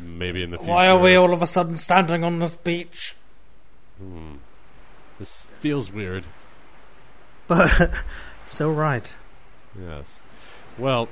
[0.00, 0.70] Maybe in the future.
[0.70, 3.14] why are we all of a sudden standing on this beach?
[3.98, 4.36] Hmm.
[5.18, 6.24] This feels weird.
[7.46, 7.90] But
[8.46, 9.12] so right.
[9.78, 10.20] Yes.
[10.76, 11.08] Well,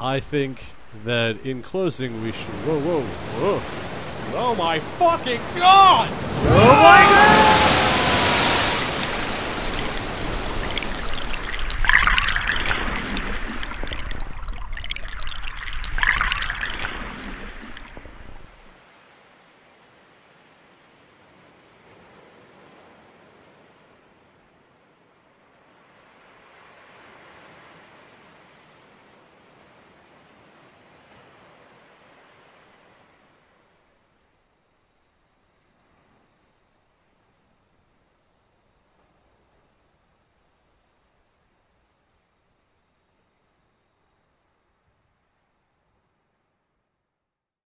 [0.00, 0.62] I think
[1.04, 2.54] that in closing we should.
[2.66, 3.60] Whoa, whoa, whoa!
[4.32, 6.08] Oh my fucking god!
[6.12, 7.89] Oh my god!